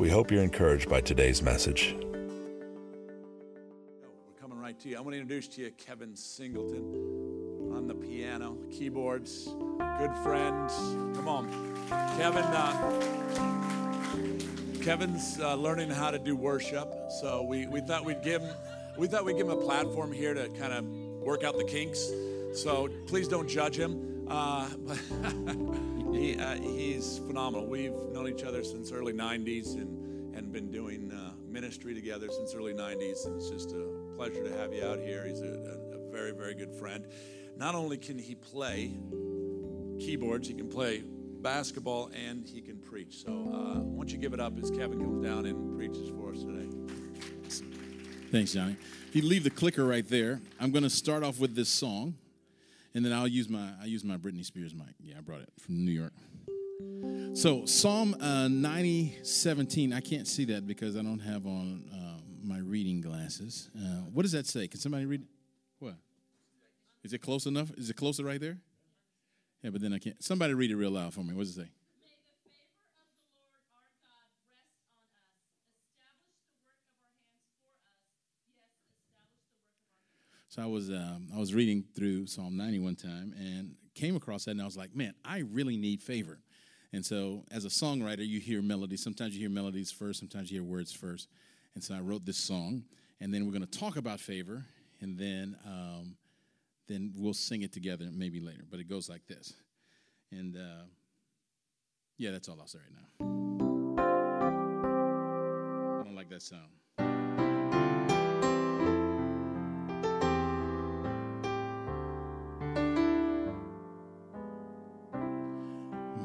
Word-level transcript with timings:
We 0.00 0.08
hope 0.08 0.30
you're 0.30 0.42
encouraged 0.42 0.88
by 0.88 1.02
today's 1.02 1.42
message. 1.42 1.94
We're 1.94 2.30
coming 4.40 4.58
right 4.58 4.80
to 4.80 4.88
you. 4.88 4.96
I 4.96 5.00
want 5.02 5.12
to 5.12 5.20
introduce 5.20 5.46
to 5.48 5.60
you 5.60 5.72
Kevin 5.72 6.16
Singleton 6.16 7.70
on 7.74 7.86
the 7.86 7.94
piano, 7.94 8.56
keyboards, 8.70 9.44
good 9.98 10.14
friend. 10.22 10.70
Come 11.14 11.28
on, 11.28 11.50
Kevin. 12.16 12.44
Uh, 12.44 13.02
Kevin's 14.82 15.38
uh, 15.38 15.54
learning 15.56 15.90
how 15.90 16.10
to 16.10 16.18
do 16.18 16.34
worship, 16.34 16.90
so 17.20 17.42
we, 17.42 17.66
we 17.66 17.82
thought 17.82 18.02
we'd 18.02 18.22
give 18.22 18.40
him 18.40 18.54
we 18.96 19.06
thought 19.06 19.26
we'd 19.26 19.36
give 19.36 19.48
him 19.48 19.58
a 19.58 19.62
platform 19.62 20.12
here 20.12 20.32
to 20.32 20.48
kind 20.58 20.72
of 20.72 20.86
work 20.86 21.44
out 21.44 21.58
the 21.58 21.64
kinks. 21.64 22.10
So 22.54 22.88
please 23.06 23.28
don't 23.28 23.50
judge 23.50 23.78
him. 23.78 24.26
Uh, 24.30 24.66
he, 26.12 26.38
uh, 26.38 26.54
he's 26.56 27.18
phenomenal. 27.26 27.66
We've 27.66 27.94
known 28.12 28.28
each 28.28 28.44
other 28.44 28.64
since 28.64 28.92
early 28.92 29.12
90s 29.12 29.74
and, 29.74 30.34
and 30.34 30.52
been 30.52 30.70
doing 30.70 31.12
uh, 31.12 31.32
ministry 31.48 31.94
together 31.94 32.28
since 32.30 32.54
early 32.54 32.74
90s. 32.74 33.26
And 33.26 33.36
it's 33.36 33.50
just 33.50 33.72
a 33.72 33.86
pleasure 34.16 34.42
to 34.44 34.52
have 34.56 34.72
you 34.72 34.84
out 34.84 34.98
here. 34.98 35.26
He's 35.26 35.40
a, 35.40 35.46
a, 35.92 35.96
a 35.96 36.10
very, 36.10 36.32
very 36.32 36.54
good 36.54 36.72
friend. 36.72 37.06
Not 37.56 37.74
only 37.74 37.96
can 37.96 38.18
he 38.18 38.34
play 38.34 38.92
keyboards, 39.98 40.48
he 40.48 40.54
can 40.54 40.68
play 40.68 41.02
basketball 41.42 42.10
and 42.14 42.48
he 42.48 42.60
can 42.60 42.78
preach. 42.78 43.24
So 43.24 43.32
uh, 43.32 43.80
once 43.80 44.12
you 44.12 44.18
give 44.18 44.34
it 44.34 44.40
up 44.40 44.58
as 44.62 44.70
Kevin 44.70 44.98
comes 44.98 45.24
down 45.24 45.46
and 45.46 45.76
preaches 45.76 46.08
for 46.10 46.32
us 46.32 46.42
today. 46.42 46.68
Thanks, 48.30 48.52
Johnny. 48.52 48.76
If 49.08 49.16
you 49.16 49.22
leave 49.22 49.42
the 49.42 49.50
clicker 49.50 49.84
right 49.84 50.06
there, 50.08 50.40
I'm 50.60 50.70
going 50.70 50.84
to 50.84 50.90
start 50.90 51.24
off 51.24 51.40
with 51.40 51.56
this 51.56 51.68
song, 51.68 52.14
and 52.94 53.04
then 53.04 53.12
I'll 53.12 53.28
use 53.28 53.48
my 53.48 53.70
I 53.80 53.86
use 53.86 54.04
my 54.04 54.16
Britney 54.16 54.44
Spears 54.44 54.74
mic. 54.74 54.94
Yeah, 55.00 55.16
I 55.18 55.20
brought 55.20 55.40
it 55.40 55.52
from 55.58 55.84
New 55.84 55.92
York. 55.92 56.12
So 57.34 57.64
Psalm 57.64 58.16
uh, 58.20 58.48
90, 58.48 59.18
17. 59.22 59.92
I 59.92 60.00
can't 60.00 60.26
see 60.26 60.44
that 60.46 60.66
because 60.66 60.96
I 60.96 61.02
don't 61.02 61.20
have 61.20 61.46
on 61.46 61.84
uh, 61.92 62.20
my 62.42 62.58
reading 62.58 63.00
glasses. 63.00 63.70
Uh, 63.76 64.02
what 64.12 64.22
does 64.22 64.32
that 64.32 64.46
say? 64.46 64.66
Can 64.66 64.80
somebody 64.80 65.06
read? 65.06 65.22
What? 65.78 65.94
Is 67.04 67.12
it 67.12 67.18
close 67.18 67.46
enough? 67.46 67.70
Is 67.76 67.90
it 67.90 67.96
closer 67.96 68.24
right 68.24 68.40
there? 68.40 68.58
Yeah, 69.62 69.70
but 69.70 69.80
then 69.80 69.92
I 69.92 69.98
can't. 69.98 70.22
Somebody 70.22 70.54
read 70.54 70.70
it 70.70 70.76
real 70.76 70.90
loud 70.90 71.14
for 71.14 71.20
me. 71.20 71.34
What 71.34 71.42
does 71.46 71.56
it 71.56 71.62
say? 71.62 71.70
So 80.50 80.60
I 80.60 80.66
was 80.66 80.90
um, 80.90 81.28
I 81.32 81.38
was 81.38 81.54
reading 81.54 81.84
through 81.94 82.26
Psalm 82.26 82.56
90 82.56 82.80
one 82.80 82.96
time 82.96 83.32
and 83.38 83.76
came 83.94 84.16
across 84.16 84.46
that 84.46 84.50
and 84.50 84.60
I 84.60 84.64
was 84.64 84.76
like, 84.76 84.96
man, 84.96 85.14
I 85.24 85.44
really 85.48 85.76
need 85.76 86.02
favor. 86.02 86.40
And 86.92 87.06
so 87.06 87.44
as 87.52 87.64
a 87.64 87.68
songwriter, 87.68 88.26
you 88.26 88.40
hear 88.40 88.60
melodies. 88.60 89.00
Sometimes 89.00 89.32
you 89.32 89.40
hear 89.40 89.48
melodies 89.48 89.92
first, 89.92 90.18
sometimes 90.18 90.50
you 90.50 90.60
hear 90.60 90.68
words 90.68 90.90
first. 90.90 91.28
And 91.76 91.84
so 91.84 91.94
I 91.94 92.00
wrote 92.00 92.24
this 92.26 92.36
song, 92.36 92.82
and 93.20 93.32
then 93.32 93.46
we're 93.46 93.52
going 93.52 93.64
to 93.64 93.78
talk 93.78 93.96
about 93.96 94.18
favor, 94.18 94.64
and 95.00 95.16
then 95.16 95.56
um, 95.64 96.16
then 96.88 97.12
we'll 97.16 97.32
sing 97.32 97.62
it 97.62 97.72
together 97.72 98.08
maybe 98.12 98.40
later. 98.40 98.64
But 98.68 98.80
it 98.80 98.88
goes 98.88 99.08
like 99.08 99.24
this. 99.28 99.52
And 100.32 100.56
uh, 100.56 100.82
yeah, 102.18 102.32
that's 102.32 102.48
all 102.48 102.58
I'll 102.60 102.66
say 102.66 102.80
right 102.80 102.92
now. 102.92 103.06
I 106.00 106.02
don't 106.02 106.16
like 106.16 106.28
that 106.30 106.42
sound. 106.42 106.79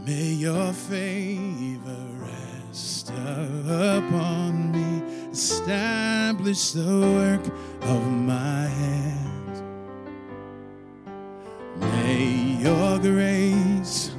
May 0.06 0.34
your 0.34 0.72
favor 0.72 2.06
rest 2.20 3.10
upon 3.10 4.72
me, 4.72 5.32
establish 5.32 6.74
the 6.74 7.00
work 7.18 7.44
of 7.82 8.12
my 8.12 8.68
hands. 8.68 9.64
May 11.80 12.60
your 12.62 13.00
grace 13.00 14.12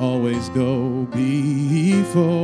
always 0.00 0.48
go 0.48 1.04
before 1.12 2.39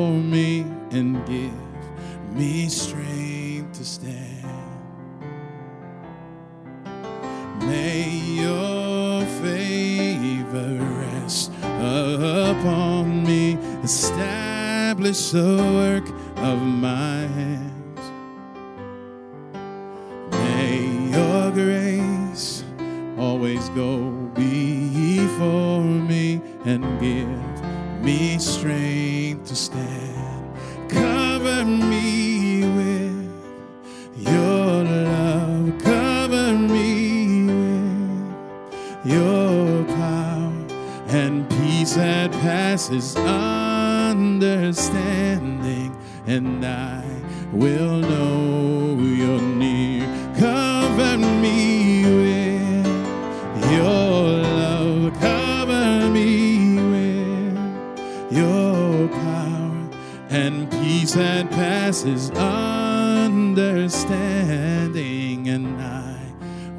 so 15.26 15.75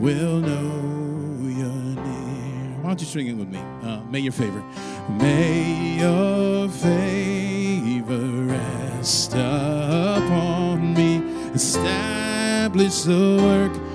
will 0.07 0.39
know 0.39 1.49
you're 1.59 1.95
near. 2.05 2.77
Why 2.81 2.89
don't 2.91 3.01
you 3.01 3.07
sing 3.07 3.27
it 3.27 3.33
with 3.33 3.49
me? 3.49 3.59
Uh, 3.83 3.99
may 4.09 4.19
your 4.19 4.31
favor, 4.31 4.63
may 5.09 5.99
your 5.99 6.69
favor 6.69 8.25
rest 8.53 9.33
upon 9.33 10.93
me, 10.93 11.17
establish 11.53 13.01
the 13.01 13.37
work 13.41 13.86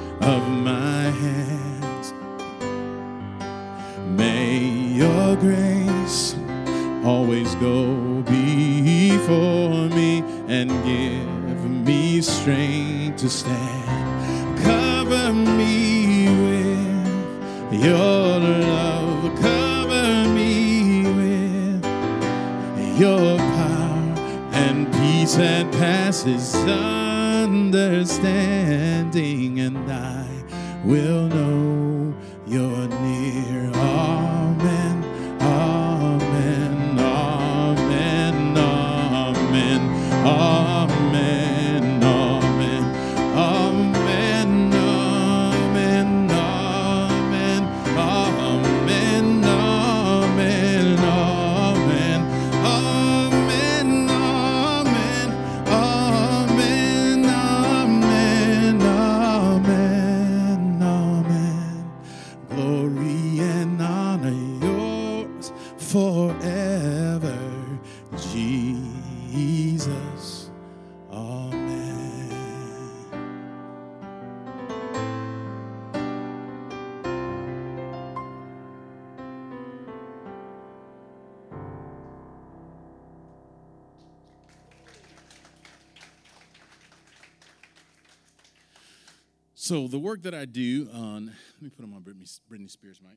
work 90.12 90.20
that 90.20 90.34
I 90.34 90.44
do 90.44 90.90
on, 90.92 91.32
let 91.54 91.62
me 91.62 91.70
put 91.70 91.80
them 91.80 91.94
on 91.94 92.04
my 92.04 92.10
Britney, 92.12 92.38
Britney 92.50 92.70
Spears 92.70 93.00
mic. 93.00 93.16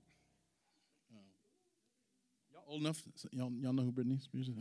Uh, 1.14 1.18
y'all 2.54 2.64
old 2.70 2.80
enough? 2.80 3.04
Y'all, 3.34 3.52
y'all 3.60 3.74
know 3.74 3.84
who 3.84 3.92
Britney 3.92 4.22
Spears 4.22 4.48
is? 4.48 4.56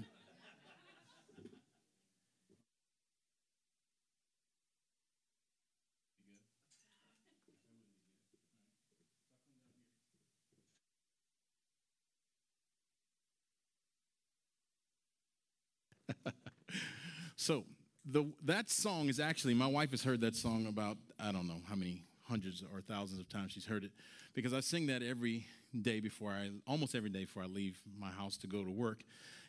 so 17.37 17.63
the, 18.05 18.25
that 18.43 18.69
song 18.69 19.09
is 19.09 19.21
actually, 19.21 19.55
my 19.55 19.69
wife 19.69 19.93
has 19.93 20.03
heard 20.03 20.21
that 20.23 20.35
song 20.35 20.67
about, 20.67 20.97
I 21.21 21.31
don't 21.31 21.47
know 21.47 21.63
how 21.69 21.77
many 21.77 22.03
hundreds 22.25 22.63
or 22.73 22.81
thousands 22.81 23.21
of 23.21 23.29
times 23.29 23.53
she's 23.53 23.67
heard 23.67 23.85
it, 23.85 23.93
because 24.35 24.53
I 24.53 24.61
sing 24.61 24.87
that 24.89 25.03
every 25.03 25.47
day 25.83 26.01
before 26.01 26.33
I, 26.33 26.51
almost 26.67 26.95
every 26.95 27.11
day 27.11 27.25
before 27.25 27.43
I 27.43 27.47
leave 27.47 27.79
my 27.99 28.11
house 28.11 28.37
to 28.39 28.47
go 28.47 28.65
to 28.65 28.71
work 28.71 29.01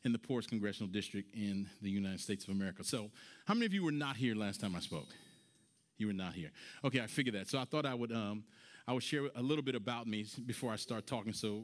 in 0.04 0.12
the 0.12 0.20
poorest 0.20 0.50
congressional 0.50 0.88
district 0.88 1.34
in 1.34 1.68
the 1.82 1.90
United 1.90 2.20
States 2.20 2.44
of 2.44 2.52
America. 2.52 2.84
So, 2.84 3.10
how 3.46 3.54
many 3.54 3.66
of 3.66 3.74
you 3.74 3.84
were 3.84 3.92
not 3.92 4.16
here 4.16 4.36
last 4.36 4.62
time 4.62 4.76
I 4.76 4.80
spoke? 4.80 5.08
You 5.98 6.08
were 6.08 6.14
not 6.14 6.34
here. 6.34 6.52
Okay, 6.84 7.00
I 7.02 7.08
figured 7.08 7.36
that. 7.36 7.48
So 7.48 7.58
I 7.58 7.66
thought 7.66 7.86
I 7.86 7.94
would, 7.94 8.12
um, 8.12 8.44
I 8.88 8.94
would 8.94 9.04
share 9.04 9.30
a 9.36 9.42
little 9.42 9.64
bit 9.64 9.76
about 9.76 10.08
me 10.08 10.26
before 10.46 10.72
I 10.72 10.76
start 10.76 11.08
talking. 11.08 11.34
So, 11.34 11.64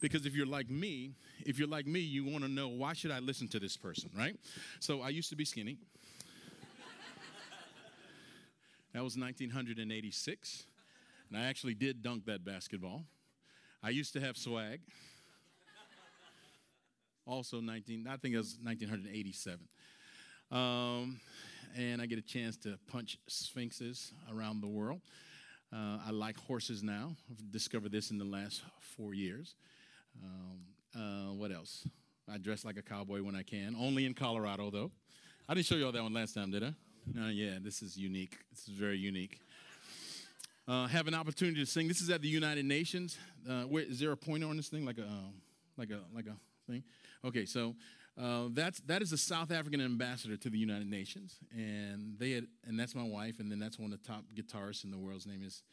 because 0.00 0.26
if 0.26 0.34
you're 0.34 0.46
like 0.46 0.68
me, 0.70 1.12
if 1.44 1.58
you're 1.58 1.68
like 1.68 1.86
me, 1.86 2.00
you 2.00 2.24
want 2.24 2.42
to 2.42 2.50
know 2.50 2.68
why 2.68 2.94
should 2.94 3.10
I 3.10 3.18
listen 3.18 3.48
to 3.48 3.60
this 3.60 3.76
person, 3.76 4.10
right? 4.16 4.34
So 4.80 5.02
I 5.02 5.10
used 5.10 5.28
to 5.30 5.36
be 5.36 5.44
skinny. 5.44 5.76
That 8.92 9.04
was 9.04 9.16
1986. 9.16 10.64
And 11.28 11.38
I 11.38 11.44
actually 11.44 11.74
did 11.74 12.02
dunk 12.02 12.26
that 12.26 12.44
basketball. 12.44 13.04
I 13.82 13.90
used 13.90 14.12
to 14.14 14.20
have 14.20 14.36
swag. 14.36 14.80
Also 17.26 17.60
19, 17.60 18.06
I 18.08 18.16
think 18.16 18.34
it 18.34 18.38
was 18.38 18.58
1987. 18.62 19.60
Um, 20.50 21.20
and 21.76 22.02
I 22.02 22.06
get 22.06 22.18
a 22.18 22.22
chance 22.22 22.56
to 22.58 22.76
punch 22.88 23.18
sphinxes 23.28 24.12
around 24.34 24.60
the 24.60 24.66
world. 24.66 25.00
Uh, 25.72 25.98
I 26.04 26.10
like 26.10 26.36
horses 26.36 26.82
now. 26.82 27.14
I've 27.30 27.52
discovered 27.52 27.92
this 27.92 28.10
in 28.10 28.18
the 28.18 28.24
last 28.24 28.62
four 28.80 29.14
years. 29.14 29.54
Um, 30.20 30.60
uh, 31.00 31.32
what 31.34 31.52
else? 31.52 31.86
I 32.28 32.38
dress 32.38 32.64
like 32.64 32.76
a 32.76 32.82
cowboy 32.82 33.22
when 33.22 33.36
I 33.36 33.44
can, 33.44 33.76
only 33.78 34.06
in 34.06 34.14
Colorado, 34.14 34.70
though. 34.70 34.90
I 35.48 35.54
didn't 35.54 35.66
show 35.66 35.76
you 35.76 35.86
all 35.86 35.92
that 35.92 36.02
one 36.02 36.12
last 36.12 36.34
time, 36.34 36.50
did 36.50 36.64
I? 36.64 36.74
Uh, 37.18 37.26
yeah, 37.26 37.58
this 37.60 37.82
is 37.82 37.96
unique. 37.96 38.38
This 38.50 38.68
is 38.68 38.74
very 38.74 38.98
unique. 38.98 39.40
Uh, 40.68 40.86
have 40.86 41.08
an 41.08 41.14
opportunity 41.14 41.58
to 41.58 41.66
sing. 41.66 41.88
This 41.88 42.00
is 42.00 42.08
at 42.10 42.22
the 42.22 42.28
United 42.28 42.64
Nations. 42.64 43.18
Uh, 43.48 43.62
where, 43.62 43.82
is 43.82 43.98
there 43.98 44.12
a 44.12 44.16
pointer 44.16 44.46
on 44.46 44.56
this 44.56 44.68
thing, 44.68 44.84
like 44.84 44.98
a 44.98 45.04
uh, 45.04 45.30
like 45.76 45.90
a 45.90 46.00
like 46.14 46.26
a 46.26 46.36
thing? 46.70 46.84
Okay, 47.24 47.46
so 47.46 47.74
uh, 48.20 48.44
that's 48.52 48.80
that 48.82 49.02
is 49.02 49.12
a 49.12 49.18
South 49.18 49.50
African 49.50 49.80
ambassador 49.80 50.36
to 50.36 50.50
the 50.50 50.58
United 50.58 50.88
Nations, 50.88 51.36
and 51.52 52.16
they 52.18 52.30
had, 52.32 52.46
and 52.66 52.78
that's 52.78 52.94
my 52.94 53.02
wife, 53.02 53.40
and 53.40 53.50
then 53.50 53.58
that's 53.58 53.78
one 53.78 53.92
of 53.92 54.00
the 54.00 54.06
top 54.06 54.24
guitarists 54.36 54.84
in 54.84 54.92
the 54.92 54.98
world. 54.98 55.16
His 55.16 55.26
name 55.26 55.42
is 55.44 55.64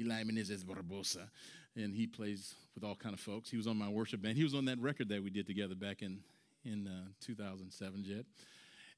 Eli 0.00 0.24
Menezes 0.24 0.64
Barbosa, 0.64 1.28
and 1.76 1.94
he 1.94 2.08
plays 2.08 2.54
with 2.74 2.82
all 2.82 2.96
kind 2.96 3.14
of 3.14 3.20
folks. 3.20 3.48
He 3.48 3.56
was 3.56 3.68
on 3.68 3.76
my 3.76 3.88
worship 3.88 4.22
band. 4.22 4.36
He 4.36 4.44
was 4.44 4.54
on 4.54 4.64
that 4.64 4.80
record 4.80 5.08
that 5.10 5.22
we 5.22 5.30
did 5.30 5.46
together 5.46 5.76
back 5.76 6.02
in 6.02 6.20
in 6.64 6.88
uh, 6.88 7.10
2007, 7.20 8.02
Jet. 8.02 8.24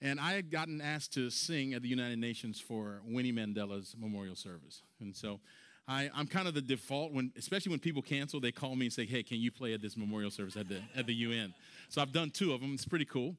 And 0.03 0.19
I 0.19 0.33
had 0.33 0.51
gotten 0.51 0.81
asked 0.81 1.15
to 1.15 1.31
sing 1.31 1.75
at 1.75 1.83
the 1.83 1.89
United 1.89 2.19
Nations 2.19 2.59
for 2.59 3.01
Winnie 3.07 3.33
Mandela's 3.33 3.95
memorial 3.97 4.35
service. 4.35 4.83
And 5.01 5.15
so 5.15 5.39
I, 5.87 6.11
am 6.17 6.27
kind 6.27 6.49
of 6.49 6.55
the 6.55 6.61
default 6.61 7.13
when, 7.13 7.33
especially 7.39 7.71
when 7.71 7.79
people 7.79 8.03
cancel, 8.03 8.41
they 8.41 8.51
call 8.51 8.75
me 8.75 8.87
and 8.87 8.93
say, 8.93 9.07
"Hey, 9.07 9.23
can 9.23 9.39
you 9.39 9.53
play 9.53 9.75
at 9.75 9.81
this 9.81 9.97
memorial 9.97 10.33
service 10.33 10.57
at 10.57 10.69
the 10.69 10.81
at 10.97 11.07
the 11.07 11.15
UN?" 11.15 11.55
So 11.89 12.03
I've 12.03 12.13
done 12.13 12.31
two 12.31 12.53
of 12.53 12.61
them. 12.61 12.75
It's 12.75 12.85
pretty 12.85 13.05
cool. 13.05 13.37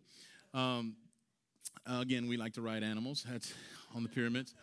Um, 0.53 0.95
again, 1.85 2.29
we 2.29 2.37
like 2.37 2.53
to 2.53 2.61
ride 2.61 2.81
animals. 2.81 3.25
That's 3.29 3.53
on 3.93 4.03
the 4.03 4.09
pyramids. 4.09 4.55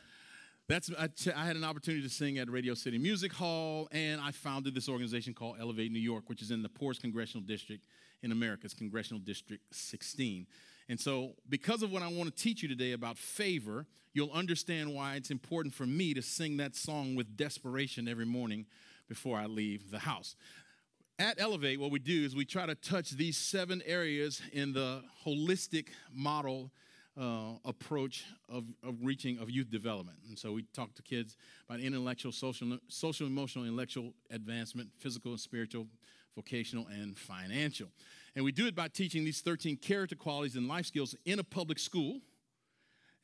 That's 0.69 0.91
I, 0.99 1.09
I 1.37 1.45
had 1.45 1.57
an 1.57 1.65
opportunity 1.65 2.03
to 2.03 2.09
sing 2.09 2.39
at 2.39 2.49
Radio 2.49 2.73
City 2.73 2.97
Music 2.97 3.33
Hall, 3.33 3.89
and 3.93 4.23
I 4.23 4.31
founded 4.31 4.75
this 4.75 4.89
organization 4.89 5.35
called 5.35 5.57
Elevate 5.61 5.93
New 5.93 5.99
York, 5.99 6.25
which 6.29 6.41
is 6.41 6.51
in 6.51 6.63
the 6.63 6.69
poorest 6.71 7.03
congressional 7.03 7.45
district 7.45 7.85
in 8.23 8.33
America. 8.33 8.63
It's 8.65 8.75
Congressional 8.75 9.21
District 9.21 9.63
16. 9.75 10.47
And 10.91 10.99
so, 10.99 11.35
because 11.49 11.85
of 11.85 11.93
what 11.93 12.03
I 12.03 12.09
want 12.09 12.37
to 12.37 12.43
teach 12.43 12.65
you 12.65 12.69
today 12.69 12.91
about 12.91 13.17
favor, 13.17 13.87
you'll 14.13 14.33
understand 14.33 14.93
why 14.93 15.15
it's 15.15 15.31
important 15.31 15.73
for 15.73 15.87
me 15.87 16.15
to 16.15 16.21
sing 16.21 16.57
that 16.57 16.75
song 16.75 17.15
with 17.15 17.37
desperation 17.37 18.09
every 18.09 18.27
morning 18.27 18.67
before 19.09 19.39
I 19.39 19.47
leave 19.47 19.93
the 19.93 20.01
house. 20.01 20.35
At 21.17 21.41
Elevate, 21.41 21.79
what 21.79 21.93
we 21.93 22.01
do 22.01 22.25
is 22.25 22.35
we 22.35 22.45
try 22.45 22.67
to 22.67 22.75
touch 22.75 23.11
these 23.11 23.37
seven 23.37 23.83
areas 23.87 24.43
in 24.53 24.73
the 24.73 25.05
holistic 25.25 25.91
model 26.13 26.73
uh, 27.17 27.53
approach 27.65 28.25
of, 28.49 28.65
of 28.83 28.97
reaching 29.01 29.39
of 29.39 29.49
youth 29.49 29.71
development. 29.71 30.19
And 30.29 30.37
so 30.37 30.51
we 30.51 30.65
talk 30.75 30.93
to 30.95 31.03
kids 31.03 31.37
about 31.69 31.79
intellectual, 31.79 32.33
social, 32.33 32.79
social, 32.89 33.29
emotional, 33.29 33.65
intellectual 33.65 34.13
advancement, 34.33 34.89
physical 34.99 35.31
and 35.31 35.41
spiritual, 35.41 35.87
vocational, 36.35 36.89
and 36.89 37.17
financial. 37.17 37.91
And 38.37 38.45
we 38.45 38.53
do 38.53 38.67
it 38.67 38.75
by 38.75 38.89
teaching 38.89 39.25
these 39.25 39.41
13 39.41 39.77
character 39.77 40.15
qualities 40.15 40.57
and 40.57 40.69
life 40.69 40.87
skills 40.87 41.15
in 41.25 41.39
a 41.39 41.45
public 41.45 41.79
school. 41.79 42.21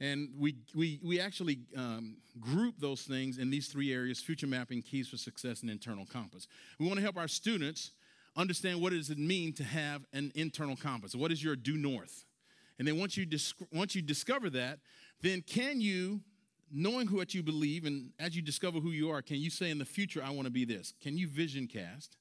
And 0.00 0.30
we, 0.38 0.56
we, 0.74 1.00
we 1.02 1.20
actually 1.20 1.60
um, 1.76 2.16
group 2.38 2.74
those 2.78 3.02
things 3.02 3.38
in 3.38 3.50
these 3.50 3.68
three 3.68 3.92
areas 3.92 4.20
future 4.20 4.46
mapping, 4.46 4.82
keys 4.82 5.08
for 5.08 5.16
success, 5.16 5.62
and 5.62 5.70
internal 5.70 6.04
compass. 6.04 6.48
We 6.78 6.86
want 6.86 6.98
to 6.98 7.02
help 7.02 7.16
our 7.16 7.28
students 7.28 7.92
understand 8.36 8.82
what 8.82 8.92
does 8.92 9.08
it 9.08 9.18
mean 9.18 9.54
to 9.54 9.64
have 9.64 10.04
an 10.12 10.32
internal 10.34 10.76
compass. 10.76 11.14
What 11.14 11.32
is 11.32 11.42
your 11.42 11.56
due 11.56 11.78
north? 11.78 12.24
And 12.78 12.86
then 12.86 12.98
once 12.98 13.16
you, 13.16 13.24
dis- 13.24 13.54
once 13.72 13.94
you 13.94 14.02
discover 14.02 14.50
that, 14.50 14.80
then 15.22 15.40
can 15.40 15.80
you, 15.80 16.20
knowing 16.70 17.06
what 17.08 17.32
you 17.32 17.42
believe, 17.42 17.86
and 17.86 18.10
as 18.18 18.36
you 18.36 18.42
discover 18.42 18.80
who 18.80 18.90
you 18.90 19.10
are, 19.10 19.22
can 19.22 19.36
you 19.36 19.48
say 19.48 19.70
in 19.70 19.78
the 19.78 19.86
future, 19.86 20.22
I 20.22 20.30
want 20.30 20.44
to 20.44 20.52
be 20.52 20.66
this? 20.66 20.92
Can 21.00 21.16
you 21.16 21.26
vision 21.26 21.66
cast? 21.66 22.16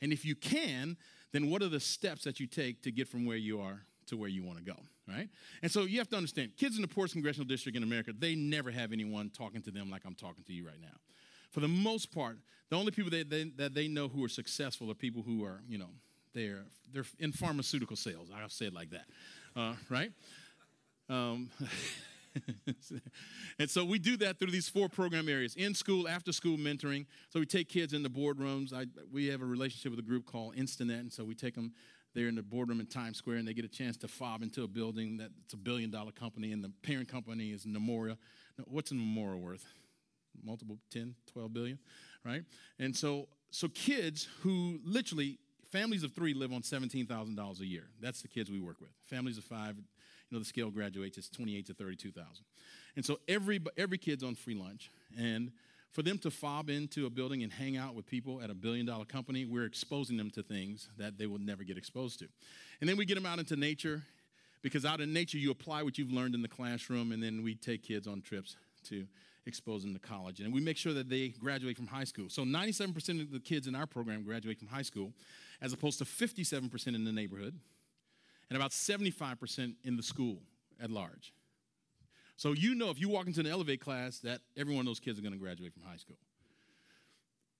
And 0.00 0.12
if 0.12 0.24
you 0.24 0.36
can, 0.36 0.96
then 1.36 1.50
what 1.50 1.62
are 1.62 1.68
the 1.68 1.80
steps 1.80 2.24
that 2.24 2.40
you 2.40 2.46
take 2.46 2.80
to 2.82 2.90
get 2.90 3.06
from 3.06 3.26
where 3.26 3.36
you 3.36 3.60
are 3.60 3.82
to 4.06 4.16
where 4.16 4.30
you 4.30 4.42
want 4.42 4.56
to 4.56 4.64
go, 4.64 4.76
right? 5.06 5.28
And 5.62 5.70
so 5.70 5.82
you 5.82 5.98
have 5.98 6.08
to 6.08 6.16
understand 6.16 6.52
kids 6.56 6.76
in 6.76 6.82
the 6.82 6.88
poorest 6.88 7.12
congressional 7.12 7.46
district 7.46 7.76
in 7.76 7.82
America, 7.82 8.12
they 8.18 8.34
never 8.34 8.70
have 8.70 8.90
anyone 8.90 9.30
talking 9.30 9.60
to 9.62 9.70
them 9.70 9.90
like 9.90 10.02
I'm 10.06 10.14
talking 10.14 10.44
to 10.44 10.52
you 10.54 10.66
right 10.66 10.80
now. 10.80 10.96
For 11.50 11.60
the 11.60 11.68
most 11.68 12.14
part, 12.14 12.38
the 12.70 12.76
only 12.76 12.90
people 12.90 13.10
that 13.10 13.28
they, 13.28 13.44
that 13.56 13.74
they 13.74 13.86
know 13.86 14.08
who 14.08 14.24
are 14.24 14.28
successful 14.28 14.90
are 14.90 14.94
people 14.94 15.22
who 15.22 15.44
are, 15.44 15.60
you 15.68 15.76
know, 15.76 15.90
they're, 16.32 16.64
they're 16.92 17.04
in 17.18 17.32
pharmaceutical 17.32 17.96
sales. 17.96 18.28
I'll 18.34 18.48
say 18.48 18.66
it 18.66 18.74
like 18.74 18.90
that, 18.90 19.04
uh, 19.54 19.74
right? 19.90 20.12
Um, 21.10 21.50
and 23.58 23.70
so 23.70 23.84
we 23.84 23.98
do 23.98 24.16
that 24.18 24.38
through 24.38 24.50
these 24.50 24.68
four 24.68 24.88
program 24.88 25.28
areas 25.28 25.54
in 25.56 25.74
school, 25.74 26.08
after 26.08 26.32
school 26.32 26.56
mentoring. 26.56 27.06
So 27.30 27.40
we 27.40 27.46
take 27.46 27.68
kids 27.68 27.92
in 27.92 28.02
the 28.02 28.10
boardrooms. 28.10 28.72
I, 28.72 28.86
we 29.12 29.26
have 29.28 29.42
a 29.42 29.46
relationship 29.46 29.90
with 29.90 29.98
a 29.98 30.08
group 30.08 30.26
called 30.26 30.56
Instinet, 30.56 31.00
and 31.00 31.12
so 31.12 31.24
we 31.24 31.34
take 31.34 31.54
them 31.54 31.72
there 32.14 32.28
in 32.28 32.34
the 32.34 32.42
boardroom 32.42 32.80
in 32.80 32.86
Times 32.86 33.18
Square, 33.18 33.36
and 33.36 33.48
they 33.48 33.54
get 33.54 33.64
a 33.64 33.68
chance 33.68 33.96
to 33.98 34.08
fob 34.08 34.42
into 34.42 34.64
a 34.64 34.68
building 34.68 35.18
that's 35.18 35.52
a 35.52 35.56
billion 35.56 35.90
dollar 35.90 36.12
company, 36.12 36.52
and 36.52 36.64
the 36.64 36.72
parent 36.82 37.08
company 37.08 37.52
is 37.52 37.66
Nomura. 37.66 38.16
What's 38.64 38.90
a 38.90 38.94
worth? 38.94 39.64
Multiple 40.44 40.78
10, 40.90 41.14
12 41.32 41.52
billion, 41.52 41.78
right? 42.24 42.42
And 42.78 42.94
so, 42.94 43.28
so 43.50 43.68
kids 43.68 44.28
who 44.42 44.80
literally 44.84 45.38
families 45.70 46.02
of 46.02 46.12
three 46.12 46.34
live 46.34 46.52
on 46.52 46.62
$17,000 46.62 47.60
a 47.60 47.66
year. 47.66 47.84
That's 48.00 48.22
the 48.22 48.28
kids 48.28 48.50
we 48.50 48.60
work 48.60 48.80
with. 48.80 48.90
Families 49.04 49.38
of 49.38 49.44
five, 49.44 49.76
you 50.30 50.36
know, 50.36 50.38
the 50.40 50.44
scale 50.44 50.70
graduates, 50.70 51.18
it's 51.18 51.28
28 51.28 51.66
to 51.66 51.74
32,000. 51.74 52.44
And 52.96 53.04
so 53.04 53.18
every, 53.28 53.60
every 53.76 53.98
kid's 53.98 54.24
on 54.24 54.34
free 54.34 54.54
lunch. 54.54 54.90
And 55.18 55.52
for 55.92 56.02
them 56.02 56.18
to 56.18 56.30
fob 56.30 56.68
into 56.68 57.06
a 57.06 57.10
building 57.10 57.42
and 57.42 57.52
hang 57.52 57.76
out 57.76 57.94
with 57.94 58.06
people 58.06 58.42
at 58.42 58.50
a 58.50 58.54
billion 58.54 58.86
dollar 58.86 59.04
company, 59.04 59.44
we're 59.44 59.64
exposing 59.64 60.16
them 60.16 60.30
to 60.30 60.42
things 60.42 60.88
that 60.98 61.16
they 61.16 61.26
will 61.26 61.38
never 61.38 61.64
get 61.64 61.78
exposed 61.78 62.18
to. 62.18 62.26
And 62.80 62.88
then 62.90 62.96
we 62.96 63.04
get 63.04 63.14
them 63.14 63.26
out 63.26 63.38
into 63.38 63.56
nature 63.56 64.02
because 64.62 64.84
out 64.84 65.00
in 65.00 65.12
nature 65.12 65.38
you 65.38 65.50
apply 65.50 65.82
what 65.82 65.96
you've 65.96 66.12
learned 66.12 66.34
in 66.34 66.42
the 66.42 66.48
classroom 66.48 67.12
and 67.12 67.22
then 67.22 67.42
we 67.42 67.54
take 67.54 67.82
kids 67.82 68.06
on 68.06 68.20
trips 68.20 68.56
to 68.88 69.06
expose 69.46 69.84
them 69.84 69.94
to 69.94 70.00
college. 70.00 70.40
And 70.40 70.52
we 70.52 70.60
make 70.60 70.76
sure 70.76 70.92
that 70.92 71.08
they 71.08 71.28
graduate 71.28 71.76
from 71.76 71.86
high 71.86 72.04
school. 72.04 72.28
So 72.28 72.42
97% 72.42 73.20
of 73.22 73.30
the 73.30 73.38
kids 73.38 73.66
in 73.66 73.74
our 73.74 73.86
program 73.86 74.24
graduate 74.24 74.58
from 74.58 74.68
high 74.68 74.82
school 74.82 75.12
as 75.62 75.72
opposed 75.72 75.98
to 75.98 76.04
57% 76.04 76.88
in 76.88 77.04
the 77.04 77.12
neighborhood 77.12 77.58
and 78.50 78.56
about 78.56 78.70
75% 78.70 79.74
in 79.84 79.96
the 79.96 80.02
school 80.02 80.38
at 80.82 80.90
large. 80.90 81.32
So 82.36 82.52
you 82.52 82.74
know 82.74 82.90
if 82.90 83.00
you 83.00 83.08
walk 83.08 83.26
into 83.26 83.40
an 83.40 83.46
Elevate 83.46 83.80
class 83.80 84.18
that 84.20 84.40
every 84.56 84.74
one 84.74 84.80
of 84.80 84.86
those 84.86 85.00
kids 85.00 85.18
are 85.18 85.22
going 85.22 85.32
to 85.32 85.38
graduate 85.38 85.72
from 85.72 85.82
high 85.82 85.96
school. 85.96 86.16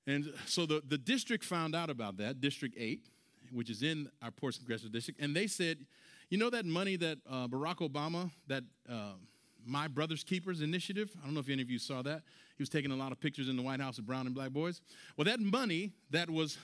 And 0.07 0.33
so 0.47 0.67
the, 0.67 0.83
the 0.87 0.99
district 0.99 1.45
found 1.45 1.75
out 1.75 1.91
about 1.91 2.19
that, 2.19 2.41
District 2.41 2.75
8, 2.79 3.01
which 3.51 3.71
is 3.71 3.83
in 3.83 4.09
our 4.23 4.31
Ports 4.31 4.59
Congressional 4.59 4.93
District, 4.93 5.21
and 5.21 5.35
they 5.35 5.47
said, 5.47 5.79
you 6.29 6.39
know 6.39 6.51
that 6.51 6.65
money 6.65 6.97
that 6.97 7.19
uh, 7.29 7.49
Barack 7.49 7.77
Obama, 7.77 8.31
that 8.49 8.65
uh, 8.89 9.13
My 9.65 9.89
Brother's 9.89 10.23
Keepers 10.23 10.61
initiative, 10.61 11.11
I 11.21 11.25
don't 11.25 11.35
know 11.35 11.41
if 11.41 11.49
any 11.49 11.63
of 11.63 11.71
you 11.71 11.79
saw 11.79 12.03
that. 12.03 12.23
He 12.57 12.63
was 12.63 12.69
taking 12.69 12.91
a 12.91 12.97
lot 12.97 13.13
of 13.13 13.21
pictures 13.21 13.49
in 13.49 13.57
the 13.57 13.63
White 13.63 13.81
House 13.81 13.99
of 13.99 14.07
brown 14.07 14.27
and 14.27 14.35
black 14.35 14.51
boys. 14.51 14.81
Well, 15.17 15.25
that 15.25 15.41
money 15.41 15.93
that 16.11 16.31
was 16.31 16.59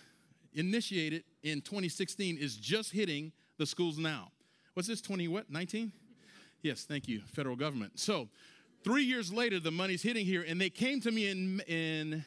initiated 0.54 1.24
in 1.42 1.60
2016 1.60 2.38
is 2.38 2.56
just 2.56 2.92
hitting 2.92 3.32
the 3.62 3.66
schools 3.66 3.96
now. 3.96 4.32
What's 4.74 4.88
this, 4.88 5.00
20 5.00 5.28
what, 5.28 5.48
19? 5.48 5.92
Yes, 6.62 6.82
thank 6.82 7.06
you, 7.06 7.22
federal 7.32 7.54
government. 7.54 8.00
So 8.00 8.28
three 8.82 9.04
years 9.04 9.32
later, 9.32 9.60
the 9.60 9.70
money's 9.70 10.02
hitting 10.02 10.26
here, 10.26 10.44
and 10.46 10.60
they 10.60 10.68
came 10.68 11.00
to 11.02 11.12
me 11.12 11.28
in, 11.28 11.60
in 11.68 12.24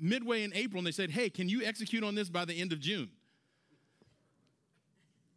midway 0.00 0.44
in 0.44 0.54
April 0.54 0.78
and 0.78 0.86
they 0.86 0.92
said, 0.92 1.10
Hey, 1.10 1.28
can 1.28 1.48
you 1.48 1.64
execute 1.64 2.04
on 2.04 2.14
this 2.14 2.28
by 2.28 2.44
the 2.44 2.54
end 2.54 2.72
of 2.72 2.78
June? 2.78 3.10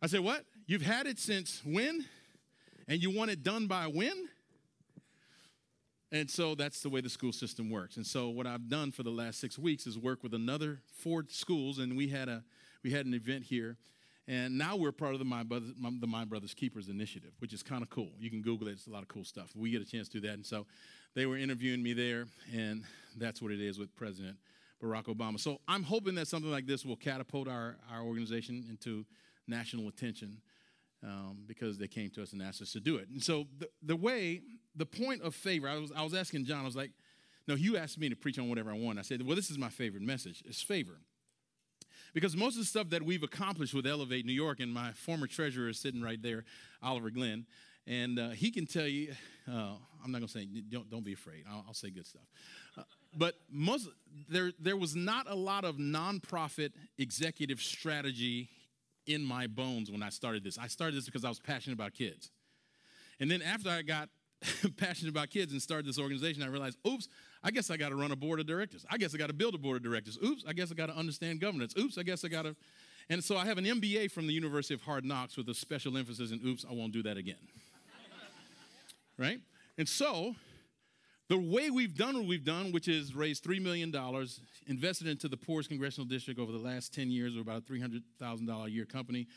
I 0.03 0.05
said, 0.05 0.19
What? 0.19 0.45
You've 0.67 0.83
had 0.83 1.07
it 1.07 1.17
since 1.17 1.63
when? 1.65 2.05
And 2.87 3.01
you 3.01 3.09
want 3.09 3.31
it 3.31 3.41
done 3.41 3.65
by 3.65 3.87
when? 3.87 4.29
And 6.11 6.29
so 6.29 6.53
that's 6.53 6.81
the 6.81 6.89
way 6.89 7.01
the 7.01 7.09
school 7.09 7.33
system 7.33 7.71
works. 7.71 7.97
And 7.97 8.05
so 8.05 8.29
what 8.29 8.45
I've 8.45 8.69
done 8.69 8.91
for 8.91 9.01
the 9.01 9.09
last 9.09 9.39
six 9.39 9.57
weeks 9.57 9.87
is 9.87 9.97
work 9.97 10.21
with 10.21 10.35
another 10.35 10.81
four 11.01 11.25
schools, 11.27 11.79
and 11.79 11.97
we 11.97 12.07
had 12.09 12.29
a 12.29 12.43
we 12.83 12.91
had 12.91 13.07
an 13.07 13.15
event 13.15 13.45
here, 13.45 13.77
and 14.27 14.57
now 14.57 14.75
we're 14.75 14.91
part 14.91 15.13
of 15.13 15.19
the 15.19 15.25
My 15.25 15.43
Brothers, 15.43 15.73
the 15.99 16.07
My 16.07 16.25
Brothers 16.25 16.53
Keepers 16.53 16.89
initiative, 16.89 17.31
which 17.39 17.53
is 17.53 17.63
kind 17.63 17.81
of 17.81 17.89
cool. 17.89 18.09
You 18.19 18.29
can 18.29 18.41
Google 18.41 18.67
it; 18.67 18.71
it's 18.71 18.87
a 18.87 18.91
lot 18.91 19.01
of 19.01 19.07
cool 19.07 19.23
stuff. 19.23 19.51
We 19.55 19.71
get 19.71 19.81
a 19.81 19.85
chance 19.85 20.07
to 20.09 20.19
do 20.19 20.27
that, 20.27 20.33
and 20.33 20.45
so 20.45 20.65
they 21.15 21.25
were 21.25 21.37
interviewing 21.37 21.81
me 21.81 21.93
there, 21.93 22.25
and 22.53 22.83
that's 23.17 23.41
what 23.41 23.51
it 23.51 23.61
is 23.61 23.79
with 23.79 23.95
President 23.95 24.37
Barack 24.83 25.05
Obama. 25.05 25.39
So 25.39 25.59
I'm 25.67 25.83
hoping 25.83 26.15
that 26.15 26.27
something 26.27 26.51
like 26.51 26.67
this 26.67 26.85
will 26.85 26.97
catapult 26.97 27.47
our 27.47 27.77
our 27.91 28.01
organization 28.01 28.65
into 28.69 29.05
national 29.47 29.87
attention 29.87 30.41
um, 31.03 31.39
because 31.47 31.77
they 31.77 31.87
came 31.87 32.09
to 32.11 32.23
us 32.23 32.33
and 32.33 32.41
asked 32.41 32.61
us 32.61 32.71
to 32.73 32.79
do 32.79 32.97
it. 32.97 33.07
And 33.09 33.21
so 33.21 33.47
the, 33.59 33.69
the 33.83 33.95
way, 33.95 34.41
the 34.75 34.85
point 34.85 35.21
of 35.21 35.35
favor, 35.35 35.69
I 35.69 35.77
was, 35.77 35.91
I 35.95 36.03
was 36.03 36.13
asking 36.13 36.45
John, 36.45 36.61
I 36.61 36.65
was 36.65 36.75
like, 36.75 36.91
no, 37.47 37.55
you 37.55 37.77
asked 37.77 37.97
me 37.97 38.09
to 38.09 38.15
preach 38.15 38.37
on 38.39 38.49
whatever 38.49 38.71
I 38.71 38.73
want. 38.73 38.99
I 38.99 39.03
said, 39.03 39.25
well, 39.25 39.35
this 39.35 39.49
is 39.49 39.57
my 39.57 39.69
favorite 39.69 40.03
message. 40.03 40.43
It's 40.45 40.61
favor. 40.61 40.99
Because 42.13 42.35
most 42.35 42.53
of 42.55 42.59
the 42.59 42.65
stuff 42.65 42.89
that 42.89 43.03
we've 43.03 43.23
accomplished 43.23 43.73
with 43.73 43.85
Elevate 43.85 44.25
New 44.25 44.33
York, 44.33 44.59
and 44.59 44.73
my 44.73 44.91
former 44.93 45.27
treasurer 45.27 45.69
is 45.69 45.79
sitting 45.79 46.01
right 46.01 46.21
there, 46.21 46.45
Oliver 46.81 47.09
Glenn, 47.09 47.45
and 47.85 48.19
uh, 48.19 48.29
he 48.29 48.51
can 48.51 48.65
tell 48.65 48.87
you, 48.87 49.13
uh, 49.49 49.75
I'm 50.03 50.11
not 50.11 50.19
going 50.19 50.27
to 50.27 50.33
say, 50.33 50.45
don't, 50.45 50.89
don't 50.89 51.05
be 51.05 51.13
afraid. 51.13 51.45
I'll, 51.49 51.63
I'll 51.67 51.73
say 51.73 51.89
good 51.89 52.05
stuff. 52.05 52.25
Uh, 52.77 52.83
but 53.15 53.35
most, 53.49 53.87
there, 54.29 54.51
there 54.59 54.75
was 54.75 54.95
not 54.95 55.29
a 55.29 55.35
lot 55.35 55.63
of 55.63 55.77
nonprofit 55.77 56.71
executive 56.97 57.61
strategy 57.61 58.49
in 59.05 59.23
my 59.23 59.47
bones 59.47 59.89
when 59.89 60.03
I 60.03 60.09
started 60.09 60.43
this. 60.43 60.57
I 60.57 60.67
started 60.67 60.97
this 60.97 61.05
because 61.05 61.23
I 61.23 61.29
was 61.29 61.39
passionate 61.39 61.75
about 61.75 61.93
kids. 61.93 62.29
And 63.19 63.31
then 63.31 63.41
after 63.41 63.69
I 63.69 63.81
got 63.81 64.09
passionate 64.77 65.09
about 65.09 65.29
kids 65.29 65.51
and 65.51 65.61
started 65.61 65.85
this 65.85 65.99
organization, 65.99 66.43
I 66.43 66.47
realized, 66.47 66.77
oops, 66.87 67.09
I 67.43 67.51
guess 67.51 67.71
I 67.71 67.77
got 67.77 67.89
to 67.89 67.95
run 67.95 68.11
a 68.11 68.15
board 68.15 68.39
of 68.39 68.45
directors. 68.45 68.85
I 68.89 68.97
guess 68.97 69.13
I 69.13 69.17
got 69.17 69.27
to 69.27 69.33
build 69.33 69.55
a 69.55 69.57
board 69.57 69.77
of 69.77 69.83
directors. 69.83 70.17
Oops, 70.23 70.43
I 70.47 70.53
guess 70.53 70.71
I 70.71 70.75
got 70.75 70.87
to 70.87 70.95
understand 70.95 71.39
governance. 71.39 71.73
Oops, 71.77 71.97
I 71.97 72.03
guess 72.03 72.23
I 72.23 72.27
got 72.27 72.43
to. 72.43 72.55
And 73.09 73.23
so 73.23 73.37
I 73.37 73.45
have 73.45 73.57
an 73.57 73.65
MBA 73.65 74.11
from 74.11 74.27
the 74.27 74.33
University 74.33 74.73
of 74.73 74.81
Hard 74.81 75.05
Knocks 75.05 75.37
with 75.37 75.47
a 75.49 75.53
special 75.53 75.97
emphasis 75.97 76.31
in 76.31 76.41
oops, 76.45 76.65
I 76.69 76.73
won't 76.73 76.93
do 76.93 77.03
that 77.03 77.17
again. 77.17 77.35
right? 79.17 79.39
And 79.77 79.87
so 79.87 80.35
the 81.29 81.37
way 81.37 81.69
we've 81.69 81.95
done 81.95 82.15
what 82.15 82.25
we've 82.25 82.43
done, 82.43 82.71
which 82.71 82.87
is 82.87 83.15
raised 83.15 83.43
$3 83.43 83.61
million, 83.61 83.93
invested 84.67 85.07
into 85.07 85.27
the 85.27 85.37
poorest 85.37 85.69
congressional 85.69 86.05
district 86.05 86.39
over 86.39 86.51
the 86.51 86.57
last 86.57 86.93
10 86.93 87.09
years, 87.09 87.35
we're 87.35 87.41
about 87.41 87.63
a 87.69 87.71
$300,000 87.71 88.65
a 88.65 88.69
year 88.69 88.85
company. 88.85 89.27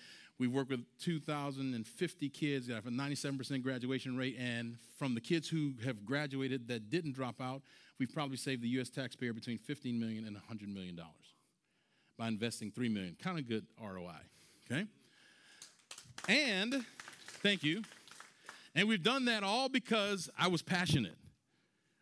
We've 0.40 0.50
worked 0.50 0.70
with 0.70 0.80
2,050 1.00 2.28
kids 2.30 2.66
that 2.68 2.74
have 2.74 2.86
a 2.86 2.90
97% 2.90 3.62
graduation 3.62 4.16
rate, 4.16 4.36
and 4.38 4.78
from 4.98 5.14
the 5.14 5.20
kids 5.20 5.46
who 5.50 5.74
have 5.84 6.06
graduated 6.06 6.66
that 6.68 6.88
didn't 6.88 7.12
drop 7.12 7.42
out, 7.42 7.60
we've 7.98 8.10
probably 8.10 8.38
saved 8.38 8.62
the 8.62 8.68
U.S. 8.68 8.88
taxpayer 8.88 9.34
between 9.34 9.58
15 9.58 10.00
million 10.00 10.24
and 10.24 10.34
100 10.34 10.70
million 10.70 10.96
dollars 10.96 11.34
by 12.16 12.28
investing 12.28 12.70
3 12.70 12.88
million. 12.88 13.18
Kind 13.22 13.38
of 13.38 13.46
good 13.46 13.66
ROI. 13.78 14.16
Okay. 14.64 14.86
And 16.26 16.86
thank 17.42 17.62
you. 17.62 17.82
And 18.74 18.88
we've 18.88 19.02
done 19.02 19.26
that 19.26 19.42
all 19.42 19.68
because 19.68 20.30
I 20.38 20.48
was 20.48 20.62
passionate. 20.62 21.18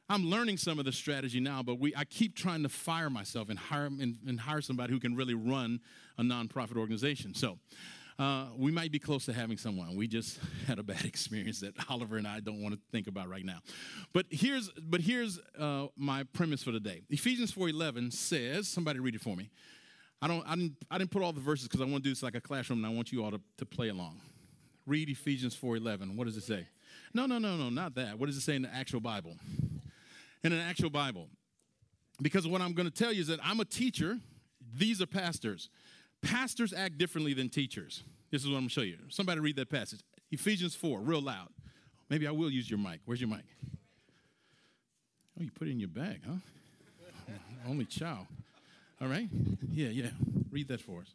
I'm 0.09 0.31
learning 0.31 0.59
some 0.59 0.79
of 0.79 0.85
the 0.85 0.93
strategy 0.93 1.41
now, 1.41 1.65
but 1.65 1.81
we, 1.81 1.93
I 1.97 2.05
keep 2.05 2.37
trying 2.37 2.63
to 2.63 2.69
fire 2.69 3.11
myself 3.11 3.49
and 3.49 3.59
hire, 3.59 3.87
and, 3.87 4.17
and 4.29 4.39
hire 4.39 4.61
somebody 4.61 4.93
who 4.93 5.01
can 5.01 5.17
really 5.17 5.35
run 5.35 5.81
a 6.19 6.23
nonprofit 6.23 6.77
organization. 6.77 7.35
So 7.35 7.59
uh, 8.19 8.47
we 8.57 8.71
might 8.71 8.91
be 8.91 8.99
close 8.99 9.25
to 9.27 9.33
having 9.33 9.57
someone. 9.57 9.95
We 9.97 10.09
just 10.09 10.39
had 10.67 10.79
a 10.79 10.83
bad 10.83 11.05
experience 11.05 11.61
that 11.61 11.75
Oliver 11.89 12.17
and 12.17 12.27
I 12.27 12.41
don't 12.41 12.63
want 12.63 12.75
to 12.75 12.81
think 12.91 13.07
about 13.07 13.29
right 13.29 13.45
now. 13.45 13.61
But 14.13 14.27
here's, 14.31 14.71
but 14.71 15.01
here's 15.01 15.39
uh, 15.59 15.87
my 15.97 16.25
premise 16.33 16.63
for 16.63 16.73
today. 16.73 16.89
day. 16.89 17.03
Ephesians 17.11 17.53
4.11 17.53 18.13
says, 18.13 18.69
somebody 18.69 18.99
read 18.99 19.15
it 19.15 19.21
for 19.21 19.37
me. 19.37 19.51
I, 20.21 20.29
don't, 20.29 20.45
I, 20.49 20.57
didn't, 20.57 20.77
I 20.91 20.99
didn't 20.99 21.11
put 21.11 21.23
all 21.23 21.33
the 21.33 21.41
verses 21.41 21.69
because 21.69 21.81
I 21.81 21.85
want 21.85 21.97
to 21.97 22.03
do 22.03 22.11
this 22.11 22.23
like 22.23 22.35
a 22.35 22.41
classroom 22.41 22.85
and 22.85 22.87
I 22.87 22.95
want 22.95 23.13
you 23.13 23.23
all 23.25 23.31
to, 23.31 23.41
to 23.59 23.67
play 23.67 23.89
along. 23.89 24.21
Read 24.87 25.09
Ephesians 25.09 25.57
4.11. 25.57 26.17
What 26.17 26.27
does 26.27 26.37
it 26.37 26.45
say? 26.45 26.67
No, 27.15 27.27
no, 27.27 27.39
no, 27.39 27.57
no, 27.57 27.69
not 27.69 27.95
that. 27.95 28.19
What 28.19 28.27
does 28.27 28.37
it 28.37 28.41
say 28.41 28.57
in 28.57 28.63
the 28.63 28.75
actual 28.75 29.01
Bible? 29.01 29.37
in 30.45 30.53
an 30.53 30.61
actual 30.61 30.91
Bible. 30.91 31.29
Because 32.21 32.47
what 32.47 32.61
I'm 32.61 32.73
going 32.73 32.89
to 32.91 32.95
tell 32.95 33.13
you 33.13 33.21
is 33.21 33.29
that 33.29 33.41
I'm 33.43 33.61
a 33.61 33.65
teacher, 33.65 34.19
these 34.75 35.01
are 35.01 35.07
pastors. 35.07 35.69
Pastors 36.23 36.73
act 36.73 36.99
differently 36.99 37.35
than 37.35 37.49
teachers. 37.49 38.03
This 38.31 38.43
is 38.43 38.49
what 38.49 38.55
I'm 38.55 38.63
going 38.63 38.69
to 38.69 38.75
show 38.75 38.81
you. 38.83 38.99
Somebody 39.09 39.41
read 39.41 39.57
that 39.57 39.71
passage. 39.71 40.01
Ephesians 40.31 40.75
4, 40.75 41.01
real 41.01 41.21
loud. 41.21 41.49
Maybe 42.11 42.27
I 42.27 42.31
will 42.31 42.51
use 42.51 42.69
your 42.69 42.79
mic. 42.79 43.01
Where's 43.05 43.21
your 43.21 43.31
mic? 43.31 43.45
Oh, 45.39 45.43
you 45.43 45.51
put 45.51 45.69
it 45.69 45.73
in 45.73 45.81
your 45.81 45.89
bag, 45.89 46.21
huh? 46.27 46.35
Only 47.69 47.85
chow. 47.85 48.27
All 49.01 49.09
right? 49.09 49.29
Yeah, 49.71 49.89
yeah. 49.89 50.11
Read 50.51 50.69
that 50.69 50.81
for 50.81 51.01
us. 51.01 51.15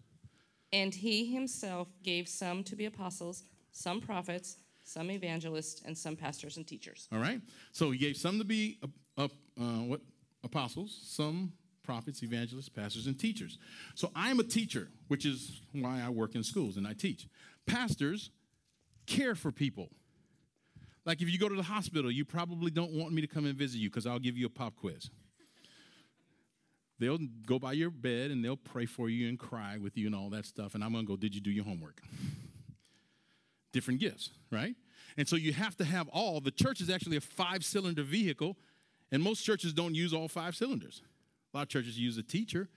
And 0.72 0.94
he 0.94 1.32
himself 1.32 1.88
gave 2.04 2.28
some 2.28 2.64
to 2.64 2.76
be 2.76 2.86
apostles, 2.86 3.44
some 3.72 4.02
prophets, 4.02 4.58
some 4.84 5.12
evangelists, 5.12 5.82
and 5.86 5.98
some 5.98 6.16
pastors 6.16 6.58
and 6.58 6.66
teachers. 6.66 7.08
All 7.12 7.20
right? 7.20 7.42
So 7.72 7.92
he 7.92 7.98
gave 7.98 8.18
some 8.18 8.40
to 8.40 8.46
be 8.46 8.80
uh, 9.18 9.28
what 9.58 10.02
apostles, 10.44 11.00
some 11.04 11.54
prophets, 11.84 12.24
evangelists, 12.24 12.70
pastors, 12.70 13.08
and 13.08 13.20
teachers. 13.20 13.58
So 13.96 14.12
I'm 14.16 14.40
a 14.40 14.44
teacher, 14.44 14.90
which 15.08 15.26
is 15.26 15.62
why 15.72 16.02
I 16.04 16.10
work 16.10 16.36
in 16.36 16.44
schools 16.44 16.78
and 16.78 16.88
I 16.88 16.94
teach. 16.94 17.28
Pastors 17.66 18.32
care 19.06 19.36
for 19.36 19.52
people. 19.52 19.90
Like 21.06 21.22
if 21.22 21.30
you 21.30 21.38
go 21.38 21.50
to 21.50 21.56
the 21.56 21.64
hospital, 21.64 22.10
you 22.10 22.26
probably 22.26 22.72
don't 22.72 22.92
want 22.92 23.14
me 23.14 23.22
to 23.22 23.28
come 23.28 23.46
and 23.46 23.56
visit 23.56 23.78
you 23.80 23.90
because 23.90 24.08
I'll 24.08 24.20
give 24.20 24.38
you 24.38 24.46
a 24.46 24.50
pop 24.50 24.76
quiz. 24.76 25.10
They'll 27.00 27.20
go 27.46 27.60
by 27.60 27.74
your 27.74 27.90
bed 27.90 28.32
and 28.32 28.44
they'll 28.46 28.56
pray 28.56 28.86
for 28.86 29.10
you 29.10 29.28
and 29.28 29.38
cry 29.38 29.78
with 29.78 29.98
you 29.98 30.06
and 30.06 30.16
all 30.16 30.30
that 30.30 30.46
stuff. 30.46 30.76
And 30.76 30.84
I'm 30.84 30.94
going 30.94 31.06
to 31.06 31.08
go, 31.08 31.18
Did 31.18 31.36
you 31.36 31.42
do 31.42 31.52
your 31.52 31.66
homework? 31.66 32.02
Different 33.74 34.00
gifts, 34.00 34.30
right? 34.52 34.76
And 35.18 35.28
so 35.28 35.36
you 35.36 35.52
have 35.52 35.76
to 35.78 35.84
have 35.84 36.08
all. 36.10 36.40
The 36.40 36.52
church 36.52 36.80
is 36.80 36.90
actually 36.90 37.18
a 37.18 37.22
five 37.22 37.66
cylinder 37.66 38.04
vehicle 38.04 38.56
and 39.12 39.22
most 39.22 39.44
churches 39.44 39.74
don't 39.74 39.94
use 39.94 40.12
all 40.12 40.28
five 40.28 40.56
cylinders. 40.56 41.04
A 41.54 41.58
lot 41.58 41.64
of 41.64 41.70
churches 41.70 42.00
use 42.00 42.18
a 42.18 42.24
teacher, 42.24 42.68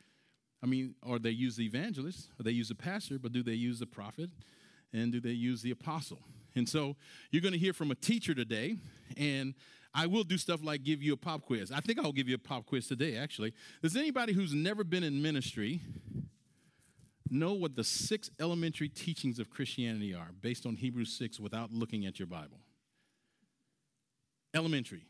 I 0.62 0.66
mean, 0.66 0.94
or 1.02 1.18
they 1.18 1.30
use 1.30 1.56
the 1.56 1.64
evangelist, 1.64 2.28
or 2.38 2.42
they 2.42 2.50
use 2.50 2.68
the 2.68 2.74
pastor, 2.74 3.18
but 3.18 3.32
do 3.32 3.42
they 3.42 3.52
use 3.52 3.78
the 3.78 3.86
prophet? 3.86 4.30
And 4.92 5.12
do 5.12 5.20
they 5.20 5.30
use 5.30 5.62
the 5.62 5.70
apostle? 5.70 6.20
And 6.54 6.68
so 6.68 6.96
you're 7.30 7.42
going 7.42 7.52
to 7.52 7.58
hear 7.58 7.72
from 7.72 7.90
a 7.90 7.94
teacher 7.94 8.34
today, 8.34 8.76
and 9.16 9.54
I 9.94 10.06
will 10.06 10.24
do 10.24 10.38
stuff 10.38 10.60
like 10.62 10.82
give 10.82 11.02
you 11.02 11.12
a 11.12 11.16
pop 11.16 11.42
quiz. 11.42 11.72
I 11.72 11.80
think 11.80 11.98
I'll 11.98 12.12
give 12.12 12.28
you 12.28 12.34
a 12.34 12.38
pop 12.38 12.66
quiz 12.66 12.86
today, 12.86 13.16
actually. 13.16 13.54
Does 13.82 13.96
anybody 13.96 14.32
who's 14.32 14.54
never 14.54 14.84
been 14.84 15.02
in 15.02 15.22
ministry 15.22 15.80
know 17.30 17.52
what 17.54 17.76
the 17.76 17.84
six 17.84 18.30
elementary 18.40 18.88
teachings 18.88 19.38
of 19.38 19.50
Christianity 19.50 20.14
are 20.14 20.30
based 20.40 20.66
on 20.66 20.76
Hebrews 20.76 21.12
6 21.18 21.40
without 21.40 21.72
looking 21.72 22.06
at 22.06 22.18
your 22.18 22.26
Bible? 22.26 22.58
Elementary. 24.54 25.04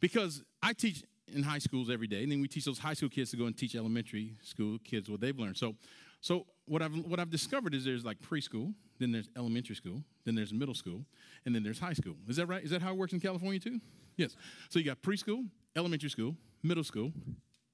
Because 0.00 0.42
I 0.62 0.72
teach 0.72 1.04
in 1.28 1.42
high 1.42 1.58
schools 1.58 1.90
every 1.90 2.06
day, 2.06 2.22
and 2.22 2.32
then 2.32 2.40
we 2.40 2.48
teach 2.48 2.64
those 2.64 2.78
high 2.78 2.94
school 2.94 3.08
kids 3.08 3.30
to 3.30 3.36
go 3.36 3.46
and 3.46 3.56
teach 3.56 3.74
elementary 3.74 4.34
school 4.42 4.78
kids 4.84 5.08
what 5.08 5.20
they've 5.20 5.38
learned. 5.38 5.56
So, 5.56 5.74
so 6.20 6.46
what 6.66 6.82
I've 6.82 6.94
what 7.06 7.20
I've 7.20 7.30
discovered 7.30 7.74
is 7.74 7.84
there's 7.84 8.04
like 8.04 8.20
preschool, 8.20 8.74
then 8.98 9.12
there's 9.12 9.28
elementary 9.36 9.74
school, 9.74 10.02
then 10.24 10.34
there's 10.34 10.52
middle 10.52 10.74
school, 10.74 11.04
and 11.46 11.54
then 11.54 11.62
there's 11.62 11.78
high 11.78 11.92
school. 11.92 12.14
Is 12.28 12.36
that 12.36 12.46
right? 12.46 12.62
Is 12.62 12.70
that 12.70 12.82
how 12.82 12.90
it 12.90 12.96
works 12.96 13.12
in 13.12 13.20
California 13.20 13.60
too? 13.60 13.80
Yes. 14.16 14.36
So 14.68 14.78
you 14.78 14.84
got 14.84 15.02
preschool, 15.02 15.46
elementary 15.76 16.10
school, 16.10 16.36
middle 16.62 16.84
school, 16.84 17.12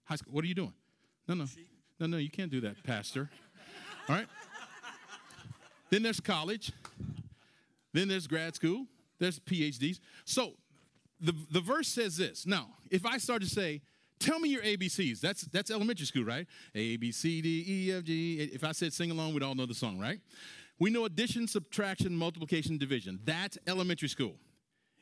high 0.05 0.17
school. 0.17 0.33
What 0.33 0.45
are 0.45 0.49
you 0.49 0.55
doing? 0.55 0.75
No, 1.27 1.35
no, 1.35 1.47
no, 2.01 2.07
no. 2.07 2.17
You 2.17 2.31
can't 2.31 2.51
do 2.51 2.61
that, 2.63 2.83
Pastor. 2.85 3.31
All 4.09 4.17
right. 4.17 4.27
then 5.91 6.03
there's 6.03 6.21
college. 6.21 6.73
Then 7.93 8.09
there's 8.09 8.27
grad 8.27 8.55
school, 8.55 8.87
there's 9.19 9.39
PhDs. 9.41 10.01
So 10.25 10.53
the, 11.21 11.35
the 11.51 11.61
verse 11.61 11.89
says 11.89 12.17
this. 12.17 12.47
Now, 12.47 12.69
if 12.91 13.05
I 13.05 13.19
start 13.19 13.43
to 13.43 13.49
say, 13.49 13.83
tell 14.19 14.39
me 14.39 14.49
your 14.49 14.63
ABCs, 14.63 15.21
that's, 15.21 15.43
that's 15.43 15.71
elementary 15.71 16.07
school, 16.07 16.25
right? 16.25 16.47
A, 16.75 16.97
B, 16.97 17.13
C, 17.13 17.41
D, 17.41 17.65
E, 17.67 17.93
F, 17.93 18.05
G. 18.05 18.51
If 18.53 18.65
I 18.65 18.73
said 18.73 18.93
sing 18.93 19.11
along, 19.11 19.35
we'd 19.35 19.43
all 19.43 19.55
know 19.55 19.67
the 19.67 19.75
song, 19.75 19.99
right? 19.99 20.21
We 20.79 20.91
know 20.91 21.05
addition, 21.05 21.49
subtraction, 21.49 22.17
multiplication, 22.17 22.79
division. 22.79 23.19
That's 23.25 23.59
elementary 23.67 24.09
school. 24.09 24.37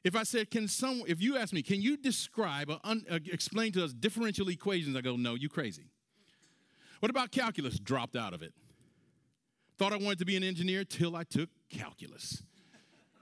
If 0.05 0.15
I 0.15 0.23
said, 0.23 0.51
can 0.51 0.69
some, 0.69 1.03
if 1.07 1.21
you 1.21 1.37
ask 1.37 1.53
me, 1.53 1.63
can 1.63 1.83
you 1.83 1.97
describe 1.97 2.71
or 2.71 2.79
un, 2.85 3.05
uh, 3.11 3.19
explain 3.31 3.73
to 3.73 3.85
us 3.85 3.93
differential 3.93 4.49
equations? 4.49 4.97
I 4.97 5.01
go, 5.01 5.17
no, 5.17 5.35
you 5.35 5.49
crazy. 5.49 5.91
What 7.01 7.11
about 7.11 7.31
calculus? 7.31 7.79
Dropped 7.79 8.17
out 8.17 8.33
of 8.33 8.43
it. 8.43 8.53
Thought 9.79 9.93
I 9.93 9.97
wanted 9.97 10.21
to 10.21 10.25
be 10.25 10.37
an 10.37 10.43
engineer 10.43 10.85
till 10.85 11.17
I 11.17 11.25
took 11.25 11.51
calculus. 11.69 12.43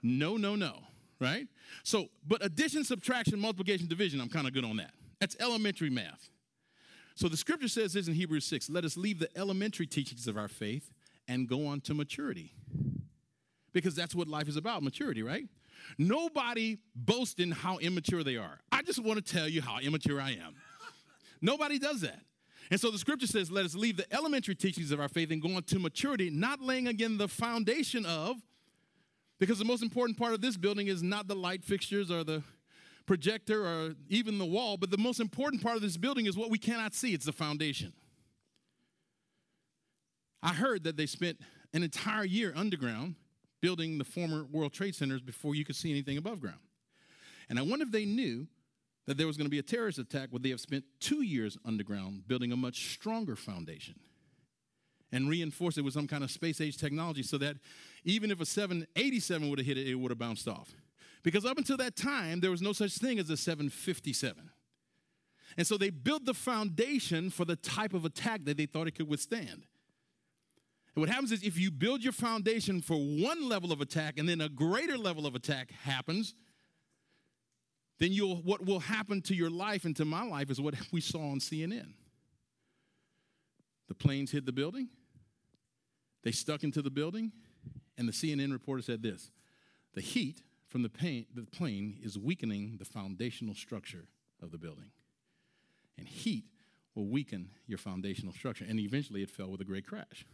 No, 0.03 0.37
no, 0.37 0.55
no, 0.55 0.81
right? 1.21 1.47
So, 1.83 2.09
but 2.26 2.44
addition, 2.44 2.85
subtraction, 2.85 3.38
multiplication, 3.38 3.87
division, 3.87 4.21
I'm 4.21 4.28
kind 4.28 4.47
of 4.47 4.52
good 4.52 4.64
on 4.64 4.76
that. 4.76 4.92
That's 5.21 5.37
elementary 5.40 5.90
math. 5.90 6.28
So 7.14 7.28
the 7.28 7.37
scripture 7.37 7.68
says 7.68 7.92
this 7.92 8.09
in 8.09 8.14
Hebrews 8.14 8.44
6 8.44 8.71
let 8.71 8.85
us 8.85 8.97
leave 8.97 9.18
the 9.18 9.28
elementary 9.37 9.87
teachings 9.87 10.26
of 10.26 10.37
our 10.37 10.49
faith 10.49 10.90
and 11.28 11.49
go 11.49 11.66
on 11.66 11.80
to 11.83 11.94
maturity. 11.94 12.52
Because 13.73 13.94
that's 13.94 14.14
what 14.14 14.28
life 14.28 14.49
is 14.49 14.56
about 14.56 14.83
maturity, 14.83 15.23
right? 15.23 15.47
Nobody 15.99 16.78
boasting 16.94 17.50
how 17.50 17.78
immature 17.78 18.23
they 18.23 18.37
are. 18.37 18.61
I 18.71 18.83
just 18.83 19.02
want 19.02 19.25
to 19.25 19.33
tell 19.33 19.49
you 19.49 19.62
how 19.62 19.78
immature 19.80 20.21
I 20.21 20.30
am. 20.30 20.54
Nobody 21.40 21.78
does 21.78 22.00
that. 22.02 22.21
And 22.71 22.80
so 22.80 22.90
the 22.90 22.99
scripture 22.99 23.26
says, 23.26 23.50
let 23.50 23.64
us 23.64 23.75
leave 23.75 23.97
the 23.97 24.12
elementary 24.14 24.54
teachings 24.54 24.90
of 24.90 25.00
our 25.00 25.09
faith 25.09 25.30
and 25.30 25.42
go 25.42 25.54
on 25.56 25.64
to 25.64 25.78
maturity, 25.78 26.30
not 26.30 26.61
laying 26.61 26.87
again 26.87 27.18
the 27.18 27.28
foundation 27.28 28.06
of, 28.06 28.37
because 29.38 29.59
the 29.59 29.64
most 29.64 29.83
important 29.83 30.19
part 30.19 30.33
of 30.33 30.41
this 30.41 30.57
building 30.57 30.87
is 30.87 31.03
not 31.03 31.29
the 31.29 31.35
light 31.35 31.64
fixtures 31.64 32.11
or 32.11 32.25
the 32.25 32.43
projector 33.07 33.67
or 33.67 33.95
even 34.09 34.38
the 34.38 34.45
wall, 34.45 34.76
but 34.76 34.91
the 34.91 34.99
most 34.99 35.21
important 35.21 35.62
part 35.62 35.76
of 35.76 35.83
this 35.83 35.97
building 35.97 36.26
is 36.26 36.37
what 36.37 36.50
we 36.50 36.59
cannot 36.59 36.95
see 36.95 37.12
it's 37.12 37.26
the 37.26 37.33
foundation. 37.33 37.93
I 40.43 40.55
heard 40.55 40.85
that 40.85 40.97
they 40.97 41.07
spent 41.07 41.38
an 41.73 41.83
entire 41.83 42.25
year 42.25 42.53
underground 42.55 43.17
building 43.61 43.99
the 43.99 44.05
former 44.05 44.45
World 44.45 44.73
Trade 44.73 44.95
Centers 44.95 45.23
before 45.23 45.55
you 45.55 45.64
could 45.64 45.76
see 45.76 45.91
anything 45.91 46.19
above 46.19 46.41
ground. 46.41 46.61
And 47.49 47.59
I 47.59 47.62
wonder 47.62 47.85
if 47.85 47.93
they 47.93 48.05
knew 48.05 48.47
that 49.07 49.17
there 49.17 49.26
was 49.26 49.37
going 49.37 49.47
to 49.47 49.50
be 49.50 49.59
a 49.59 49.62
terrorist 49.62 49.99
attack, 49.99 50.31
would 50.33 50.43
they 50.43 50.50
have 50.50 50.61
spent 50.61 50.85
two 51.00 51.23
years 51.23 51.59
underground 51.64 52.26
building 52.26 52.53
a 52.53 52.57
much 52.57 52.93
stronger 52.93 53.37
foundation 53.37 53.95
and 55.12 55.29
reinforced 55.29 55.79
it 55.79 55.83
with 55.83 55.95
some 55.95 56.07
kind 56.07 56.25
of 56.25 56.31
space 56.31 56.61
age 56.61 56.76
technology 56.76 57.23
so 57.23 57.38
that 57.38 57.57
even 58.05 58.31
if 58.31 58.41
a 58.41 58.47
787 58.47 59.49
would 59.49 59.59
have 59.59 59.67
hit 59.67 59.79
it, 59.79 59.89
it 59.89 59.95
would 59.95 60.11
have 60.11 60.19
bounced 60.19 60.47
off. 60.47 60.75
Because 61.23 61.45
up 61.45 61.57
until 61.57 61.79
that 61.79 61.97
time, 61.97 62.41
there 62.41 62.51
was 62.51 62.61
no 62.61 62.73
such 62.73 62.93
thing 62.99 63.19
as 63.19 63.31
a 63.31 63.37
757. 63.37 64.51
And 65.57 65.67
so 65.67 65.79
they 65.79 65.91
built 65.91 66.25
the 66.25 66.35
foundation 66.35 67.31
for 67.31 67.45
the 67.45 67.57
type 67.57 67.95
of 67.95 68.05
attack 68.05 68.45
that 68.45 68.57
they 68.57 68.67
thought 68.67 68.87
it 68.87 68.95
could 68.95 69.09
withstand. 69.09 69.67
And 70.95 71.03
what 71.03 71.09
happens 71.09 71.33
is 71.33 71.43
if 71.43 71.59
you 71.59 71.71
build 71.71 72.03
your 72.05 72.13
foundation 72.13 72.81
for 72.81 72.97
one 72.97 73.49
level 73.49 73.73
of 73.73 73.81
attack 73.81 74.19
and 74.19 74.29
then 74.29 74.41
a 74.41 74.49
greater 74.49 74.97
level 74.97 75.27
of 75.27 75.35
attack 75.35 75.73
happens, 75.83 76.35
then 77.99 78.13
you'll 78.13 78.37
what 78.37 78.65
will 78.65 78.81
happen 78.81 79.23
to 79.23 79.35
your 79.35 79.51
life 79.51 79.85
and 79.85 79.97
to 79.97 80.05
my 80.05 80.25
life 80.25 80.51
is 80.51 80.61
what 80.61 80.75
we 80.93 81.01
saw 81.01 81.31
on 81.31 81.38
CNN. 81.38 81.95
The 83.88 83.95
planes 83.95 84.31
hit 84.31 84.47
the 84.47 84.53
building, 84.53 84.88
they 86.23 86.33
stuck 86.33 86.64
into 86.64 86.83
the 86.83 86.90
building, 86.90 87.33
and 87.96 88.09
the 88.09 88.12
CNN 88.12 88.52
reporter 88.52 88.83
said 88.83 89.02
this 89.02 89.30
the 89.94 90.00
heat 90.00 90.42
from 90.68 90.83
the, 90.83 91.26
the 91.35 91.44
plane 91.44 91.98
is 92.02 92.18
weakening 92.18 92.76
the 92.78 92.85
foundational 92.85 93.54
structure 93.54 94.07
of 94.42 94.50
the 94.50 94.59
building. 94.59 94.90
And 95.96 96.09
heat 96.09 96.46
will 96.94 97.07
weaken 97.07 97.50
your 97.66 97.78
foundational 97.78 98.33
structure. 98.33 98.64
And 98.68 98.80
eventually 98.80 99.22
it 99.22 99.30
fell 99.30 99.48
with 99.48 99.61
a 99.61 99.64
great 99.64 99.87
crash. 99.87 100.26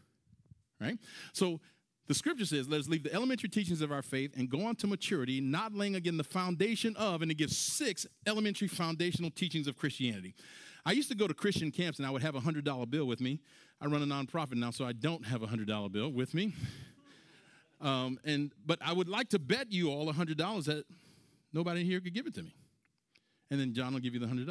Right? 0.80 0.98
So 1.34 1.60
the 2.06 2.14
scripture 2.14 2.46
says, 2.46 2.68
let 2.68 2.80
us 2.80 2.88
leave 2.88 3.02
the 3.02 3.12
elementary 3.12 3.48
teachings 3.48 3.82
of 3.82 3.92
our 3.92 4.02
faith 4.02 4.32
and 4.36 4.48
go 4.48 4.64
on 4.64 4.76
to 4.76 4.86
maturity, 4.86 5.40
not 5.40 5.74
laying 5.74 5.94
again 5.94 6.16
the 6.16 6.24
foundation 6.24 6.96
of, 6.96 7.22
and 7.22 7.30
it 7.30 7.34
gives 7.34 7.56
six 7.56 8.06
elementary 8.26 8.68
foundational 8.68 9.30
teachings 9.30 9.68
of 9.68 9.76
Christianity. 9.76 10.34
I 10.86 10.92
used 10.92 11.10
to 11.10 11.14
go 11.14 11.28
to 11.28 11.34
Christian 11.34 11.70
camps 11.70 11.98
and 11.98 12.06
I 12.06 12.10
would 12.10 12.22
have 12.22 12.34
a 12.34 12.40
$100 12.40 12.90
bill 12.90 13.04
with 13.04 13.20
me. 13.20 13.40
I 13.80 13.86
run 13.86 14.02
a 14.02 14.06
nonprofit 14.06 14.54
now, 14.54 14.70
so 14.70 14.84
I 14.84 14.92
don't 14.92 15.24
have 15.26 15.42
a 15.42 15.46
$100 15.46 15.92
bill 15.92 16.10
with 16.10 16.34
me. 16.34 16.54
Um, 17.80 18.18
and, 18.24 18.52
but 18.64 18.78
I 18.84 18.92
would 18.92 19.08
like 19.08 19.30
to 19.30 19.38
bet 19.38 19.72
you 19.72 19.90
all 19.90 20.08
a 20.10 20.12
$100 20.12 20.64
that 20.66 20.84
nobody 21.52 21.84
here 21.84 22.00
could 22.00 22.14
give 22.14 22.26
it 22.26 22.34
to 22.34 22.42
me. 22.42 22.54
And 23.50 23.58
then 23.58 23.72
John 23.72 23.92
will 23.92 24.00
give 24.00 24.14
you 24.14 24.20
the 24.20 24.26
$100 24.26 24.46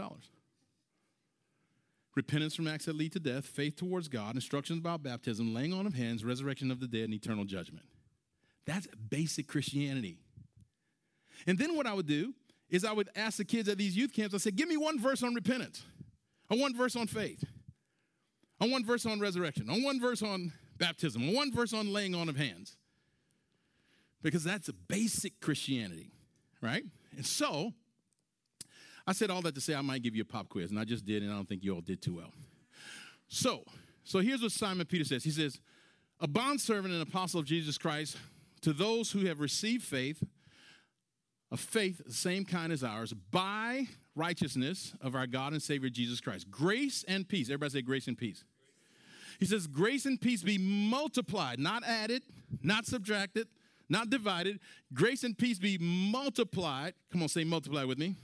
repentance 2.15 2.53
from 2.53 2.67
acts 2.67 2.83
that 2.83 2.97
lead 2.97 3.13
to 3.13 3.19
death, 3.19 3.45
faith 3.45 3.77
towards 3.77 4.09
God, 4.09 4.35
instructions 4.35 4.79
about 4.79 5.01
baptism, 5.01 5.53
laying 5.53 5.71
on 5.71 5.85
of 5.85 5.93
hands, 5.93 6.25
resurrection 6.25 6.69
of 6.69 6.81
the 6.81 6.87
dead, 6.87 7.05
and 7.05 7.13
eternal 7.13 7.45
judgment. 7.45 7.85
That's 8.65 8.87
basic 9.09 9.47
Christianity. 9.47 10.17
And 11.47 11.57
then 11.57 11.77
what 11.77 11.87
I 11.87 11.93
would 11.93 12.07
do 12.07 12.33
is 12.69 12.83
I 12.83 12.91
would 12.91 13.09
ask 13.15 13.37
the 13.37 13.45
kids 13.45 13.69
at 13.69 13.77
these 13.77 13.95
youth 13.95 14.11
camps, 14.13 14.35
I 14.35 14.37
said, 14.37 14.57
give 14.57 14.67
me 14.67 14.75
one 14.75 14.99
verse 14.99 15.23
on 15.23 15.33
repentance, 15.33 15.83
on 16.51 16.59
one 16.59 16.75
verse 16.75 16.95
on 16.97 17.07
faith, 17.07 17.43
on 18.59 18.69
one 18.69 18.85
verse 18.85 19.05
on 19.05 19.21
resurrection, 19.21 19.69
on 19.69 19.81
one 19.81 20.01
verse 20.01 20.21
on 20.21 20.51
baptism, 20.77 21.29
on 21.29 21.33
one 21.33 21.53
verse 21.53 21.73
on 21.73 21.93
laying 21.93 22.15
on 22.15 22.27
of 22.27 22.35
hands. 22.35 22.75
Because 24.21 24.43
that's 24.43 24.67
a 24.67 24.73
basic 24.73 25.39
Christianity, 25.39 26.11
right? 26.61 26.83
And 27.15 27.25
so 27.25 27.73
I 29.07 29.13
said 29.13 29.29
all 29.29 29.41
that 29.43 29.55
to 29.55 29.61
say 29.61 29.73
I 29.73 29.81
might 29.81 30.03
give 30.03 30.15
you 30.15 30.21
a 30.23 30.25
pop 30.25 30.49
quiz, 30.49 30.71
and 30.71 30.79
I 30.79 30.83
just 30.83 31.05
did, 31.05 31.23
and 31.23 31.31
I 31.31 31.35
don't 31.35 31.47
think 31.47 31.63
you 31.63 31.73
all 31.73 31.81
did 31.81 32.01
too 32.01 32.15
well. 32.15 32.31
So, 33.27 33.63
so 34.03 34.19
here's 34.19 34.41
what 34.41 34.51
Simon 34.51 34.85
Peter 34.85 35.05
says. 35.05 35.23
He 35.23 35.31
says, 35.31 35.59
"A 36.19 36.27
bondservant 36.27 36.93
and 36.93 37.01
apostle 37.01 37.39
of 37.39 37.45
Jesus 37.45 37.77
Christ 37.77 38.17
to 38.61 38.73
those 38.73 39.11
who 39.11 39.25
have 39.25 39.39
received 39.39 39.83
faith, 39.83 40.23
a 41.51 41.57
faith 41.57 42.01
the 42.05 42.13
same 42.13 42.43
kind 42.43 42.73
as 42.73 42.83
ours, 42.83 43.13
by 43.13 43.87
righteousness 44.19 44.93
of 45.01 45.15
our 45.15 45.25
God 45.25 45.53
and 45.53 45.63
Savior 45.63 45.89
Jesus 45.89 46.19
Christ. 46.21 46.51
Grace 46.51 47.03
and 47.07 47.27
peace. 47.27 47.47
Everybody 47.47 47.71
say 47.71 47.81
grace 47.81 48.07
and 48.07 48.17
peace. 48.17 48.43
He 49.39 49.45
says, 49.45 49.65
Grace 49.65 50.05
and 50.05 50.19
peace 50.19 50.43
be 50.43 50.57
multiplied, 50.57 51.59
not 51.59 51.83
added, 51.85 52.23
not 52.61 52.85
subtracted, 52.85 53.47
not 53.89 54.09
divided. 54.09 54.59
Grace 54.93 55.23
and 55.23 55.37
peace 55.37 55.59
be 55.59 55.77
multiplied. 55.79 56.93
Come 57.11 57.23
on, 57.23 57.27
say 57.27 57.43
multiply 57.43 57.83
with 57.83 57.97
me 57.97 58.15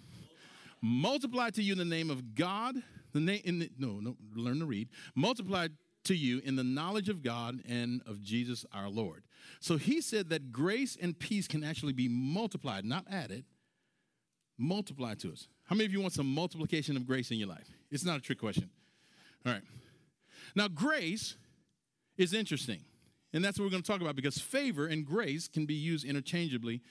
multiply 0.86 1.50
to 1.50 1.64
you 1.64 1.72
in 1.72 1.80
the 1.80 1.86
name 1.86 2.10
of 2.10 2.36
God, 2.36 2.76
the 3.12 3.20
name 3.20 3.42
in 3.44 3.60
the, 3.60 3.70
no, 3.78 4.00
no, 4.00 4.16
learn 4.36 4.60
to 4.60 4.66
read. 4.66 4.90
Multiply 5.16 5.70
to 6.06 6.16
you 6.16 6.42
in 6.46 6.56
the 6.56 6.64
knowledge 6.64 7.10
of 7.10 7.24
God 7.24 7.62
and 7.68 8.02
of 8.06 8.22
Jesus 8.22 8.66
our 8.72 8.88
Lord. 8.88 9.24
So 9.60 9.78
he 9.78 10.00
said 10.02 10.30
that 10.30 10.52
grace 10.52 10.98
and 11.02 11.18
peace 11.18 11.48
can 11.48 11.64
actually 11.64 11.94
be 11.94 12.08
multiplied, 12.08 12.86
not 12.86 13.06
added, 13.10 13.46
multiplied 14.58 15.20
to 15.22 15.32
us. 15.32 15.48
How 15.66 15.76
many 15.76 15.86
of 15.86 15.92
you 15.92 16.02
want 16.02 16.14
some 16.14 16.32
multiplication 16.32 16.96
of 16.96 17.08
grace 17.08 17.32
in 17.32 17.38
your 17.38 17.50
life? 17.50 17.68
It's 17.90 18.06
not 18.06 18.18
a 18.18 18.22
trick 18.22 18.40
question. 18.40 18.70
All 19.46 19.54
right. 19.54 19.64
Now, 20.56 20.68
grace 20.68 21.36
is 22.18 22.34
interesting. 22.34 22.82
And 23.36 23.44
that's 23.44 23.60
what 23.60 23.66
we're 23.66 23.72
going 23.72 23.84
to 23.84 23.92
talk 23.92 24.00
about 24.00 24.16
because 24.16 24.40
favor 24.40 24.88
and 24.88 25.06
grace 25.06 25.50
can 25.50 25.66
be 25.66 25.74
used 25.74 26.06
interchangeably 26.06 26.82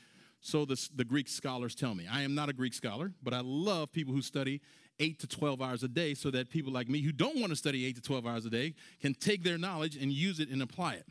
so 0.41 0.67
the, 0.67 0.89
the 0.95 1.05
Greek 1.05 1.27
scholars 1.27 1.75
tell 1.75 1.95
me. 1.95 2.07
I 2.09 2.21
am 2.21 2.35
not 2.35 2.51
a 2.51 2.53
Greek 2.53 2.75
scholar, 2.75 3.13
but 3.23 3.33
I 3.33 3.41
love 3.43 3.93
people 3.93 4.13
who 4.13 4.21
study 4.21 4.61
8 5.01 5.19
to 5.21 5.27
12 5.27 5.63
hours 5.63 5.83
a 5.85 5.89
day 5.89 6.13
so 6.13 6.31
that 6.33 6.51
people 6.51 6.71
like 6.71 6.87
me 6.87 7.01
who 7.01 7.13
don't 7.13 7.41
want 7.41 7.49
to 7.49 7.57
study 7.57 7.87
8 7.87 7.97
to 7.97 8.03
12 8.03 8.27
hours 8.27 8.45
a 8.45 8.51
day 8.51 8.75
can 9.01 9.15
take 9.15 9.43
their 9.43 9.57
knowledge 9.57 9.97
and 9.97 10.13
use 10.13 10.39
it 10.39 10.51
and 10.51 10.61
apply 10.61 10.95
it. 10.95 11.07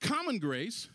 Common 0.00 0.38
grace 0.38 0.88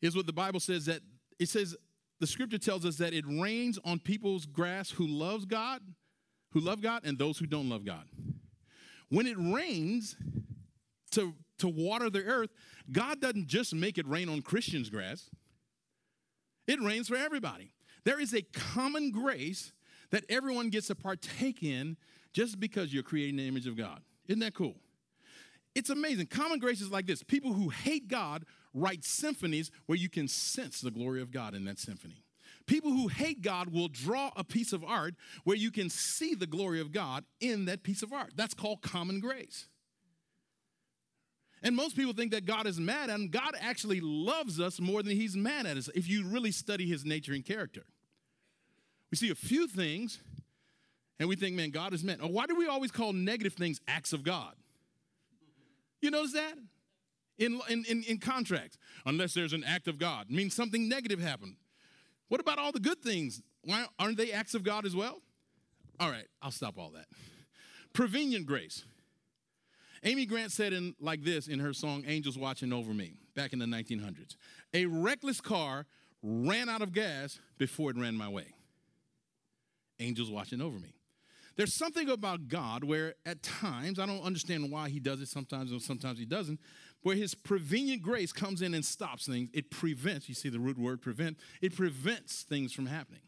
is 0.00 0.16
what 0.16 0.24
the 0.24 0.32
Bible 0.32 0.58
says 0.58 0.86
that 0.86 1.00
it 1.38 1.50
says 1.50 1.76
the 2.18 2.26
scripture 2.26 2.56
tells 2.56 2.86
us 2.86 2.96
that 2.96 3.12
it 3.12 3.26
rains 3.28 3.78
on 3.84 3.98
people's 3.98 4.46
grass 4.46 4.88
who 4.88 5.06
loves 5.06 5.44
God, 5.44 5.82
who 6.52 6.60
love 6.60 6.80
God 6.80 7.02
and 7.04 7.18
those 7.18 7.36
who 7.36 7.44
don't 7.44 7.68
love 7.68 7.84
God. 7.84 8.06
When 9.10 9.26
it 9.26 9.36
rains 9.38 10.16
to 11.10 11.34
to 11.64 11.68
water 11.68 12.10
the 12.10 12.22
earth, 12.24 12.50
God 12.92 13.22
doesn't 13.22 13.46
just 13.46 13.74
make 13.74 13.96
it 13.96 14.06
rain 14.06 14.28
on 14.28 14.42
Christians' 14.42 14.90
grass. 14.90 15.30
It 16.66 16.78
rains 16.80 17.08
for 17.08 17.16
everybody. 17.16 17.72
There 18.04 18.20
is 18.20 18.34
a 18.34 18.42
common 18.42 19.10
grace 19.10 19.72
that 20.10 20.24
everyone 20.28 20.68
gets 20.68 20.88
to 20.88 20.94
partake 20.94 21.62
in 21.62 21.96
just 22.34 22.60
because 22.60 22.92
you're 22.92 23.02
creating 23.02 23.36
the 23.36 23.48
image 23.48 23.66
of 23.66 23.78
God. 23.78 24.02
Isn't 24.28 24.40
that 24.40 24.54
cool? 24.54 24.74
It's 25.74 25.88
amazing. 25.88 26.26
Common 26.26 26.58
grace 26.58 26.82
is 26.82 26.90
like 26.90 27.06
this 27.06 27.22
people 27.22 27.54
who 27.54 27.70
hate 27.70 28.08
God 28.08 28.44
write 28.74 29.02
symphonies 29.02 29.70
where 29.86 29.96
you 29.96 30.10
can 30.10 30.28
sense 30.28 30.82
the 30.82 30.90
glory 30.90 31.22
of 31.22 31.32
God 31.32 31.54
in 31.54 31.64
that 31.64 31.78
symphony. 31.78 32.24
People 32.66 32.90
who 32.90 33.08
hate 33.08 33.40
God 33.40 33.72
will 33.72 33.88
draw 33.88 34.30
a 34.36 34.44
piece 34.44 34.74
of 34.74 34.84
art 34.84 35.14
where 35.44 35.56
you 35.56 35.70
can 35.70 35.88
see 35.88 36.34
the 36.34 36.46
glory 36.46 36.80
of 36.80 36.92
God 36.92 37.24
in 37.40 37.64
that 37.64 37.82
piece 37.82 38.02
of 38.02 38.12
art. 38.12 38.32
That's 38.36 38.54
called 38.54 38.82
common 38.82 39.20
grace. 39.20 39.68
And 41.64 41.74
most 41.74 41.96
people 41.96 42.12
think 42.12 42.32
that 42.32 42.44
God 42.44 42.66
is 42.66 42.78
mad 42.78 43.08
at. 43.08 43.30
God 43.30 43.56
actually 43.58 44.00
loves 44.00 44.60
us 44.60 44.78
more 44.78 45.02
than 45.02 45.16
he's 45.16 45.34
mad 45.34 45.64
at 45.64 45.78
us 45.78 45.88
if 45.94 46.08
you 46.08 46.26
really 46.26 46.52
study 46.52 46.86
his 46.86 47.06
nature 47.06 47.32
and 47.32 47.44
character. 47.44 47.86
We 49.10 49.16
see 49.16 49.30
a 49.30 49.34
few 49.34 49.66
things 49.66 50.20
and 51.18 51.28
we 51.28 51.36
think, 51.36 51.56
man, 51.56 51.70
God 51.70 51.94
is 51.94 52.04
mad. 52.04 52.18
Why 52.20 52.46
do 52.46 52.54
we 52.54 52.66
always 52.66 52.90
call 52.90 53.14
negative 53.14 53.54
things 53.54 53.80
acts 53.88 54.12
of 54.12 54.22
God? 54.22 54.54
You 56.02 56.10
notice 56.10 56.34
that? 56.34 56.54
In, 57.38 57.60
in, 57.68 57.84
in, 57.88 58.02
in 58.04 58.18
contracts, 58.18 58.76
unless 59.06 59.32
there's 59.32 59.54
an 59.54 59.64
act 59.64 59.88
of 59.88 59.98
God, 59.98 60.30
means 60.30 60.54
something 60.54 60.86
negative 60.86 61.18
happened. 61.18 61.56
What 62.28 62.40
about 62.40 62.58
all 62.58 62.72
the 62.72 62.80
good 62.80 63.00
things? 63.00 63.40
Why 63.62 63.86
aren't 63.98 64.18
they 64.18 64.32
acts 64.32 64.54
of 64.54 64.64
God 64.64 64.84
as 64.84 64.94
well? 64.94 65.20
All 65.98 66.10
right, 66.10 66.26
I'll 66.42 66.50
stop 66.50 66.78
all 66.78 66.90
that. 66.90 67.06
Prevenient 67.94 68.46
grace. 68.46 68.84
Amy 70.04 70.26
Grant 70.26 70.52
said 70.52 70.74
in 70.74 70.94
like 71.00 71.22
this 71.24 71.48
in 71.48 71.58
her 71.60 71.72
song 71.72 72.04
Angels 72.06 72.36
Watching 72.36 72.72
Over 72.72 72.92
Me 72.92 73.14
back 73.34 73.54
in 73.54 73.58
the 73.58 73.64
1900s. 73.64 74.36
A 74.74 74.84
reckless 74.84 75.40
car 75.40 75.86
ran 76.22 76.68
out 76.68 76.82
of 76.82 76.92
gas 76.92 77.38
before 77.56 77.90
it 77.90 77.96
ran 77.96 78.14
my 78.14 78.28
way. 78.28 78.54
Angels 79.98 80.30
watching 80.30 80.60
over 80.60 80.78
me. 80.78 80.94
There's 81.56 81.72
something 81.72 82.10
about 82.10 82.48
God 82.48 82.84
where 82.84 83.14
at 83.24 83.42
times, 83.42 83.98
I 83.98 84.06
don't 84.06 84.22
understand 84.22 84.70
why 84.70 84.88
he 84.88 85.00
does 85.00 85.20
it 85.20 85.28
sometimes 85.28 85.70
and 85.70 85.80
sometimes 85.80 86.18
he 86.18 86.26
doesn't, 86.26 86.60
where 87.02 87.14
his 87.14 87.34
prevenient 87.34 88.02
grace 88.02 88.32
comes 88.32 88.60
in 88.60 88.74
and 88.74 88.84
stops 88.84 89.26
things. 89.26 89.50
It 89.54 89.70
prevents, 89.70 90.28
you 90.28 90.34
see 90.34 90.48
the 90.48 90.58
root 90.58 90.76
word 90.76 91.00
prevent, 91.00 91.38
it 91.62 91.76
prevents 91.76 92.42
things 92.42 92.72
from 92.72 92.86
happening. 92.86 93.20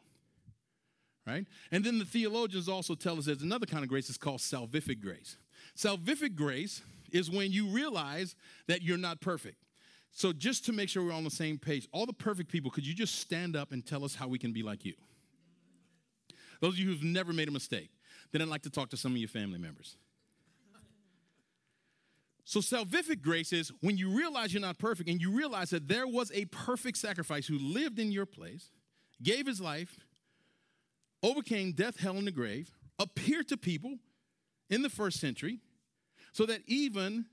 Right? 1.26 1.44
And 1.72 1.84
then 1.84 1.98
the 1.98 2.04
theologians 2.04 2.68
also 2.68 2.94
tell 2.94 3.18
us 3.18 3.24
there's 3.24 3.42
another 3.42 3.66
kind 3.66 3.82
of 3.82 3.88
grace, 3.88 4.08
it's 4.08 4.18
called 4.18 4.38
salvific 4.38 5.00
grace. 5.00 5.36
Salvific 5.76 6.36
grace 6.36 6.82
is 7.10 7.30
when 7.30 7.50
you 7.50 7.66
realize 7.66 8.36
that 8.68 8.82
you're 8.82 8.96
not 8.96 9.20
perfect. 9.20 9.56
So, 10.12 10.32
just 10.32 10.64
to 10.66 10.72
make 10.72 10.88
sure 10.88 11.04
we're 11.04 11.12
on 11.12 11.24
the 11.24 11.30
same 11.30 11.58
page, 11.58 11.86
all 11.92 12.06
the 12.06 12.12
perfect 12.12 12.50
people, 12.50 12.70
could 12.70 12.86
you 12.86 12.94
just 12.94 13.16
stand 13.16 13.54
up 13.54 13.72
and 13.72 13.84
tell 13.84 14.04
us 14.04 14.14
how 14.14 14.28
we 14.28 14.38
can 14.38 14.52
be 14.52 14.62
like 14.62 14.84
you? 14.84 14.94
Those 16.60 16.74
of 16.74 16.78
you 16.78 16.86
who've 16.86 17.02
never 17.02 17.32
made 17.32 17.48
a 17.48 17.52
mistake. 17.52 17.90
Then 18.32 18.40
I'd 18.40 18.48
like 18.48 18.62
to 18.62 18.70
talk 18.70 18.88
to 18.90 18.96
some 18.96 19.12
of 19.12 19.18
your 19.18 19.28
family 19.28 19.58
members. 19.58 19.96
So, 22.44 22.60
salvific 22.60 23.20
grace 23.20 23.52
is 23.52 23.72
when 23.80 23.98
you 23.98 24.08
realize 24.08 24.54
you're 24.54 24.62
not 24.62 24.78
perfect 24.78 25.10
and 25.10 25.20
you 25.20 25.32
realize 25.32 25.70
that 25.70 25.88
there 25.88 26.06
was 26.06 26.30
a 26.32 26.44
perfect 26.46 26.96
sacrifice 26.96 27.46
who 27.46 27.58
lived 27.58 27.98
in 27.98 28.12
your 28.12 28.26
place, 28.26 28.70
gave 29.22 29.46
his 29.46 29.60
life, 29.60 29.98
overcame 31.26 31.72
death, 31.72 31.98
hell, 31.98 32.16
and 32.16 32.26
the 32.26 32.32
grave, 32.32 32.70
appeared 32.98 33.48
to 33.48 33.56
people 33.56 33.98
in 34.70 34.82
the 34.82 34.88
first 34.88 35.20
century, 35.20 35.58
so 36.32 36.46
that 36.46 36.60
even 36.66 37.26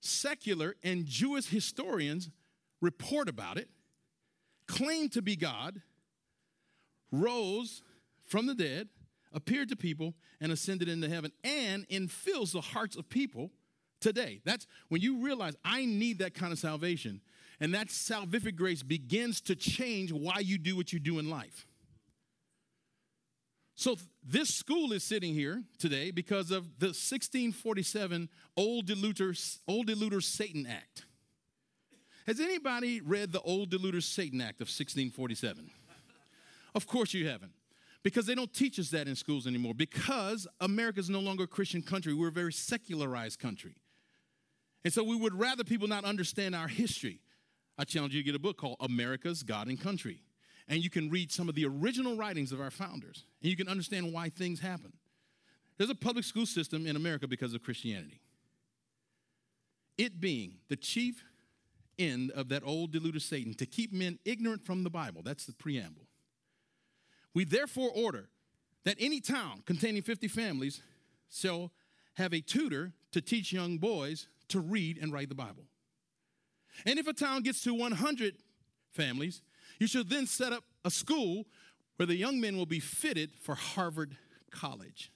secular 0.00 0.74
and 0.82 1.06
Jewish 1.06 1.46
historians 1.46 2.30
report 2.80 3.28
about 3.28 3.56
it, 3.56 3.68
claim 4.66 5.08
to 5.10 5.22
be 5.22 5.36
God, 5.36 5.80
rose 7.10 7.82
from 8.26 8.46
the 8.46 8.54
dead, 8.54 8.88
appeared 9.32 9.68
to 9.68 9.76
people, 9.76 10.14
and 10.40 10.50
ascended 10.50 10.88
into 10.88 11.08
heaven, 11.08 11.30
and 11.44 11.88
infills 11.88 12.52
the 12.52 12.60
hearts 12.60 12.96
of 12.96 13.08
people 13.08 13.50
today. 14.00 14.40
That's 14.44 14.66
when 14.88 15.00
you 15.00 15.24
realize 15.24 15.54
I 15.64 15.84
need 15.84 16.18
that 16.18 16.34
kind 16.34 16.52
of 16.52 16.58
salvation. 16.58 17.20
And 17.60 17.74
that 17.74 17.88
salvific 17.88 18.56
grace 18.56 18.82
begins 18.82 19.40
to 19.42 19.54
change 19.54 20.12
why 20.12 20.40
you 20.40 20.58
do 20.58 20.76
what 20.76 20.92
you 20.92 20.98
do 20.98 21.20
in 21.20 21.30
life. 21.30 21.66
So, 23.74 23.96
this 24.22 24.54
school 24.54 24.92
is 24.92 25.02
sitting 25.02 25.34
here 25.34 25.62
today 25.78 26.10
because 26.10 26.50
of 26.50 26.78
the 26.78 26.88
1647 26.88 28.28
Old 28.56 28.86
Deluder, 28.86 29.58
Old 29.66 29.88
Deluder 29.88 30.22
Satan 30.22 30.66
Act. 30.66 31.06
Has 32.26 32.38
anybody 32.38 33.00
read 33.00 33.32
the 33.32 33.40
Old 33.40 33.70
Deluder 33.70 34.02
Satan 34.02 34.40
Act 34.40 34.60
of 34.60 34.68
1647? 34.68 35.70
of 36.74 36.86
course 36.86 37.12
you 37.12 37.28
haven't 37.28 37.52
because 38.02 38.26
they 38.26 38.34
don't 38.34 38.52
teach 38.52 38.78
us 38.78 38.90
that 38.90 39.08
in 39.08 39.16
schools 39.16 39.46
anymore 39.46 39.74
because 39.74 40.46
America 40.60 41.00
is 41.00 41.10
no 41.10 41.20
longer 41.20 41.44
a 41.44 41.48
Christian 41.48 41.82
country. 41.82 42.14
We're 42.14 42.28
a 42.28 42.32
very 42.32 42.52
secularized 42.52 43.38
country. 43.38 43.76
And 44.84 44.92
so 44.92 45.04
we 45.04 45.16
would 45.16 45.34
rather 45.34 45.64
people 45.64 45.88
not 45.88 46.04
understand 46.04 46.54
our 46.54 46.68
history. 46.68 47.20
I 47.78 47.84
challenge 47.84 48.14
you 48.14 48.20
to 48.20 48.26
get 48.26 48.34
a 48.34 48.40
book 48.40 48.56
called 48.56 48.76
America's 48.80 49.42
God 49.42 49.68
and 49.68 49.80
Country. 49.80 50.22
And 50.72 50.82
you 50.82 50.88
can 50.88 51.10
read 51.10 51.30
some 51.30 51.50
of 51.50 51.54
the 51.54 51.66
original 51.66 52.16
writings 52.16 52.50
of 52.50 52.58
our 52.58 52.70
founders, 52.70 53.26
and 53.42 53.50
you 53.50 53.58
can 53.58 53.68
understand 53.68 54.10
why 54.10 54.30
things 54.30 54.58
happen. 54.58 54.94
There's 55.76 55.90
a 55.90 55.94
public 55.94 56.24
school 56.24 56.46
system 56.46 56.86
in 56.86 56.96
America 56.96 57.28
because 57.28 57.52
of 57.52 57.62
Christianity. 57.62 58.22
It 59.98 60.18
being 60.18 60.54
the 60.70 60.76
chief 60.76 61.24
end 61.98 62.30
of 62.30 62.48
that 62.48 62.62
old 62.64 62.90
deluder 62.90 63.20
Satan 63.20 63.52
to 63.56 63.66
keep 63.66 63.92
men 63.92 64.18
ignorant 64.24 64.64
from 64.64 64.82
the 64.82 64.88
Bible. 64.88 65.20
That's 65.22 65.44
the 65.44 65.52
preamble. 65.52 66.06
We 67.34 67.44
therefore 67.44 67.90
order 67.94 68.30
that 68.84 68.96
any 68.98 69.20
town 69.20 69.64
containing 69.66 70.00
50 70.00 70.26
families 70.28 70.80
shall 71.30 71.70
have 72.14 72.32
a 72.32 72.40
tutor 72.40 72.94
to 73.10 73.20
teach 73.20 73.52
young 73.52 73.76
boys 73.76 74.26
to 74.48 74.60
read 74.60 74.96
and 75.02 75.12
write 75.12 75.28
the 75.28 75.34
Bible. 75.34 75.64
And 76.86 76.98
if 76.98 77.06
a 77.06 77.12
town 77.12 77.42
gets 77.42 77.62
to 77.64 77.74
100 77.74 78.36
families, 78.92 79.42
you 79.78 79.86
should 79.86 80.08
then 80.08 80.26
set 80.26 80.52
up 80.52 80.64
a 80.84 80.90
school 80.90 81.46
where 81.96 82.06
the 82.06 82.16
young 82.16 82.40
men 82.40 82.56
will 82.56 82.66
be 82.66 82.80
fitted 82.80 83.30
for 83.40 83.54
Harvard 83.54 84.16
College. 84.50 85.12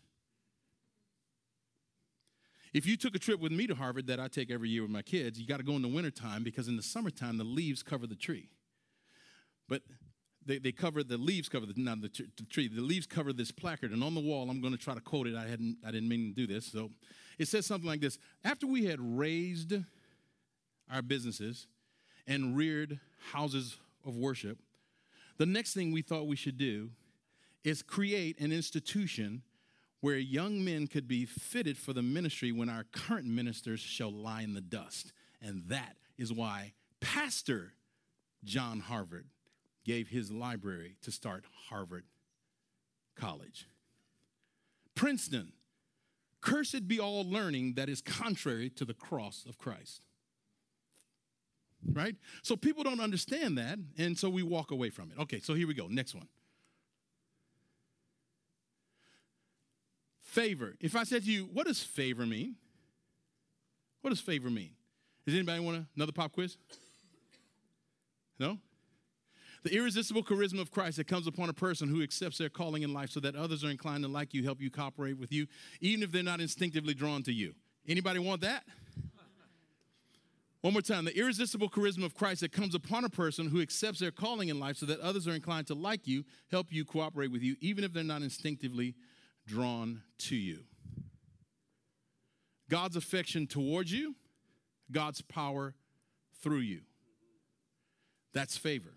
If 2.73 2.87
you 2.87 2.97
took 2.97 3.14
a 3.14 3.19
trip 3.19 3.40
with 3.40 3.53
me 3.53 3.66
to 3.66 3.75
Harvard 3.75 4.07
that 4.09 4.21
I 4.21 4.29
take 4.29 4.51
every 4.51 4.69
year 4.69 4.83
with 4.83 4.90
my 4.90 5.03
kids, 5.03 5.38
you 5.40 5.47
got 5.47 5.59
to 5.59 5.62
go 5.62 5.73
in 5.77 5.83
the 5.83 5.88
wintertime 5.88 6.45
because 6.45 6.69
in 6.69 6.77
the 6.77 6.83
summertime 6.83 7.38
the 7.38 7.45
leaves 7.45 7.83
cover 7.83 8.07
the 8.07 8.16
tree. 8.16 8.51
But 9.69 9.83
they, 10.47 10.59
they 10.59 10.73
cover 10.73 11.03
the 11.03 11.19
leaves 11.19 11.49
cover 11.49 11.66
the, 11.66 11.75
not 11.77 12.01
the, 12.01 12.09
the 12.37 12.45
tree 12.45 12.69
the 12.69 12.81
leaves 12.81 13.07
cover 13.07 13.33
this 13.33 13.51
placard 13.51 13.90
and 13.90 14.03
on 14.03 14.14
the 14.14 14.21
wall 14.21 14.49
i'm 14.49 14.61
going 14.61 14.73
to 14.73 14.79
try 14.79 14.95
to 14.95 15.01
quote 15.01 15.27
it 15.27 15.35
i 15.35 15.47
hadn't 15.47 15.77
i 15.85 15.90
didn't 15.90 16.09
mean 16.09 16.33
to 16.35 16.47
do 16.47 16.53
this 16.53 16.64
so 16.64 16.90
it 17.38 17.49
says 17.49 17.66
something 17.66 17.88
like 17.88 18.01
this 18.01 18.19
after 18.45 18.66
we 18.66 18.85
had 18.85 18.99
raised 19.01 19.75
our 20.90 21.03
businesses 21.03 21.66
and 22.27 22.57
reared 22.57 23.01
houses 23.33 23.77
of 24.07 24.16
worship 24.16 24.59
the 25.38 25.47
next 25.47 25.75
thing 25.75 25.92
we 25.92 26.03
thought 26.03 26.27
we 26.27 26.37
should 26.37 26.57
do 26.57 26.90
is 27.64 27.83
create 27.83 28.38
an 28.40 28.53
institution 28.53 29.42
where 30.01 30.16
young 30.16 30.64
men 30.64 30.87
could 30.87 31.09
be 31.09 31.25
fitted 31.25 31.77
for 31.77 31.92
the 31.92 32.03
ministry 32.03 32.53
when 32.53 32.69
our 32.69 32.85
current 32.85 33.27
ministers 33.27 33.81
shall 33.81 34.12
lie 34.12 34.42
in 34.42 34.55
the 34.55 34.61
dust 34.61 35.12
and 35.42 35.64
that 35.69 35.97
is 36.16 36.33
why 36.33 36.73
pastor 37.01 37.73
john 38.45 38.81
harvard 38.81 39.27
gave 39.87 40.09
his 40.09 40.33
library 40.33 40.97
to 41.01 41.12
start 41.12 41.45
Harvard 41.69 42.05
College. 43.14 43.69
Princeton, 44.97 45.53
cursed 46.40 46.88
be 46.88 46.99
all 46.99 47.25
learning 47.25 47.75
that 47.75 47.88
is 47.88 48.01
contrary 48.01 48.69
to 48.71 48.85
the 48.85 48.95
cross 48.95 49.47
of 49.49 49.59
Christ. 49.59 50.03
Right? 51.92 52.16
So 52.42 52.57
people 52.57 52.85
don't 52.85 53.01
understand 53.01 53.59
that, 53.59 53.79
and 53.96 54.18
so 54.18 54.29
we 54.29 54.42
walk 54.42 54.70
away 54.70 54.90
from 54.90 55.11
it. 55.11 55.20
Okay, 55.22 55.40
so 55.40 55.55
here 55.55 55.66
we 55.66 55.75
go. 55.75 55.87
Next 55.87 56.14
one. 56.14 56.29
Favor. 60.22 60.75
If 60.81 60.96
I 60.96 61.05
said 61.05 61.25
to 61.25 61.31
you, 61.31 61.49
what 61.53 61.66
does 61.66 61.83
favor 61.83 62.27
mean? 62.27 62.57
What 64.03 64.11
does 64.11 64.20
favor 64.20 64.51
mean? 64.51 64.70
Does 65.25 65.35
anybody 65.35 65.61
want 65.61 65.87
another 65.96 66.12
pop 66.12 66.33
quiz? 66.33 66.57
No? 68.38 68.59
The 69.62 69.75
irresistible 69.75 70.22
charisma 70.22 70.61
of 70.61 70.70
Christ 70.70 70.99
that 70.99 71.09
comes 71.09 71.27
upon 71.27 71.49
a 71.49 71.53
person 71.53 71.88
who 71.88 72.03
accepts 72.03 72.38
their 72.38 72.49
calling 72.49 72.83
in 72.83 72.92
life 72.92 73.11
so 73.11 73.18
that 73.20 73.35
others 73.35 73.64
are 73.64 73.70
inclined 73.70 74.05
to 74.05 74.09
like 74.09 74.35
you, 74.35 74.44
help 74.44 74.61
you, 74.61 74.70
cooperate 74.70 75.18
with 75.18 75.33
you, 75.33 75.46
even 75.81 76.03
if 76.03 76.12
they're 76.12 76.22
not 76.22 76.40
instinctively 76.40 76.94
drawn 76.94 77.22
to 77.25 77.33
you. 77.33 77.55
Anybody 77.88 78.18
want 78.18 78.42
that? 78.42 78.64
One 80.66 80.72
more 80.72 80.83
time. 80.83 81.05
The 81.05 81.16
irresistible 81.16 81.68
charisma 81.68 82.05
of 82.07 82.16
Christ 82.16 82.40
that 82.40 82.50
comes 82.50 82.74
upon 82.74 83.05
a 83.05 83.09
person 83.09 83.46
who 83.46 83.61
accepts 83.61 84.00
their 84.00 84.11
calling 84.11 84.48
in 84.48 84.59
life 84.59 84.79
so 84.79 84.87
that 84.87 84.98
others 84.98 85.29
are 85.29 85.33
inclined 85.33 85.68
to 85.68 85.74
like 85.74 86.09
you, 86.09 86.24
help 86.50 86.72
you, 86.72 86.85
cooperate 86.85 87.31
with 87.31 87.40
you, 87.40 87.55
even 87.61 87.85
if 87.85 87.92
they're 87.92 88.02
not 88.02 88.22
instinctively 88.22 88.96
drawn 89.46 90.02
to 90.18 90.35
you. 90.35 90.64
God's 92.68 92.96
affection 92.96 93.46
towards 93.46 93.92
you, 93.92 94.16
God's 94.90 95.20
power 95.20 95.72
through 96.42 96.62
you. 96.62 96.81
That's 98.35 98.57
favor. 98.57 98.90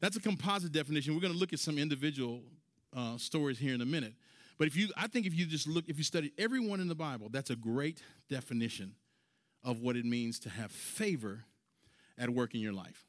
That's 0.00 0.16
a 0.16 0.20
composite 0.20 0.72
definition. 0.72 1.14
We're 1.14 1.20
going 1.20 1.32
to 1.32 1.38
look 1.38 1.52
at 1.52 1.60
some 1.60 1.78
individual 1.78 2.42
uh, 2.92 3.18
stories 3.18 3.60
here 3.60 3.72
in 3.72 3.82
a 3.82 3.86
minute. 3.86 4.14
But 4.58 4.66
if 4.66 4.74
you, 4.74 4.88
I 4.96 5.06
think 5.06 5.26
if 5.26 5.34
you 5.38 5.46
just 5.46 5.68
look, 5.68 5.84
if 5.86 5.96
you 5.96 6.02
study 6.02 6.32
everyone 6.36 6.80
in 6.80 6.88
the 6.88 6.96
Bible, 6.96 7.28
that's 7.30 7.50
a 7.50 7.56
great 7.56 8.02
definition 8.28 8.96
of 9.64 9.80
what 9.80 9.96
it 9.96 10.04
means 10.04 10.38
to 10.40 10.50
have 10.50 10.70
favor 10.70 11.44
at 12.16 12.30
work 12.30 12.54
in 12.54 12.60
your 12.60 12.72
life, 12.72 13.06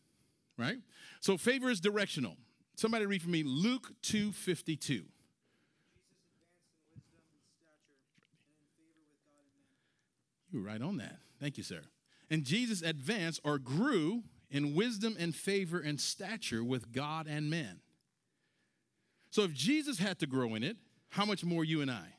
right? 0.58 0.78
So 1.20 1.38
favor 1.38 1.70
is 1.70 1.80
directional. 1.80 2.38
Somebody 2.76 3.06
read 3.06 3.22
for 3.22 3.30
me 3.30 3.44
Luke 3.44 3.94
2:52. 4.02 5.06
You 10.52 10.60
were 10.60 10.66
right 10.66 10.82
on 10.82 10.98
that. 10.98 11.20
Thank 11.40 11.58
you, 11.58 11.64
sir. 11.64 11.82
And 12.30 12.44
Jesus 12.44 12.82
advanced 12.82 13.42
or 13.44 13.60
grew 13.60 14.24
in 14.50 14.74
wisdom 14.76 15.16
and 15.20 15.36
favor 15.36 15.80
and 15.80 16.00
stature 16.00 16.64
with 16.64 16.92
God 16.92 17.28
and 17.28 17.50
men. 17.50 17.82
So 19.30 19.44
if 19.44 19.54
Jesus 19.54 20.00
had 20.00 20.20
to 20.20 20.28
grow 20.28 20.56
in 20.56 20.64
it, 20.64 20.78
how 21.10 21.26
much 21.26 21.44
more 21.44 21.64
you 21.64 21.82
and 21.82 21.92
I? 21.92 22.14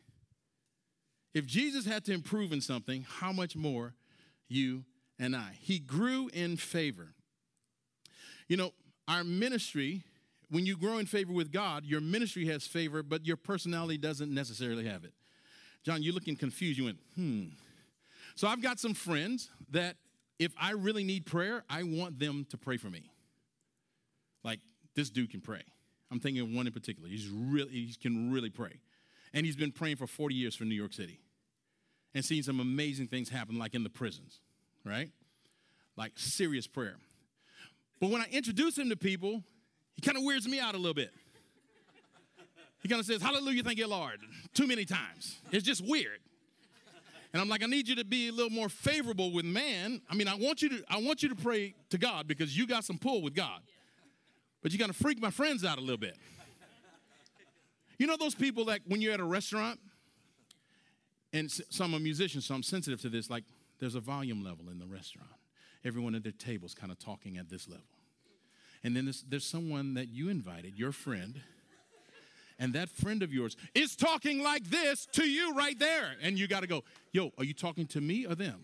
If 1.35 1.47
Jesus 1.47 1.87
had 1.87 2.05
to 2.05 2.12
improve 2.12 2.53
in 2.53 2.61
something, 2.61 3.05
how 3.09 3.33
much 3.33 3.57
more 3.57 3.95
you 4.51 4.85
and 5.19 5.35
I? 5.35 5.53
He 5.61 5.79
grew 5.79 6.29
in 6.33 6.57
favor. 6.57 7.15
You 8.49 8.57
know, 8.57 8.73
our 9.07 9.25
ministry, 9.25 10.03
when 10.51 10.67
you 10.67 10.77
grow 10.77 10.99
in 10.99 11.07
favor 11.07 11.33
with 11.33 11.53
God, 11.53 11.85
your 11.85 12.01
ministry 12.01 12.47
has 12.47 12.67
favor, 12.67 13.03
but 13.03 13.27
your 13.27 13.37
personality 13.37 13.99
doesn't 13.99 14.33
necessarily 14.33 14.87
have 14.87 15.05
it. 15.05 15.13
John, 15.85 16.03
you're 16.03 16.15
looking 16.15 16.37
confused. 16.37 16.79
You 16.79 16.87
went, 16.87 16.99
hmm. 17.15 17.45
So 18.35 18.49
I've 18.49 18.63
got 18.63 18.79
some 18.79 18.95
friends 18.95 19.51
that 19.71 19.97
if 20.39 20.53
I 20.61 20.73
really 20.73 21.05
need 21.05 21.27
prayer, 21.27 21.65
I 21.69 21.83
want 21.83 22.19
them 22.19 22.47
to 22.51 22.57
pray 22.57 22.77
for 22.77 22.89
me. 22.89 23.11
Like 24.43 24.61
this 24.95 25.11
dude 25.11 25.31
can 25.31 25.41
pray. 25.41 25.63
I'm 26.11 26.19
thinking 26.19 26.43
of 26.43 26.51
one 26.51 26.67
in 26.67 26.73
particular. 26.73 27.09
He's 27.09 27.29
really 27.29 27.71
he 27.71 27.95
can 28.01 28.33
really 28.33 28.51
pray. 28.51 28.81
And 29.33 29.47
he's 29.47 29.57
been 29.57 29.71
praying 29.73 29.97
for 29.97 30.07
40 30.07 30.35
years 30.35 30.57
for 30.57 30.65
New 30.65 30.75
York 30.75 30.93
City 30.93 31.21
and 32.14 32.25
seen 32.25 32.42
some 32.42 32.61
amazing 32.61 33.07
things 33.07 33.29
happen, 33.29 33.59
like 33.59 33.75
in 33.75 33.83
the 33.83 33.90
prisons, 33.90 34.40
right? 34.85 35.11
Like 35.96 36.12
serious 36.16 36.66
prayer. 36.66 36.96
But 38.01 38.11
when 38.11 38.23
I 38.23 38.27
introduce 38.33 38.79
him 38.79 38.88
to 38.90 38.96
people, 38.96 39.42
he 39.94 40.03
kind 40.03 40.16
of 40.16 40.25
weirds 40.25 40.49
me 40.49 40.59
out 40.59 40.75
a 40.75 40.79
little 40.79 40.94
bit. 40.94 41.11
He 42.83 42.88
kind 42.88 42.99
of 42.99 43.07
says, 43.07 43.20
Hallelujah, 43.20 43.62
thank 43.62 43.79
you, 43.79 43.87
Lord, 43.87 44.20
too 44.55 44.66
many 44.66 44.85
times. 44.85 45.38
It's 45.53 45.64
just 45.64 45.87
weird. 45.87 46.18
And 47.33 47.40
I'm 47.40 47.49
like, 47.49 47.62
I 47.62 47.66
need 47.66 47.87
you 47.87 47.94
to 47.96 48.05
be 48.05 48.29
a 48.29 48.33
little 48.33 48.51
more 48.51 48.68
favorable 48.68 49.31
with 49.33 49.44
man. 49.44 50.01
I 50.11 50.14
mean, 50.14 50.27
I 50.27 50.35
want 50.35 50.62
you 50.62 50.68
to, 50.70 50.85
I 50.88 51.01
want 51.01 51.23
you 51.23 51.29
to 51.29 51.37
pray 51.37 51.75
to 51.90 51.99
God 51.99 52.27
because 52.27 52.57
you 52.57 52.66
got 52.66 52.85
some 52.85 52.99
pull 52.99 53.23
with 53.23 53.35
God. 53.35 53.61
But 54.62 54.73
you 54.73 54.79
got 54.79 54.88
to 54.88 54.92
freak 54.92 55.20
my 55.20 55.31
friends 55.31 55.64
out 55.64 55.79
a 55.79 55.81
little 55.81 55.96
bit. 55.96 56.16
You 57.99 58.07
know 58.07 58.16
those 58.16 58.35
people 58.35 58.64
that 58.66 58.81
when 58.87 59.01
you're 59.01 59.12
at 59.12 59.20
a 59.20 59.25
restaurant, 59.25 59.79
and 61.33 61.51
so 61.51 61.85
I'm 61.85 61.95
a 61.95 62.01
musician, 62.01 62.40
so 62.40 62.55
I'm 62.55 62.62
sensitive 62.62 63.01
to 63.03 63.09
this, 63.09 63.31
like 63.31 63.45
there's 63.79 63.95
a 63.95 64.01
volume 64.01 64.43
level 64.45 64.69
in 64.69 64.79
the 64.79 64.87
restaurant. 64.87 65.31
Everyone 65.85 66.14
at 66.14 66.23
their 66.23 66.33
table's 66.33 66.75
kind 66.75 66.93
of 66.93 66.99
talking 66.99 67.38
at 67.38 67.49
this 67.49 67.69
level. 67.69 67.85
And 68.83 68.97
then 68.97 69.05
there's, 69.05 69.25
there's 69.29 69.45
someone 69.45 69.95
that 69.95 70.09
you 70.09 70.29
invited, 70.29 70.79
your 70.79 70.93
friend, 70.93 71.40
and 72.59 72.75
that 72.75 72.90
friend 72.90 73.23
of 73.23 73.33
yours 73.33 73.57
is 73.75 73.97
talking 73.97 74.43
like 74.43 74.64
this 74.64 75.07
to 75.12 75.25
you 75.25 75.55
right 75.55 75.79
there. 75.79 76.12
And 76.23 76.38
you 76.38 76.47
got 76.47 76.61
to 76.61 76.66
go, 76.66 76.85
yo, 77.12 77.31
are 77.38 77.45
you 77.45 77.55
talking 77.55 77.87
to 77.88 78.01
me 78.01 78.27
or 78.27 78.35
them? 78.35 78.61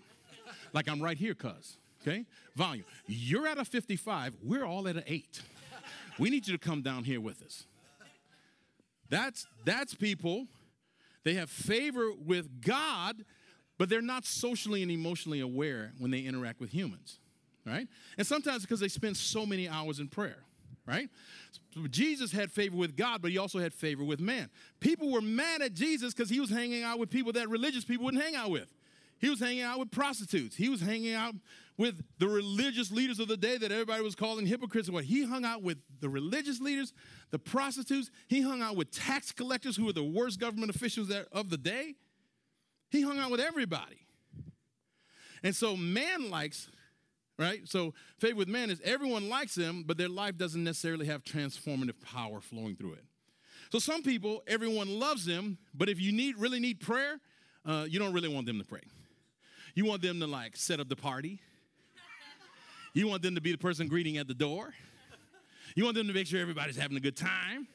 Like 0.73 0.89
I'm 0.89 1.01
right 1.01 1.17
here, 1.17 1.35
cuz. 1.35 1.79
Okay? 2.03 2.25
Volume. 2.55 2.85
You're 3.07 3.47
at 3.47 3.59
a 3.59 3.65
55, 3.65 4.37
we're 4.43 4.65
all 4.65 4.87
at 4.89 4.97
an 4.97 5.05
8. 5.07 5.43
We 6.19 6.31
need 6.31 6.47
you 6.47 6.57
to 6.57 6.59
come 6.59 6.83
down 6.83 7.05
here 7.05 7.21
with 7.21 7.43
us. 7.43 7.65
That's 9.09 9.47
that's 9.65 9.95
people. 9.95 10.47
They 11.27 11.35
have 11.35 11.51
favor 11.51 12.13
with 12.13 12.63
God, 12.65 13.25
but 13.79 13.89
they're 13.89 14.01
not 14.01 14.25
socially 14.25 14.83
and 14.83 14.93
emotionally 14.93 15.41
aware 15.41 15.91
when 15.99 16.13
they 16.13 16.21
interact 16.21 16.61
with 16.61 16.71
humans, 16.71 17.19
right? 17.67 17.89
And 18.17 18.25
sometimes 18.25 18.63
because 18.63 18.79
they 18.79 18.87
spend 18.87 19.17
so 19.17 19.45
many 19.45 19.69
hours 19.69 19.99
in 19.99 20.07
prayer, 20.07 20.45
right? 20.87 21.11
So 21.75 21.89
Jesus 21.89 22.31
had 22.31 22.53
favor 22.53 22.77
with 22.77 22.97
God, 22.97 23.23
but 23.23 23.33
he 23.33 23.39
also 23.39 23.59
had 23.59 23.75
favor 23.75 24.05
with 24.05 24.21
man. 24.21 24.51
People 24.79 25.11
were 25.11 25.21
mad 25.21 25.63
at 25.63 25.75
Jesus 25.75 26.15
because 26.15 26.31
he 26.31 26.39
was 26.39 26.49
hanging 26.49 26.85
out 26.85 27.01
with 27.01 27.11
people 27.11 27.33
that 27.33 27.49
religious 27.49 27.85
people 27.85 28.05
wouldn't 28.05 28.23
hang 28.23 28.37
out 28.37 28.53
with. 28.53 28.73
He 29.19 29.29
was 29.29 29.41
hanging 29.41 29.63
out 29.63 29.81
with 29.81 29.91
prostitutes. 29.91 30.55
He 30.55 30.69
was 30.69 30.81
hanging 30.81 31.15
out 31.15 31.35
with 31.79 32.03
the 32.19 32.29
religious 32.29 32.91
leaders 32.91 33.19
of 33.19 33.29
the 33.29 33.37
day 33.37 33.59
that 33.59 33.71
everybody 33.71 34.03
was 34.03 34.15
calling 34.15 34.47
hypocrites. 34.47 34.89
and 34.89 34.95
What 34.95 35.05
he 35.05 35.25
hung 35.25 35.45
out 35.45 35.63
with 35.63 35.79
the 36.01 36.09
religious 36.09 36.61
leaders, 36.61 36.93
the 37.31 37.39
prostitutes. 37.39 38.11
He 38.29 38.41
hung 38.41 38.63
out 38.63 38.77
with 38.77 38.91
tax 38.91 39.33
collectors 39.33 39.77
who 39.77 39.87
were 39.87 39.93
the 39.93 40.05
worst 40.05 40.41
government 40.41 40.75
officials 40.75 41.11
of 41.33 41.51
the 41.51 41.59
day. 41.59 41.95
He 42.91 43.03
hung 43.03 43.19
out 43.19 43.31
with 43.31 43.41
everybody. 43.41 44.07
And 45.43 45.55
so 45.55 45.77
man 45.77 46.31
likes, 46.31 46.69
right? 47.39 47.61
So 47.69 47.93
favor 48.19 48.37
with 48.37 48.49
man 48.49 48.71
is 48.71 48.81
everyone 48.83 49.29
likes 49.29 49.57
him, 49.57 49.85
but 49.87 49.99
their 49.99 50.09
life 50.09 50.37
doesn't 50.37 50.65
necessarily 50.65 51.07
have 51.07 51.25
transformative 51.25 52.01
power 52.01 52.41
flowing 52.41 52.77
through 52.77 52.95
it. 52.95 53.05
So 53.71 53.79
some 53.79 54.03
people, 54.03 54.43
everyone 54.47 54.99
loves 54.99 55.27
them, 55.27 55.59
but 55.75 55.89
if 55.89 56.01
you 56.01 56.13
need 56.13 56.37
really 56.39 56.61
need 56.61 56.81
prayer, 56.81 57.21
uh, 57.65 57.87
you 57.89 57.99
don't 57.99 58.13
really 58.13 58.33
want 58.33 58.47
them 58.47 58.59
to 58.59 58.65
pray. 58.65 58.83
You 59.75 59.85
want 59.85 60.03
them 60.03 60.21
to 60.21 60.27
like 60.27 60.57
set 60.57 60.81
up 60.81 60.89
the 60.89 60.97
party. 60.97 61.41
You 62.97 63.07
want 63.09 63.21
them 63.21 63.35
to 63.35 63.43
be 63.43 63.53
the 63.53 63.59
person 63.59 63.89
greeting 63.89 64.17
at 64.17 64.27
the 64.27 64.33
door. 64.33 64.73
You 65.75 65.85
want 65.85 65.97
them 65.97 66.07
to 66.07 66.15
make 66.15 66.27
sure 66.27 66.41
everybody's 66.41 66.79
having 66.79 66.97
a 66.97 67.01
good 67.01 67.15
time. 67.15 67.69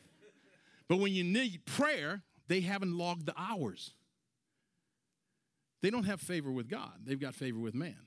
But 0.87 0.97
when 0.97 1.13
you 1.13 1.23
need 1.23 1.63
prayer, 1.67 2.23
they 2.47 2.61
haven't 2.61 2.97
logged 2.97 3.27
the 3.27 3.35
hours. 3.37 3.93
They 5.83 5.91
don't 5.91 6.05
have 6.05 6.21
favor 6.21 6.51
with 6.51 6.67
God, 6.67 6.93
they've 7.05 7.19
got 7.19 7.35
favor 7.35 7.59
with 7.59 7.75
man. 7.75 7.97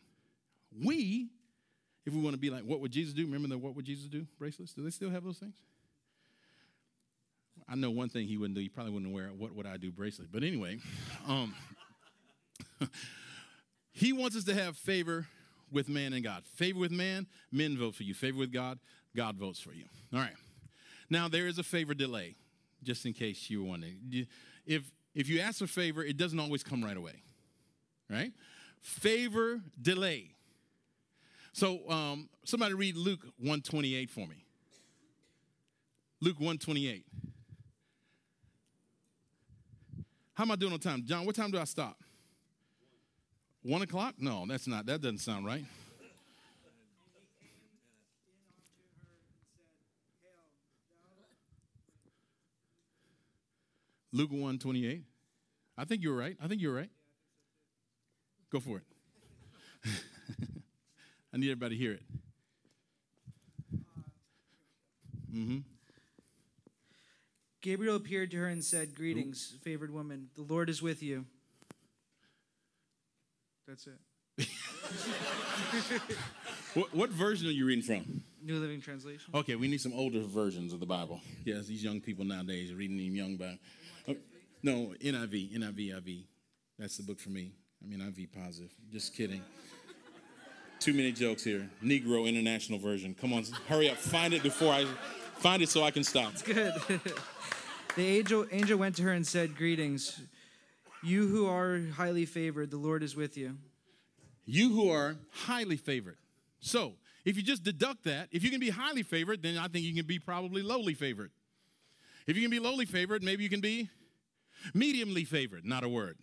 We, 0.85 1.29
if 2.05 2.13
we 2.13 2.21
want 2.21 2.35
to 2.35 2.41
be 2.41 2.51
like, 2.51 2.65
what 2.65 2.81
would 2.81 2.91
Jesus 2.91 3.15
do? 3.15 3.27
Remember 3.27 3.47
the 3.47 3.59
what 3.59 3.77
would 3.77 3.85
Jesus 3.85 4.09
do 4.09 4.27
bracelets? 4.37 4.75
Do 4.75 4.83
they 4.83 4.91
still 4.91 5.11
have 5.11 5.23
those 5.23 5.39
things? 5.39 5.55
I 7.69 7.77
know 7.77 7.93
one 7.93 8.09
thing 8.09 8.27
he 8.27 8.37
wouldn't 8.37 8.57
do. 8.57 8.61
He 8.61 8.69
probably 8.69 8.93
wouldn't 8.93 9.15
wear 9.15 9.29
what 9.29 9.55
would 9.55 9.67
I 9.67 9.77
do 9.77 9.93
bracelet. 9.93 10.33
But 10.33 10.43
anyway, 10.43 10.81
um, 11.29 11.55
he 13.93 14.13
wants 14.13 14.37
us 14.37 14.43
to 14.45 14.55
have 14.55 14.77
favor 14.77 15.29
with 15.75 15.89
man 15.89 16.13
and 16.13 16.23
God. 16.23 16.45
Favor 16.47 16.79
with 16.79 16.93
man, 16.93 17.27
men 17.53 17.77
vote 17.77 17.95
for 17.95 18.05
you. 18.05 18.15
Favor 18.15 18.39
with 18.39 18.53
God, 18.53 18.79
God 19.15 19.37
votes 19.37 19.61
for 19.61 19.73
you. 19.73 19.85
All 20.13 20.21
right. 20.21 20.37
Now 21.11 21.29
there 21.29 21.47
is 21.47 21.59
a 21.59 21.63
favor 21.63 21.95
delay, 21.95 22.37
just 22.83 23.05
in 23.05 23.13
case 23.13 23.51
you 23.51 23.63
were 23.63 23.69
wondering. 23.69 24.27
If 24.67 24.91
if 25.15 25.29
you 25.29 25.41
ask 25.41 25.59
for 25.59 25.67
favor, 25.67 26.03
it 26.03 26.17
doesn't 26.17 26.41
always 26.41 26.63
come 26.63 26.83
right 26.83 26.97
away. 26.97 27.23
Right? 28.11 28.33
Favor 28.81 29.61
delay. 29.81 30.31
So 31.53 31.89
um, 31.89 32.29
somebody 32.45 32.75
read 32.75 32.97
Luke 32.97 33.23
128 33.39 34.11
for 34.11 34.27
me. 34.27 34.45
Luke 36.21 36.41
128. 36.41 37.05
How 40.35 40.43
am 40.43 40.51
I 40.51 40.57
doing 40.57 40.73
on 40.73 40.81
time? 40.81 41.05
John, 41.05 41.25
what 41.25 41.37
time 41.37 41.53
do 41.53 41.59
I 41.59 41.65
stop? 41.65 41.97
One 43.65 43.81
o'clock? 43.81 44.17
No, 44.19 44.45
that's 44.47 44.67
not, 44.67 44.85
that 44.87 45.01
doesn't 45.01 45.19
sound 45.19 45.47
right. 45.47 45.65
Luke 54.13 54.31
1 54.31 54.59
28. 54.59 55.03
I 55.79 55.85
think 55.87 56.03
you're 56.03 56.17
right. 56.17 56.37
I 56.43 56.47
think 56.47 56.61
you're 56.61 56.75
right. 56.75 56.91
Go 58.53 58.61
for 58.61 58.77
it. 58.77 58.85
I 61.35 61.39
need 61.39 61.51
everybody 61.51 61.77
to 61.77 61.83
hear 61.83 61.93
it. 61.93 62.03
Mm-hmm. 65.35 65.59
Gabriel 67.63 67.97
appeared 67.97 68.31
to 68.33 68.37
her 68.37 68.47
and 68.47 68.63
said, 68.63 68.95
Greetings, 68.95 69.57
favored 69.63 69.91
woman. 69.91 70.29
The 70.37 70.43
Lord 70.43 70.69
is 70.69 70.83
with 70.83 71.03
you. 71.03 71.25
That's 73.67 73.87
it. 73.87 73.99
what, 76.75 76.95
what 76.95 77.11
version 77.11 77.49
are 77.49 77.53
you 77.53 77.67
reading 77.67 77.85
from? 77.85 78.23
New 78.43 78.59
Living 78.59 78.81
Translation. 78.81 79.35
Okay, 79.35 79.55
we 79.55 79.69
need 79.69 79.81
some 79.81 79.93
older 79.95 80.21
versions 80.21 80.73
of 80.73 80.81
the 80.81 80.87
Bible. 80.87 81.21
Yes, 81.45 81.67
these 81.67 81.83
young 81.83 82.01
people 82.01 82.25
nowadays 82.25 82.73
are 82.73 82.77
reading 82.77 82.99
them 82.99 83.15
young 83.15 83.37
Bible. 83.37 83.59
Oh, 84.09 84.13
uh, 84.13 84.15
no, 84.63 84.95
NIV, 85.03 85.57
NIV, 85.57 85.97
IV. 85.97 86.25
That's 86.79 86.97
the 86.99 87.05
book 87.05 87.21
for 87.21 87.31
me. 87.31 87.53
I 87.83 87.87
mean, 87.89 88.01
IV 88.01 88.33
positive. 88.33 88.75
Just 88.93 89.15
kidding. 89.15 89.43
Too 90.81 90.93
many 90.93 91.13
jokes 91.13 91.45
here. 91.45 91.71
Negro 91.83 92.29
International 92.29 92.79
Version. 92.79 93.15
Come 93.19 93.33
on, 93.33 93.45
hurry 93.69 93.89
up. 93.89 93.97
Find 93.97 94.35
it 94.35 94.43
before 94.43 94.73
I 94.73 94.85
find 95.37 95.63
it 95.63 95.69
so 95.71 95.83
I 95.83 95.91
can 95.91 96.05
stop. 96.05 96.33
It's 96.33 96.43
good. 96.43 96.75
the 97.97 98.07
angel, 98.07 98.47
angel 98.51 98.79
went 98.79 98.97
to 98.97 99.03
her 99.05 99.13
and 99.13 99.27
said, 99.27 99.57
Greetings. 99.57 100.21
You 101.05 101.29
who 101.29 101.47
are 101.47 101.81
highly 101.95 102.25
favored, 102.25 102.71
the 102.71 102.79
Lord 102.79 103.03
is 103.03 103.15
with 103.15 103.37
you. 103.37 103.57
You 104.47 104.71
who 104.71 104.91
are 104.91 105.17
highly 105.31 105.77
favored. 105.77 106.17
So, 106.61 106.95
if 107.25 107.37
you 107.37 107.43
just 107.43 107.63
deduct 107.63 108.05
that, 108.05 108.29
if 108.33 108.43
you 108.43 108.51
can 108.51 108.61
be 108.61 108.71
highly 108.71 109.03
favored, 109.03 109.43
then 109.43 109.59
I 109.59 109.69
think 109.69 109.85
you 109.85 109.95
can 109.95 110.07
be 110.07 110.19
probably 110.19 110.63
lowly 110.63 110.95
favored. 110.95 111.31
If 112.27 112.37
you 112.37 112.43
can 112.43 112.51
be 112.51 112.59
lowly 112.59 112.87
favored, 112.87 113.23
maybe 113.23 113.43
you 113.43 113.51
can 113.51 113.61
be 113.61 113.91
mediumly 114.75 115.27
favored, 115.27 115.65
not 115.65 115.85
a 115.85 115.89
word. 115.89 116.17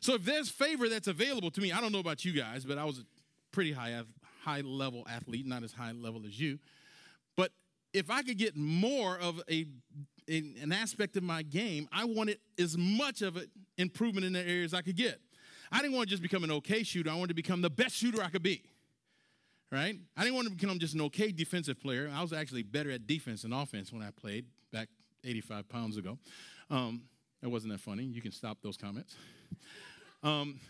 So 0.00 0.14
if 0.14 0.24
there's 0.24 0.48
favor 0.48 0.88
that's 0.88 1.08
available 1.08 1.50
to 1.52 1.60
me, 1.60 1.72
I 1.72 1.80
don't 1.80 1.92
know 1.92 2.00
about 2.00 2.24
you 2.24 2.32
guys, 2.32 2.64
but 2.64 2.78
I 2.78 2.84
was 2.84 2.98
a 2.98 3.04
pretty 3.52 3.72
high 3.72 4.00
high 4.42 4.62
level 4.62 5.06
athlete, 5.08 5.46
not 5.46 5.62
as 5.62 5.72
high 5.72 5.92
level 5.92 6.22
as 6.26 6.40
you. 6.40 6.58
But 7.36 7.52
if 7.92 8.10
I 8.10 8.22
could 8.22 8.38
get 8.38 8.56
more 8.56 9.18
of 9.18 9.40
a 9.50 9.66
an 10.30 10.72
aspect 10.72 11.16
of 11.16 11.22
my 11.22 11.42
game, 11.42 11.88
I 11.92 12.04
wanted 12.04 12.38
as 12.58 12.76
much 12.78 13.22
of 13.22 13.36
it 13.36 13.50
improvement 13.76 14.26
in 14.26 14.32
the 14.32 14.40
areas 14.40 14.74
I 14.74 14.82
could 14.82 14.96
get. 14.96 15.20
I 15.72 15.80
didn't 15.82 15.94
want 15.96 16.08
to 16.08 16.10
just 16.10 16.22
become 16.22 16.44
an 16.44 16.50
okay 16.52 16.82
shooter. 16.82 17.10
I 17.10 17.14
wanted 17.14 17.28
to 17.28 17.34
become 17.34 17.62
the 17.62 17.70
best 17.70 17.94
shooter 17.94 18.22
I 18.22 18.28
could 18.28 18.42
be. 18.42 18.62
Right? 19.70 19.96
I 20.16 20.22
didn't 20.22 20.34
want 20.34 20.48
to 20.48 20.54
become 20.54 20.78
just 20.80 20.94
an 20.94 21.00
okay 21.02 21.30
defensive 21.30 21.80
player. 21.80 22.10
I 22.12 22.22
was 22.22 22.32
actually 22.32 22.64
better 22.64 22.90
at 22.90 23.06
defense 23.06 23.42
than 23.42 23.52
offense 23.52 23.92
when 23.92 24.02
I 24.02 24.10
played 24.10 24.46
back 24.72 24.88
85 25.24 25.68
pounds 25.68 25.96
ago. 25.96 26.18
Um, 26.70 27.02
that 27.40 27.50
wasn't 27.50 27.72
that 27.72 27.80
funny. 27.80 28.02
You 28.02 28.20
can 28.20 28.32
stop 28.32 28.58
those 28.62 28.76
comments. 28.76 29.14
Um, 30.22 30.60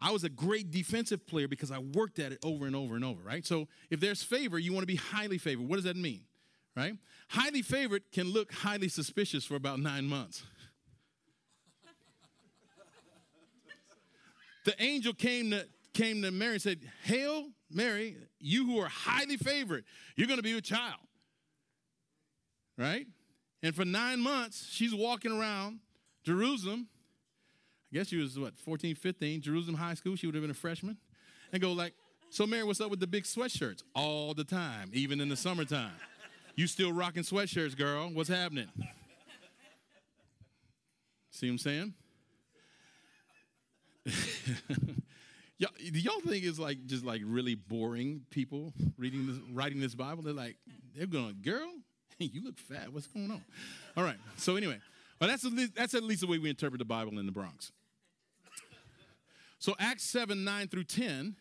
I 0.00 0.10
was 0.10 0.24
a 0.24 0.28
great 0.28 0.70
defensive 0.70 1.26
player 1.26 1.46
because 1.46 1.70
I 1.70 1.78
worked 1.78 2.18
at 2.18 2.32
it 2.32 2.38
over 2.42 2.66
and 2.66 2.74
over 2.74 2.96
and 2.96 3.04
over, 3.04 3.22
right? 3.22 3.46
So 3.46 3.68
if 3.90 4.00
there's 4.00 4.22
favor, 4.22 4.58
you 4.58 4.72
want 4.72 4.82
to 4.82 4.86
be 4.86 4.96
highly 4.96 5.38
favored. 5.38 5.68
What 5.68 5.76
does 5.76 5.84
that 5.84 5.96
mean, 5.96 6.22
right? 6.76 6.94
Highly 7.28 7.62
favored 7.62 8.02
can 8.12 8.32
look 8.32 8.52
highly 8.52 8.88
suspicious 8.88 9.44
for 9.44 9.54
about 9.54 9.80
nine 9.80 10.06
months. 10.06 10.42
the 14.64 14.74
angel 14.82 15.12
came 15.12 15.50
to 15.50 15.66
came 15.92 16.22
to 16.22 16.30
Mary 16.30 16.52
and 16.52 16.62
said, 16.62 16.78
Hail, 17.02 17.48
Mary, 17.70 18.16
you 18.38 18.66
who 18.66 18.78
are 18.78 18.88
highly 18.88 19.36
favored, 19.36 19.84
you're 20.16 20.26
going 20.26 20.38
to 20.38 20.42
be 20.42 20.56
a 20.56 20.60
child. 20.60 21.00
Right? 22.78 23.06
And 23.62 23.74
for 23.74 23.84
nine 23.84 24.20
months, 24.20 24.66
she's 24.70 24.94
walking 24.94 25.32
around 25.32 25.80
Jerusalem. 26.24 26.88
I 27.92 27.96
guess 27.96 28.08
she 28.08 28.16
was, 28.16 28.38
what, 28.38 28.56
14, 28.56 28.94
15, 28.94 29.42
Jerusalem 29.42 29.76
High 29.76 29.94
School. 29.94 30.16
She 30.16 30.26
would 30.26 30.34
have 30.34 30.42
been 30.42 30.50
a 30.50 30.54
freshman. 30.54 30.96
And 31.52 31.60
go 31.60 31.72
like, 31.72 31.94
so 32.30 32.46
Mary, 32.46 32.62
what's 32.62 32.80
up 32.80 32.90
with 32.90 33.00
the 33.00 33.08
big 33.08 33.24
sweatshirts? 33.24 33.82
All 33.94 34.32
the 34.34 34.44
time, 34.44 34.90
even 34.92 35.20
in 35.20 35.28
the 35.28 35.36
summertime. 35.36 35.90
You 36.60 36.66
still 36.66 36.92
rocking 36.92 37.22
sweatshirts, 37.22 37.74
girl. 37.74 38.10
What's 38.12 38.28
happening? 38.28 38.66
See 41.30 41.46
what 41.46 41.52
I'm 41.52 41.58
saying? 41.58 41.94
y'all, 45.56 45.70
y'all 45.78 46.20
think 46.20 46.44
it's 46.44 46.58
like 46.58 46.84
just 46.84 47.02
like 47.02 47.22
really 47.24 47.54
boring 47.54 48.26
people 48.28 48.74
reading 48.98 49.26
this, 49.26 49.38
writing 49.50 49.80
this 49.80 49.94
Bible? 49.94 50.22
They're 50.22 50.34
like, 50.34 50.58
they're 50.94 51.06
going, 51.06 51.38
girl, 51.40 51.66
you 52.18 52.44
look 52.44 52.58
fat. 52.58 52.92
What's 52.92 53.06
going 53.06 53.30
on? 53.30 53.42
All 53.96 54.04
right. 54.04 54.18
So 54.36 54.56
anyway, 54.56 54.80
well, 55.18 55.30
that's 55.30 55.46
at 55.46 55.52
least, 55.52 55.74
that's 55.74 55.94
at 55.94 56.02
least 56.02 56.20
the 56.20 56.26
way 56.26 56.36
we 56.36 56.50
interpret 56.50 56.78
the 56.78 56.84
Bible 56.84 57.18
in 57.18 57.24
the 57.24 57.32
Bronx. 57.32 57.72
So 59.58 59.74
Acts 59.80 60.02
7, 60.02 60.44
9 60.44 60.68
through 60.68 60.84
10, 60.84 61.36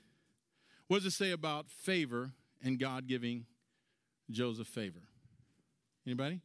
what 0.87 1.03
does 1.03 1.13
it 1.13 1.17
say 1.17 1.31
about 1.31 1.69
favor 1.69 2.31
and 2.63 2.79
God 2.79 3.05
giving 3.05 3.47
Joseph 4.31 4.67
favor? 4.67 5.08
Anybody? 6.05 6.41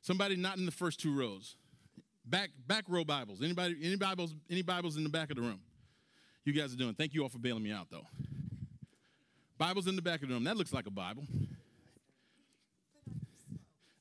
Somebody 0.00 0.36
not 0.36 0.58
in 0.58 0.66
the 0.66 0.72
first 0.72 1.00
two 1.00 1.14
rows. 1.16 1.56
Back 2.24 2.50
back 2.66 2.84
row 2.88 3.04
Bibles. 3.04 3.42
Anybody 3.42 3.76
any 3.82 3.96
Bibles 3.96 4.34
any 4.50 4.62
Bibles 4.62 4.96
in 4.96 5.02
the 5.02 5.08
back 5.10 5.30
of 5.30 5.36
the 5.36 5.42
room? 5.42 5.60
You 6.44 6.52
guys 6.52 6.72
are 6.72 6.76
doing. 6.76 6.94
Thank 6.94 7.14
you 7.14 7.22
all 7.22 7.28
for 7.28 7.38
bailing 7.38 7.62
me 7.62 7.72
out 7.72 7.88
though. 7.90 8.06
Bibles 9.58 9.86
in 9.86 9.96
the 9.96 10.02
back 10.02 10.22
of 10.22 10.28
the 10.28 10.34
room. 10.34 10.44
That 10.44 10.56
looks 10.56 10.72
like 10.72 10.86
a 10.86 10.90
Bible. 10.90 11.24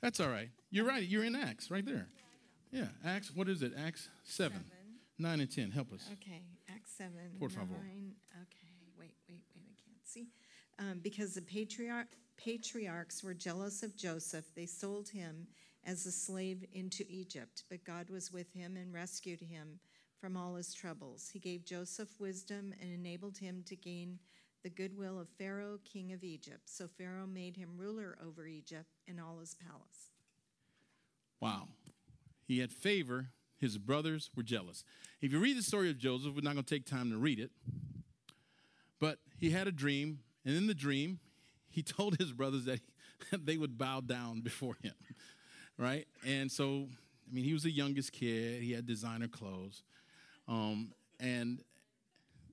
That's 0.01 0.19
all 0.19 0.29
right. 0.29 0.49
You're 0.71 0.85
right. 0.87 1.03
You're 1.07 1.23
in 1.23 1.35
Acts 1.35 1.69
right 1.69 1.85
there. 1.85 2.07
Yeah, 2.71 2.87
Acts, 3.05 3.31
what 3.35 3.49
is 3.49 3.61
it? 3.63 3.73
Acts 3.77 4.07
7, 4.23 4.53
Seven. 4.57 4.65
9 5.19 5.39
and 5.41 5.51
10. 5.51 5.71
Help 5.71 5.91
us. 5.91 6.07
Okay, 6.13 6.41
Acts 6.69 6.91
7. 6.97 7.11
Por 7.37 7.49
favor. 7.49 7.65
nine- 7.83 8.15
Okay, 8.31 8.69
wait, 8.97 9.13
wait, 9.29 9.43
wait, 9.53 9.61
I 9.67 9.75
can't 9.85 9.99
see. 10.07 10.29
Um, 10.79 10.99
because 11.03 11.33
the 11.35 11.41
patriarch, 11.41 12.07
patriarchs 12.43 13.23
were 13.23 13.33
jealous 13.33 13.83
of 13.83 13.95
Joseph, 13.95 14.45
they 14.55 14.65
sold 14.65 15.09
him 15.09 15.47
as 15.85 16.05
a 16.05 16.11
slave 16.11 16.65
into 16.73 17.05
Egypt. 17.09 17.63
But 17.69 17.83
God 17.83 18.09
was 18.09 18.31
with 18.31 18.51
him 18.53 18.77
and 18.77 18.93
rescued 18.93 19.41
him 19.41 19.79
from 20.19 20.37
all 20.37 20.55
his 20.55 20.73
troubles. 20.73 21.29
He 21.31 21.39
gave 21.39 21.65
Joseph 21.65 22.19
wisdom 22.19 22.73
and 22.79 22.91
enabled 22.93 23.37
him 23.37 23.63
to 23.67 23.75
gain 23.75 24.19
the 24.63 24.69
goodwill 24.69 25.19
of 25.19 25.27
Pharaoh, 25.39 25.79
king 25.83 26.13
of 26.13 26.23
Egypt. 26.23 26.63
So 26.65 26.87
Pharaoh 26.87 27.27
made 27.27 27.57
him 27.57 27.77
ruler 27.77 28.17
over 28.25 28.45
Egypt 28.45 28.99
and 29.07 29.19
all 29.19 29.39
his 29.39 29.55
palace. 29.55 30.11
Wow. 31.39 31.69
He 32.47 32.59
had 32.59 32.71
favor. 32.71 33.29
His 33.57 33.77
brothers 33.77 34.29
were 34.35 34.43
jealous. 34.43 34.83
If 35.21 35.31
you 35.31 35.39
read 35.39 35.57
the 35.57 35.63
story 35.63 35.89
of 35.89 35.97
Joseph, 35.97 36.35
we're 36.35 36.41
not 36.41 36.53
going 36.53 36.63
to 36.63 36.75
take 36.75 36.85
time 36.85 37.09
to 37.11 37.17
read 37.17 37.39
it. 37.39 37.51
But 38.99 39.17
he 39.39 39.49
had 39.49 39.67
a 39.67 39.71
dream, 39.71 40.19
and 40.45 40.55
in 40.55 40.67
the 40.67 40.75
dream, 40.75 41.19
he 41.71 41.83
told 41.83 42.17
his 42.17 42.31
brothers 42.31 42.65
that 42.65 42.79
they 43.45 43.57
would 43.57 43.77
bow 43.77 44.01
down 44.01 44.41
before 44.41 44.77
him, 44.81 44.93
right? 45.77 46.07
And 46.25 46.51
so, 46.51 46.87
I 47.29 47.33
mean, 47.33 47.43
he 47.43 47.53
was 47.53 47.63
the 47.63 47.71
youngest 47.71 48.11
kid. 48.11 48.61
He 48.61 48.71
had 48.73 48.85
designer 48.85 49.27
clothes, 49.27 49.83
um, 50.47 50.93
and 51.19 51.63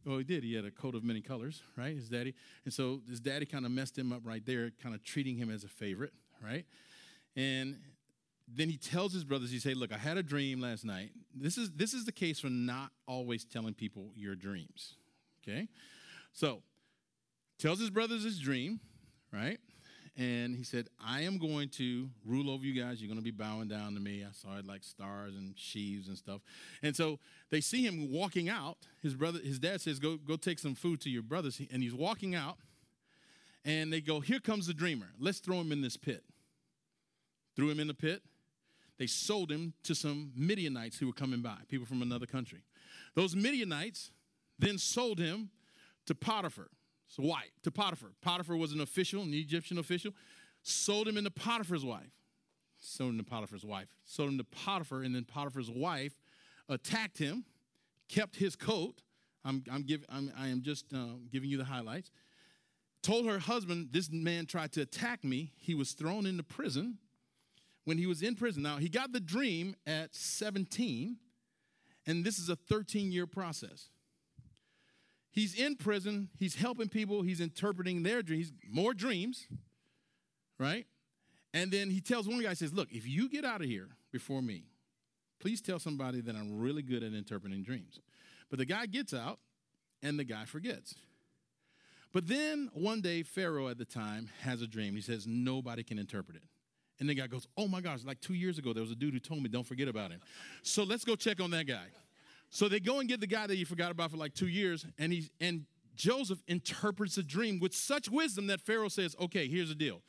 well, 0.05 0.19
he 0.19 0.25
did. 0.25 0.45
He 0.45 0.55
had 0.55 0.65
a 0.65 0.71
coat 0.71 0.95
of 0.95 1.05
many 1.05 1.21
colors, 1.21 1.63
right? 1.77 1.95
His 1.95 2.09
daddy, 2.09 2.35
and 2.65 2.73
so 2.73 3.01
his 3.09 3.21
daddy 3.21 3.45
kind 3.45 3.67
of 3.67 3.73
messed 3.73 3.99
him 3.99 4.13
up 4.13 4.21
right 4.25 4.45
there, 4.45 4.71
kind 4.83 4.95
of 4.95 5.05
treating 5.05 5.37
him 5.37 5.51
as 5.51 5.65
a 5.65 5.69
favorite, 5.69 6.13
right? 6.43 6.65
And 7.37 7.77
then 8.51 8.71
he 8.71 8.77
tells 8.77 9.13
his 9.13 9.25
brothers, 9.25 9.51
he 9.51 9.59
say, 9.59 9.75
look, 9.75 9.93
I 9.93 9.99
had 9.99 10.17
a 10.17 10.23
dream 10.23 10.61
last 10.61 10.85
night. 10.85 11.11
This 11.35 11.59
is 11.59 11.71
this 11.73 11.93
is 11.93 12.05
the 12.05 12.13
case 12.13 12.41
for 12.41 12.49
not 12.49 12.91
always 13.07 13.45
telling 13.45 13.75
people 13.75 14.11
your 14.15 14.35
dreams. 14.35 14.95
Okay? 15.43 15.69
So 16.33 16.63
tells 17.59 17.81
his 17.81 17.91
brothers 17.91 18.25
his 18.25 18.39
dream, 18.39 18.81
right? 19.33 19.59
And 20.17 20.57
he 20.57 20.65
said, 20.65 20.89
I 21.05 21.23
am 21.23 21.39
going 21.39 21.69
to 21.71 22.09
rule 22.25 22.51
over 22.51 22.65
you 22.65 22.81
guys. 22.81 23.01
You're 23.01 23.09
going 23.09 23.21
to 23.21 23.25
be 23.25 23.31
bowing 23.31 23.69
down 23.69 23.95
to 23.95 24.01
me. 24.01 24.25
I 24.25 24.33
saw 24.33 24.59
it 24.59 24.67
like 24.67 24.83
stars 24.83 25.37
and 25.37 25.55
sheaves 25.57 26.09
and 26.09 26.19
stuff. 26.19 26.41
And 26.83 26.97
so 26.97 27.21
they 27.51 27.61
see 27.61 27.87
him 27.87 28.11
walking 28.11 28.49
out. 28.49 28.79
His 29.01 29.15
brother, 29.15 29.39
his 29.39 29.61
dad 29.61 29.81
says, 29.81 30.01
Go, 30.01 30.17
go 30.17 30.37
take 30.37 30.59
some 30.59 30.75
food 30.75 31.01
to 31.03 31.11
your 31.11 31.23
brothers. 31.23 31.61
And 31.73 31.83
he's 31.83 31.95
walking 31.95 32.35
out. 32.35 32.57
And 33.65 33.93
they 33.93 34.01
go, 34.01 34.19
Here 34.19 34.41
comes 34.41 34.67
the 34.67 34.75
dreamer. 34.75 35.11
Let's 35.21 35.39
throw 35.39 35.61
him 35.61 35.71
in 35.71 35.83
this 35.83 35.97
pit. 35.97 36.25
Threw 37.55 37.71
him 37.71 37.79
in 37.79 37.87
the 37.87 37.95
pit 37.95 38.23
they 38.99 39.07
sold 39.07 39.51
him 39.51 39.75
to 39.85 39.95
some 39.95 40.33
Midianites 40.37 40.99
who 40.99 41.07
were 41.07 41.13
coming 41.13 41.41
by, 41.41 41.57
people 41.69 41.87
from 41.87 42.03
another 42.03 42.27
country. 42.27 42.63
Those 43.15 43.35
Midianites 43.35 44.11
then 44.59 44.77
sold 44.77 45.19
him 45.19 45.51
to 46.07 46.15
Potiphar. 46.15 46.69
So 47.09 47.23
why? 47.23 47.45
To 47.63 47.71
Potiphar. 47.71 48.11
Potiphar 48.21 48.57
was 48.57 48.73
an 48.73 48.81
official, 48.81 49.23
an 49.23 49.33
Egyptian 49.35 49.79
official. 49.79 50.13
Sold 50.63 51.09
him 51.09 51.17
into 51.17 51.31
Potiphar's 51.31 51.85
wife. 51.85 52.13
Sold 52.79 53.13
him 53.13 53.19
to 53.19 53.25
Potiphar's 53.25 53.65
wife. 53.65 53.89
Sold 54.05 54.31
him 54.31 54.39
to 54.39 54.45
Potiphar, 54.45 55.03
and 55.03 55.15
then 55.15 55.25
Potiphar's 55.25 55.71
wife 55.71 56.15
attacked 56.69 57.19
him, 57.19 57.45
kept 58.09 58.37
his 58.37 58.55
coat. 58.55 59.03
I'm, 59.45 59.65
I'm, 59.73 59.83
give, 59.83 60.05
I'm 60.09 60.31
I 60.39 60.49
am 60.49 60.63
just 60.63 60.93
uh, 60.93 61.17
giving 61.33 61.49
you 61.49 61.57
the 61.57 61.65
highlights. 61.65 62.11
Told 63.03 63.27
her 63.27 63.39
husband, 63.39 63.89
this 63.93 64.11
man 64.11 64.47
tried 64.47 64.73
to 64.73 64.83
attack 64.83 65.25
me. 65.25 65.53
He 65.57 65.75
was 65.75 65.93
thrown 65.93 66.27
into 66.27 66.43
prison 66.43 66.99
when 67.85 67.97
he 67.97 68.07
was 68.07 68.23
in 68.23 68.35
prison. 68.35 68.63
Now, 68.63 68.77
he 68.77 68.89
got 68.89 69.13
the 69.13 69.21
dream 69.21 69.75
at 69.87 70.15
17, 70.15 71.17
and 72.07 72.25
this 72.25 72.39
is 72.39 72.49
a 72.49 72.57
13 72.57 73.11
year 73.11 73.27
process. 73.27 73.89
He's 75.39 75.55
in 75.55 75.77
prison, 75.77 76.31
he's 76.37 76.57
helping 76.57 76.89
people, 76.89 77.23
he's 77.23 77.41
interpreting 77.41 78.03
their 78.03 78.23
dreams, 78.23 78.51
more 78.69 78.93
dreams, 78.93 79.47
right? 80.59 80.85
And 81.55 81.71
then 81.71 81.91
he 81.91 82.01
tells 82.01 82.27
one 82.27 82.43
guy, 82.43 82.55
says, 82.55 82.73
Look, 82.73 82.89
if 82.91 83.07
you 83.07 83.29
get 83.29 83.45
out 83.45 83.61
of 83.61 83.69
here 83.69 83.87
before 84.11 84.43
me, 84.43 84.65
please 85.39 85.61
tell 85.61 85.79
somebody 85.79 86.21
that 86.23 86.35
I'm 86.35 86.59
really 86.59 86.83
good 86.83 87.05
at 87.05 87.13
interpreting 87.13 87.63
dreams. 87.63 88.01
But 88.51 88.59
the 88.59 88.65
guy 88.65 88.87
gets 88.87 89.15
out, 89.15 89.39
and 90.03 90.19
the 90.19 90.25
guy 90.25 90.45
forgets. 90.45 90.97
But 92.13 92.27
then 92.27 92.69
one 92.75 93.01
day, 93.01 93.23
Pharaoh 93.23 93.69
at 93.69 93.79
the 93.79 93.85
time 93.85 94.31
has 94.41 94.61
a 94.61 94.67
dream. 94.67 94.97
He 94.97 95.01
says, 95.01 95.25
Nobody 95.29 95.85
can 95.85 96.01
interpret 96.01 96.37
it. 96.37 96.43
And 96.99 97.09
the 97.09 97.15
guy 97.15 97.29
goes, 97.29 97.47
Oh 97.57 97.69
my 97.69 97.81
gosh, 97.81 98.01
like 98.05 98.21
two 98.21 98.35
years 98.35 98.59
ago, 98.59 98.73
there 98.73 98.83
was 98.83 98.91
a 98.91 98.97
dude 98.97 99.15
who 99.15 99.21
told 99.21 99.41
me, 99.41 99.49
Don't 99.49 99.67
forget 99.67 99.87
about 99.87 100.11
him. 100.11 100.19
So 100.65 100.83
let's 100.83 101.05
go 101.05 101.15
check 101.15 101.41
on 101.41 101.53
that 101.53 101.69
guy. 101.69 101.87
So 102.51 102.69
they 102.69 102.81
go 102.81 103.01
and 103.01 103.09
get 103.09 103.21
the 103.21 103.27
guy 103.27 103.47
that 103.47 103.57
you 103.57 103.67
forgot 103.67 103.91
about 103.91 104.11
for 104.11 104.17
like 104.17 104.35
two 104.35 104.49
years, 104.49 104.87
and 104.99 105.13
he's 105.13 105.31
and 105.41 105.67
Joseph 105.97 106.43
interprets 106.47 107.17
the 107.17 107.23
dream 107.23 107.59
with 107.59 107.75
such 107.75 108.09
wisdom 108.09 108.47
that 108.47 108.61
Pharaoh 108.61 108.89
says, 108.89 109.15
Okay, 109.21 109.49
here's 109.49 109.69
the 109.69 109.75
deal. 109.75 110.03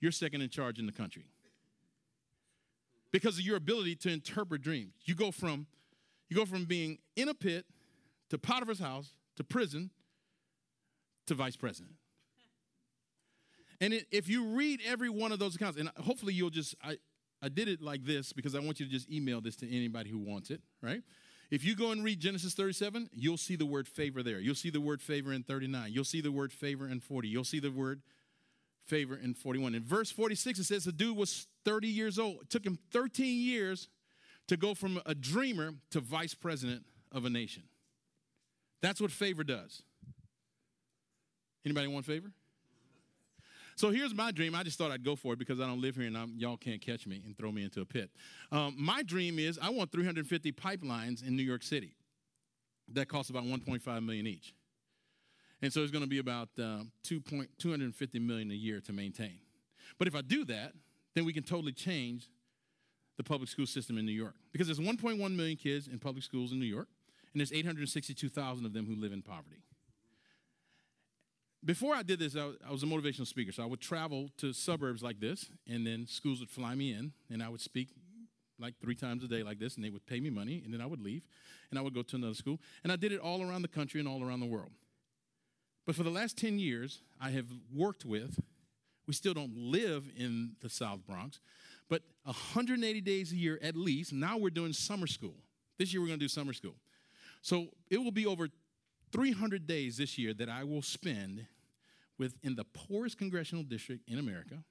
You're 0.00 0.12
second 0.12 0.42
in 0.42 0.50
charge 0.50 0.78
in 0.78 0.86
the 0.86 0.92
country. 0.92 1.24
Because 3.10 3.38
of 3.38 3.44
your 3.44 3.56
ability 3.56 3.96
to 3.96 4.10
interpret 4.10 4.62
dreams. 4.62 4.94
You 5.04 5.14
go 5.14 5.30
from 5.30 5.66
you 6.28 6.36
go 6.36 6.46
from 6.46 6.64
being 6.64 6.98
in 7.14 7.28
a 7.28 7.34
pit 7.34 7.66
to 8.30 8.38
Potiphar's 8.38 8.78
house 8.78 9.10
to 9.36 9.44
prison 9.44 9.90
to 11.26 11.34
vice 11.34 11.56
president. 11.56 11.94
And 13.82 13.92
it, 13.92 14.06
if 14.10 14.28
you 14.28 14.46
read 14.46 14.80
every 14.86 15.10
one 15.10 15.32
of 15.32 15.38
those 15.38 15.56
accounts, 15.56 15.78
and 15.78 15.90
hopefully 15.98 16.32
you'll 16.32 16.50
just, 16.50 16.74
I, 16.82 16.98
I 17.42 17.48
did 17.48 17.68
it 17.68 17.82
like 17.82 18.04
this 18.04 18.32
because 18.32 18.54
I 18.54 18.60
want 18.60 18.80
you 18.80 18.86
to 18.86 18.92
just 18.92 19.10
email 19.10 19.40
this 19.40 19.56
to 19.56 19.68
anybody 19.68 20.08
who 20.08 20.18
wants 20.18 20.50
it, 20.50 20.60
right? 20.80 21.02
If 21.52 21.66
you 21.66 21.76
go 21.76 21.90
and 21.92 22.02
read 22.02 22.18
Genesis 22.18 22.54
37, 22.54 23.10
you'll 23.12 23.36
see 23.36 23.56
the 23.56 23.66
word 23.66 23.86
favor 23.86 24.22
there. 24.22 24.40
You'll 24.40 24.54
see 24.54 24.70
the 24.70 24.80
word 24.80 25.02
favor 25.02 25.34
in 25.34 25.42
39. 25.42 25.92
You'll 25.92 26.02
see 26.02 26.22
the 26.22 26.32
word 26.32 26.50
favor 26.50 26.88
in 26.88 26.98
40. 26.98 27.28
You'll 27.28 27.44
see 27.44 27.60
the 27.60 27.70
word 27.70 28.00
favor 28.86 29.14
in 29.14 29.34
41. 29.34 29.74
In 29.74 29.84
verse 29.84 30.10
46, 30.10 30.60
it 30.60 30.64
says 30.64 30.84
the 30.84 30.92
dude 30.92 31.14
was 31.14 31.46
30 31.66 31.88
years 31.88 32.18
old. 32.18 32.40
It 32.40 32.48
took 32.48 32.64
him 32.64 32.78
13 32.90 33.38
years 33.38 33.90
to 34.48 34.56
go 34.56 34.74
from 34.74 34.98
a 35.04 35.14
dreamer 35.14 35.74
to 35.90 36.00
vice 36.00 36.32
president 36.32 36.86
of 37.12 37.26
a 37.26 37.30
nation. 37.30 37.64
That's 38.80 38.98
what 38.98 39.10
favor 39.10 39.44
does. 39.44 39.82
Anybody 41.66 41.86
want 41.86 42.06
favor? 42.06 42.32
So 43.76 43.90
here's 43.90 44.14
my 44.14 44.30
dream. 44.30 44.54
I 44.54 44.62
just 44.62 44.78
thought 44.78 44.90
I'd 44.90 45.04
go 45.04 45.16
for 45.16 45.32
it 45.32 45.38
because 45.38 45.60
I 45.60 45.66
don't 45.66 45.80
live 45.80 45.96
here 45.96 46.06
and 46.06 46.16
I'm, 46.16 46.34
y'all 46.36 46.56
can't 46.56 46.80
catch 46.80 47.06
me 47.06 47.22
and 47.24 47.36
throw 47.36 47.50
me 47.50 47.64
into 47.64 47.80
a 47.80 47.84
pit. 47.84 48.10
Um, 48.50 48.74
my 48.78 49.02
dream 49.02 49.38
is 49.38 49.58
I 49.60 49.70
want 49.70 49.92
350 49.92 50.52
pipelines 50.52 51.26
in 51.26 51.36
New 51.36 51.42
York 51.42 51.62
City 51.62 51.94
that 52.92 53.08
cost 53.08 53.30
about 53.30 53.44
1.5 53.44 54.04
million 54.04 54.26
each. 54.26 54.54
And 55.62 55.72
so 55.72 55.82
it's 55.82 55.92
going 55.92 56.04
to 56.04 56.10
be 56.10 56.18
about 56.18 56.48
uh, 56.60 56.80
2 57.04 57.20
point, 57.20 57.48
250 57.58 58.18
million 58.18 58.50
a 58.50 58.54
year 58.54 58.80
to 58.80 58.92
maintain. 58.92 59.38
But 59.98 60.08
if 60.08 60.14
I 60.14 60.20
do 60.20 60.44
that, 60.46 60.72
then 61.14 61.24
we 61.24 61.32
can 61.32 61.44
totally 61.44 61.72
change 61.72 62.28
the 63.16 63.22
public 63.22 63.48
school 63.48 63.66
system 63.66 63.98
in 63.98 64.06
New 64.06 64.12
York 64.12 64.34
because 64.50 64.66
there's 64.66 64.80
1.1 64.80 65.18
million 65.36 65.56
kids 65.56 65.86
in 65.86 65.98
public 65.98 66.24
schools 66.24 66.52
in 66.52 66.58
New 66.58 66.66
York, 66.66 66.88
and 67.32 67.40
there's 67.40 67.52
862,000 67.52 68.66
of 68.66 68.72
them 68.72 68.86
who 68.86 68.96
live 68.96 69.12
in 69.12 69.22
poverty. 69.22 69.62
Before 71.64 71.94
I 71.94 72.02
did 72.02 72.18
this, 72.18 72.36
I 72.36 72.70
was, 72.70 72.82
a 72.82 72.86
motivational 72.86 73.26
speaker, 73.26 73.52
so 73.52 73.62
I 73.62 73.66
would 73.66 73.80
travel 73.80 74.28
to 74.38 74.52
suburbs 74.52 75.00
like 75.00 75.20
this, 75.20 75.48
and 75.68 75.86
then 75.86 76.06
schools 76.08 76.40
would 76.40 76.50
fly 76.50 76.74
me 76.74 76.92
in, 76.92 77.12
and 77.30 77.40
I 77.40 77.48
would 77.48 77.60
speak 77.60 77.88
like 78.58 78.74
three 78.80 78.96
times 78.96 79.22
a 79.22 79.28
day 79.28 79.44
like 79.44 79.60
this, 79.60 79.76
and 79.76 79.84
they 79.84 79.90
would 79.90 80.04
pay 80.04 80.18
me 80.18 80.28
money, 80.28 80.60
and 80.64 80.74
then 80.74 80.80
I 80.80 80.86
would 80.86 81.00
leave, 81.00 81.22
and 81.70 81.78
I 81.78 81.82
would 81.82 81.94
go 81.94 82.02
to 82.02 82.16
another 82.16 82.34
school, 82.34 82.58
and 82.82 82.92
I 82.92 82.96
did 82.96 83.12
it 83.12 83.20
all 83.20 83.42
around 83.42 83.62
the 83.62 83.68
country 83.68 84.00
and 84.00 84.08
all 84.08 84.24
around 84.24 84.40
the 84.40 84.46
world. 84.46 84.70
But 85.86 85.94
for 85.94 86.02
the 86.02 86.10
last 86.10 86.36
10 86.36 86.58
years, 86.58 87.00
I 87.20 87.30
have 87.30 87.46
worked 87.72 88.04
with, 88.04 88.40
we 89.06 89.14
still 89.14 89.34
don't 89.34 89.56
live 89.56 90.08
in 90.16 90.56
the 90.62 90.68
South 90.68 91.06
Bronx, 91.06 91.38
but 91.88 92.02
180 92.24 93.00
days 93.02 93.32
a 93.32 93.36
year 93.36 93.58
at 93.62 93.76
least. 93.76 94.12
Now 94.12 94.36
we're 94.36 94.50
doing 94.50 94.72
summer 94.72 95.06
school. 95.06 95.34
This 95.78 95.92
year 95.92 96.00
we're 96.00 96.08
going 96.08 96.18
to 96.18 96.24
do 96.24 96.28
summer 96.28 96.52
school. 96.52 96.74
So 97.40 97.68
it 97.90 97.98
will 97.98 98.12
be 98.12 98.26
over 98.26 98.48
300 99.12 99.66
days 99.66 99.98
this 99.98 100.16
year 100.16 100.32
that 100.34 100.48
I 100.48 100.64
will 100.64 100.82
spend 100.82 101.46
within 102.22 102.54
the 102.54 102.64
poorest 102.64 103.18
congressional 103.18 103.64
district 103.64 104.08
in 104.08 104.18
America, 104.18 104.62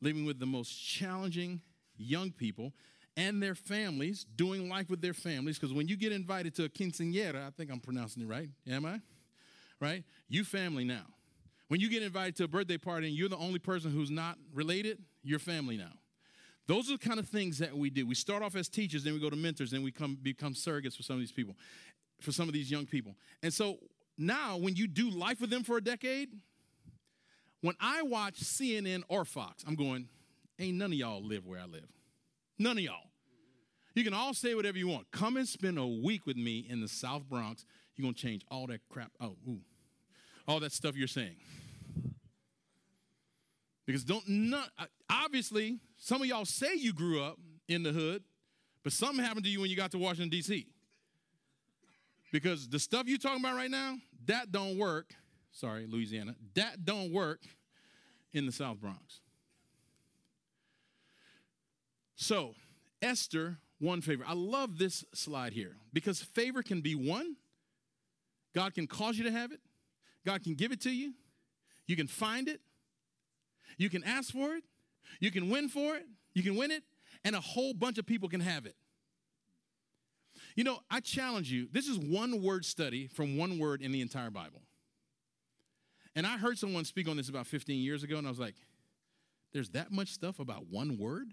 living 0.00 0.24
with 0.24 0.38
the 0.38 0.46
most 0.46 0.70
challenging 0.70 1.60
young 1.96 2.30
people 2.30 2.72
and 3.16 3.42
their 3.42 3.54
families, 3.54 4.24
doing 4.36 4.68
life 4.68 4.88
with 4.90 5.00
their 5.00 5.12
families. 5.12 5.58
Because 5.58 5.74
when 5.74 5.86
you 5.86 5.96
get 5.96 6.12
invited 6.12 6.54
to 6.56 6.64
a 6.64 6.68
quinceañera, 6.68 7.46
I 7.46 7.50
think 7.50 7.70
I'm 7.70 7.80
pronouncing 7.80 8.22
it 8.22 8.26
right, 8.26 8.48
am 8.68 8.86
I? 8.86 9.00
right? 9.82 10.04
You 10.28 10.44
family 10.44 10.84
now. 10.84 11.04
When 11.68 11.80
you 11.80 11.90
get 11.90 12.02
invited 12.02 12.36
to 12.36 12.44
a 12.44 12.48
birthday 12.48 12.78
party 12.78 13.08
and 13.08 13.16
you're 13.16 13.28
the 13.28 13.36
only 13.36 13.58
person 13.58 13.90
who's 13.90 14.10
not 14.10 14.38
related, 14.54 14.98
you're 15.22 15.38
family 15.38 15.76
now. 15.76 15.92
Those 16.68 16.88
are 16.88 16.96
the 16.96 17.06
kind 17.06 17.18
of 17.18 17.28
things 17.28 17.58
that 17.58 17.76
we 17.76 17.90
do. 17.90 18.06
We 18.06 18.14
start 18.14 18.42
off 18.42 18.54
as 18.54 18.68
teachers, 18.68 19.02
then 19.02 19.14
we 19.14 19.20
go 19.20 19.28
to 19.28 19.36
mentors, 19.36 19.72
then 19.72 19.82
we 19.82 19.90
come, 19.90 20.16
become 20.22 20.54
surrogates 20.54 20.96
for 20.96 21.02
some 21.02 21.14
of 21.14 21.20
these 21.20 21.32
people, 21.32 21.56
for 22.20 22.30
some 22.30 22.48
of 22.48 22.54
these 22.54 22.70
young 22.70 22.86
people. 22.86 23.16
And 23.42 23.52
so 23.52 23.78
now, 24.16 24.56
when 24.56 24.76
you 24.76 24.86
do 24.86 25.10
life 25.10 25.40
with 25.40 25.50
them 25.50 25.64
for 25.64 25.76
a 25.76 25.82
decade, 25.82 26.28
when 27.62 27.74
I 27.80 28.02
watch 28.02 28.40
CNN 28.40 29.02
or 29.08 29.24
Fox, 29.24 29.64
I'm 29.66 29.74
going, 29.74 30.08
ain't 30.58 30.76
none 30.76 30.92
of 30.92 30.98
y'all 30.98 31.24
live 31.24 31.46
where 31.46 31.58
I 31.58 31.64
live. 31.64 31.88
None 32.58 32.76
of 32.76 32.84
y'all. 32.84 33.10
You 33.94 34.04
can 34.04 34.14
all 34.14 34.34
say 34.34 34.54
whatever 34.54 34.78
you 34.78 34.88
want. 34.88 35.10
Come 35.10 35.36
and 35.36 35.48
spend 35.48 35.78
a 35.78 35.86
week 35.86 36.26
with 36.26 36.36
me 36.36 36.66
in 36.68 36.80
the 36.80 36.88
South 36.88 37.28
Bronx. 37.28 37.64
You're 37.96 38.04
going 38.04 38.14
to 38.14 38.20
change 38.20 38.44
all 38.50 38.66
that 38.68 38.80
crap. 38.88 39.12
Oh, 39.20 39.36
ooh 39.48 39.60
all 40.46 40.60
that 40.60 40.72
stuff 40.72 40.96
you're 40.96 41.08
saying. 41.08 41.36
Because 43.86 44.04
don't 44.04 44.26
not 44.28 44.70
uh, 44.78 44.86
obviously 45.10 45.78
some 45.96 46.22
of 46.22 46.28
y'all 46.28 46.44
say 46.44 46.74
you 46.74 46.92
grew 46.92 47.22
up 47.22 47.38
in 47.68 47.82
the 47.82 47.92
hood, 47.92 48.22
but 48.84 48.92
something 48.92 49.24
happened 49.24 49.44
to 49.44 49.50
you 49.50 49.60
when 49.60 49.70
you 49.70 49.76
got 49.76 49.90
to 49.92 49.98
Washington 49.98 50.30
D.C. 50.30 50.66
Because 52.32 52.68
the 52.68 52.78
stuff 52.78 53.04
you're 53.06 53.18
talking 53.18 53.40
about 53.40 53.56
right 53.56 53.70
now, 53.70 53.96
that 54.26 54.52
don't 54.52 54.78
work. 54.78 55.14
Sorry, 55.52 55.86
Louisiana. 55.86 56.34
That 56.54 56.84
don't 56.84 57.12
work 57.12 57.40
in 58.32 58.46
the 58.46 58.52
South 58.52 58.80
Bronx. 58.80 59.20
So, 62.14 62.54
Esther 63.00 63.58
won 63.80 64.00
favor. 64.00 64.24
I 64.26 64.34
love 64.34 64.78
this 64.78 65.04
slide 65.12 65.52
here 65.52 65.76
because 65.92 66.22
favor 66.22 66.62
can 66.62 66.80
be 66.80 66.94
won. 66.94 67.36
God 68.54 68.74
can 68.74 68.86
cause 68.86 69.18
you 69.18 69.24
to 69.24 69.30
have 69.30 69.52
it, 69.52 69.60
God 70.24 70.42
can 70.42 70.54
give 70.54 70.72
it 70.72 70.80
to 70.82 70.90
you. 70.90 71.14
You 71.86 71.96
can 71.96 72.06
find 72.06 72.48
it. 72.48 72.60
You 73.76 73.90
can 73.90 74.04
ask 74.04 74.32
for 74.32 74.54
it. 74.54 74.62
You 75.20 75.30
can 75.30 75.50
win 75.50 75.68
for 75.68 75.96
it. 75.96 76.06
You 76.32 76.42
can 76.42 76.56
win 76.56 76.70
it. 76.70 76.84
And 77.24 77.34
a 77.34 77.40
whole 77.40 77.74
bunch 77.74 77.98
of 77.98 78.06
people 78.06 78.28
can 78.28 78.40
have 78.40 78.66
it. 78.66 78.76
You 80.54 80.64
know, 80.64 80.78
I 80.90 81.00
challenge 81.00 81.50
you. 81.50 81.68
This 81.72 81.88
is 81.88 81.98
one 81.98 82.42
word 82.42 82.64
study 82.64 83.08
from 83.08 83.36
one 83.36 83.58
word 83.58 83.82
in 83.82 83.90
the 83.90 84.00
entire 84.00 84.30
Bible. 84.30 84.62
And 86.14 86.26
I 86.26 86.36
heard 86.36 86.58
someone 86.58 86.84
speak 86.84 87.08
on 87.08 87.16
this 87.16 87.28
about 87.28 87.46
15 87.46 87.80
years 87.82 88.02
ago, 88.02 88.18
and 88.18 88.26
I 88.26 88.30
was 88.30 88.38
like, 88.38 88.54
there's 89.52 89.70
that 89.70 89.90
much 89.90 90.08
stuff 90.08 90.38
about 90.38 90.66
one 90.68 90.98
word? 90.98 91.32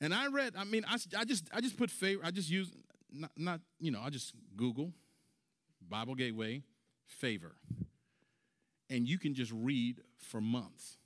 And 0.00 0.12
I 0.12 0.26
read, 0.28 0.54
I 0.56 0.64
mean, 0.64 0.84
I, 0.86 0.96
I 1.16 1.24
just 1.24 1.48
I 1.52 1.60
just 1.60 1.76
put 1.76 1.90
favor, 1.90 2.20
I 2.24 2.30
just 2.30 2.50
use 2.50 2.70
not, 3.12 3.30
not, 3.36 3.60
you 3.78 3.90
know, 3.90 4.00
I 4.04 4.10
just 4.10 4.34
Google 4.56 4.92
Bible 5.88 6.14
Gateway, 6.14 6.62
favor. 7.06 7.54
And 8.90 9.08
you 9.08 9.18
can 9.18 9.34
just 9.34 9.52
read 9.52 10.02
for 10.18 10.40
months. 10.40 10.98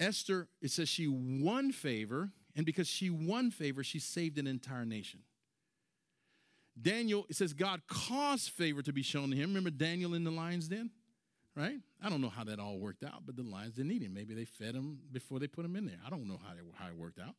Esther, 0.00 0.48
it 0.60 0.70
says 0.70 0.88
she 0.88 1.06
won 1.06 1.70
favor, 1.70 2.30
and 2.56 2.66
because 2.66 2.88
she 2.88 3.10
won 3.10 3.50
favor, 3.50 3.84
she 3.84 3.98
saved 3.98 4.38
an 4.38 4.46
entire 4.46 4.84
nation. 4.84 5.20
Daniel, 6.80 7.26
it 7.28 7.36
says 7.36 7.52
God 7.52 7.82
caused 7.86 8.50
favor 8.50 8.82
to 8.82 8.92
be 8.92 9.02
shown 9.02 9.30
to 9.30 9.36
him. 9.36 9.50
Remember 9.50 9.70
Daniel 9.70 10.14
in 10.14 10.24
the 10.24 10.30
lion's 10.30 10.68
den? 10.68 10.90
Right? 11.54 11.76
I 12.02 12.08
don't 12.08 12.22
know 12.22 12.30
how 12.30 12.44
that 12.44 12.58
all 12.58 12.78
worked 12.78 13.04
out, 13.04 13.26
but 13.26 13.36
the 13.36 13.42
lions 13.42 13.74
didn't 13.74 13.92
eat 13.92 14.02
him. 14.02 14.14
Maybe 14.14 14.34
they 14.34 14.46
fed 14.46 14.74
him 14.74 15.00
before 15.12 15.38
they 15.38 15.46
put 15.46 15.66
him 15.66 15.76
in 15.76 15.84
there. 15.84 15.98
I 16.06 16.08
don't 16.08 16.26
know 16.26 16.40
how, 16.42 16.54
they, 16.54 16.60
how 16.76 16.88
it 16.88 16.96
worked 16.96 17.18
out. 17.20 17.34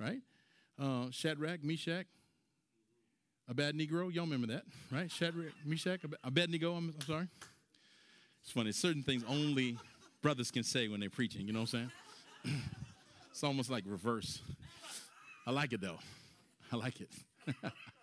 Right? 0.00 0.18
Uh, 0.80 1.10
Shadrach, 1.10 1.62
Meshach, 1.62 2.06
a 3.48 3.54
bad 3.54 3.76
Negro. 3.76 4.12
Y'all 4.12 4.24
remember 4.24 4.48
that, 4.48 4.64
right? 4.90 5.10
Shadrach, 5.10 5.52
Meshach, 5.64 6.00
a 6.24 6.30
bad 6.30 6.50
Negro. 6.50 6.76
I'm, 6.76 6.92
I'm 6.98 7.06
sorry. 7.06 7.28
It's 8.42 8.50
funny. 8.50 8.72
Certain 8.72 9.02
things 9.02 9.24
only 9.28 9.78
brothers 10.22 10.50
can 10.50 10.64
say 10.64 10.88
when 10.88 10.98
they're 10.98 11.08
preaching. 11.08 11.46
You 11.46 11.52
know 11.52 11.60
what 11.60 11.74
I'm 11.74 11.90
saying? 12.44 12.62
it's 13.30 13.44
almost 13.44 13.70
like 13.70 13.84
reverse. 13.86 14.40
I 15.46 15.52
like 15.52 15.72
it 15.72 15.80
though. 15.80 15.98
I 16.72 16.76
like 16.76 17.00
it. 17.00 17.10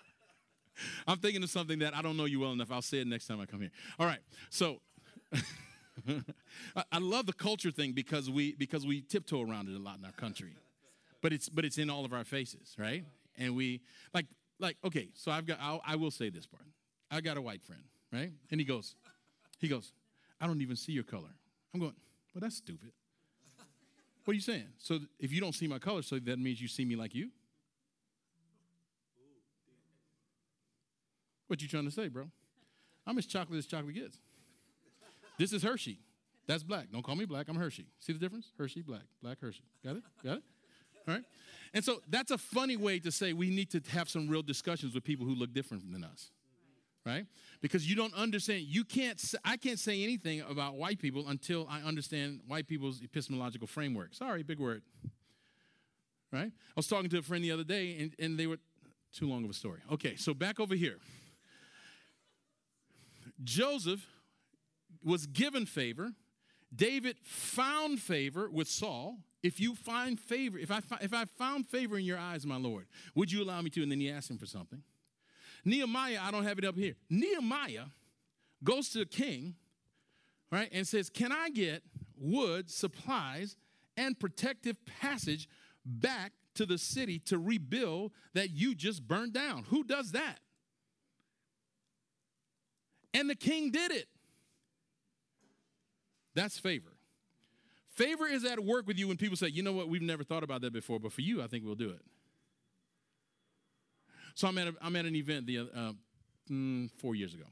I'm 1.07 1.17
thinking 1.17 1.43
of 1.43 1.49
something 1.49 1.79
that 1.79 1.95
I 1.95 2.01
don't 2.01 2.17
know 2.17 2.25
you 2.25 2.39
well 2.39 2.51
enough. 2.51 2.71
I'll 2.71 2.81
say 2.81 2.99
it 2.99 3.07
next 3.07 3.27
time 3.27 3.39
I 3.39 3.45
come 3.45 3.61
here. 3.61 3.71
All 3.99 4.05
right. 4.05 4.19
So 4.49 4.79
I 6.91 6.97
love 6.99 7.25
the 7.25 7.33
culture 7.33 7.71
thing 7.71 7.93
because 7.93 8.29
we 8.29 8.55
because 8.55 8.85
we 8.85 9.01
tiptoe 9.01 9.41
around 9.41 9.69
it 9.69 9.75
a 9.75 9.79
lot 9.79 9.99
in 9.99 10.05
our 10.05 10.11
country. 10.11 10.55
But 11.21 11.33
it's 11.33 11.49
but 11.49 11.65
it's 11.65 11.77
in 11.77 11.89
all 11.89 12.05
of 12.05 12.13
our 12.13 12.23
faces, 12.23 12.75
right? 12.77 13.03
And 13.37 13.55
we 13.55 13.81
like 14.13 14.25
like, 14.59 14.77
okay, 14.83 15.09
so 15.13 15.31
I've 15.31 15.45
got, 15.45 15.59
I'll, 15.61 15.81
I 15.85 15.95
will 15.95 16.11
say 16.11 16.29
this 16.29 16.45
part. 16.45 16.65
I 17.11 17.21
got 17.21 17.37
a 17.37 17.41
white 17.41 17.61
friend, 17.61 17.83
right? 18.11 18.31
And 18.49 18.59
he 18.59 18.65
goes, 18.65 18.95
he 19.59 19.67
goes, 19.67 19.91
I 20.39 20.47
don't 20.47 20.61
even 20.61 20.75
see 20.75 20.91
your 20.93 21.03
color. 21.03 21.29
I'm 21.73 21.79
going, 21.79 21.93
well, 22.33 22.39
that's 22.39 22.57
stupid. 22.57 22.91
What 24.23 24.31
are 24.31 24.35
you 24.35 24.41
saying? 24.41 24.67
So 24.77 24.99
if 25.19 25.31
you 25.31 25.41
don't 25.41 25.53
see 25.53 25.67
my 25.67 25.79
color, 25.79 26.01
so 26.01 26.17
that 26.17 26.39
means 26.39 26.61
you 26.61 26.67
see 26.67 26.85
me 26.85 26.95
like 26.95 27.13
you? 27.13 27.29
What 31.47 31.61
you 31.61 31.67
trying 31.67 31.85
to 31.85 31.91
say, 31.91 32.07
bro? 32.07 32.29
I'm 33.05 33.17
as 33.17 33.25
chocolate 33.25 33.59
as 33.59 33.65
chocolate 33.65 33.95
gets. 33.95 34.17
This 35.37 35.51
is 35.51 35.63
Hershey. 35.63 35.99
That's 36.47 36.63
black. 36.63 36.91
Don't 36.91 37.03
call 37.03 37.15
me 37.15 37.25
black. 37.25 37.47
I'm 37.47 37.55
Hershey. 37.55 37.87
See 37.99 38.13
the 38.13 38.19
difference? 38.19 38.51
Hershey, 38.57 38.81
black. 38.81 39.03
Black 39.21 39.39
Hershey. 39.39 39.63
Got 39.83 39.97
it? 39.97 40.03
Got 40.23 40.37
it? 40.37 40.43
All 41.07 41.13
right? 41.15 41.23
And 41.73 41.83
so 41.83 42.01
that's 42.09 42.31
a 42.31 42.37
funny 42.37 42.77
way 42.77 42.99
to 42.99 43.11
say 43.11 43.33
we 43.33 43.49
need 43.49 43.71
to 43.71 43.81
have 43.91 44.09
some 44.09 44.27
real 44.27 44.41
discussions 44.41 44.93
with 44.93 45.03
people 45.03 45.25
who 45.25 45.35
look 45.35 45.53
different 45.53 45.91
than 45.91 46.03
us. 46.03 46.31
Right? 47.05 47.25
Because 47.61 47.89
you 47.89 47.97
don't 47.97 48.13
understand, 48.13 48.61
you 48.61 48.85
can't, 48.85 49.21
I 49.43 49.57
can't 49.57 49.79
say 49.79 50.03
anything 50.03 50.41
about 50.41 50.75
white 50.75 50.99
people 50.99 51.27
until 51.27 51.67
I 51.69 51.81
understand 51.81 52.39
white 52.47 52.67
people's 52.67 53.01
epistemological 53.01 53.67
framework. 53.67 54.13
Sorry, 54.13 54.43
big 54.43 54.59
word. 54.59 54.83
Right? 56.31 56.51
I 56.51 56.73
was 56.77 56.87
talking 56.87 57.09
to 57.09 57.17
a 57.17 57.21
friend 57.21 57.43
the 57.43 57.51
other 57.51 57.65
day 57.65 57.97
and, 57.99 58.15
and 58.19 58.39
they 58.39 58.47
were, 58.47 58.57
too 59.13 59.27
long 59.27 59.43
of 59.43 59.49
a 59.49 59.53
story. 59.53 59.79
Okay, 59.91 60.15
so 60.15 60.33
back 60.33 60.59
over 60.59 60.75
here. 60.75 60.97
Joseph 63.41 64.05
was 65.03 65.25
given 65.25 65.65
favor. 65.65 66.13
David 66.75 67.17
found 67.23 67.99
favor 67.99 68.49
with 68.49 68.67
Saul 68.67 69.19
if 69.43 69.59
you 69.59 69.75
find 69.75 70.17
favor, 70.17 70.57
if 70.57 70.71
I, 70.71 70.79
if 71.01 71.13
I 71.13 71.25
found 71.25 71.67
favor 71.67 71.97
in 71.97 72.05
your 72.05 72.17
eyes, 72.17 72.45
my 72.45 72.55
Lord, 72.55 72.87
would 73.13 73.31
you 73.31 73.43
allow 73.43 73.61
me 73.61 73.69
to? 73.71 73.83
And 73.83 73.91
then 73.91 73.99
he 73.99 74.09
asked 74.09 74.31
him 74.31 74.37
for 74.37 74.45
something. 74.45 74.81
Nehemiah, 75.65 76.19
I 76.21 76.31
don't 76.31 76.45
have 76.45 76.57
it 76.57 76.65
up 76.65 76.75
here. 76.75 76.95
Nehemiah 77.09 77.85
goes 78.63 78.89
to 78.89 78.99
the 78.99 79.05
king, 79.05 79.55
right, 80.49 80.69
and 80.71 80.87
says, 80.87 81.09
Can 81.09 81.33
I 81.33 81.49
get 81.49 81.83
wood, 82.17 82.71
supplies, 82.71 83.57
and 83.97 84.17
protective 84.17 84.77
passage 85.01 85.49
back 85.85 86.31
to 86.55 86.65
the 86.65 86.77
city 86.77 87.19
to 87.19 87.37
rebuild 87.37 88.13
that 88.33 88.51
you 88.51 88.73
just 88.73 89.05
burned 89.05 89.33
down? 89.33 89.65
Who 89.69 89.83
does 89.83 90.13
that? 90.13 90.39
And 93.13 93.29
the 93.29 93.35
king 93.35 93.71
did 93.71 93.91
it. 93.91 94.07
That's 96.35 96.57
favor. 96.57 96.89
Favor 97.89 98.25
is 98.25 98.43
at 98.43 98.63
work 98.63 98.87
with 98.87 98.97
you 98.97 99.07
when 99.07 99.17
people 99.17 99.37
say, 99.37 99.47
you 99.47 99.61
know 99.61 99.73
what, 99.73 99.87
we've 99.87 100.01
never 100.01 100.23
thought 100.23 100.43
about 100.43 100.61
that 100.61 100.73
before, 100.73 100.99
but 100.99 101.11
for 101.13 101.21
you, 101.21 101.43
I 101.43 101.47
think 101.47 101.63
we'll 101.63 101.75
do 101.75 101.91
it. 101.91 102.01
So 104.33 104.47
I'm 104.47 104.57
at, 104.57 104.67
a, 104.67 104.73
I'm 104.81 104.95
at 104.95 105.05
an 105.05 105.15
event 105.15 105.45
the, 105.45 105.59
uh, 105.59 105.91
mm, 106.49 106.89
four 106.97 107.13
years 107.13 107.35
ago. 107.35 107.45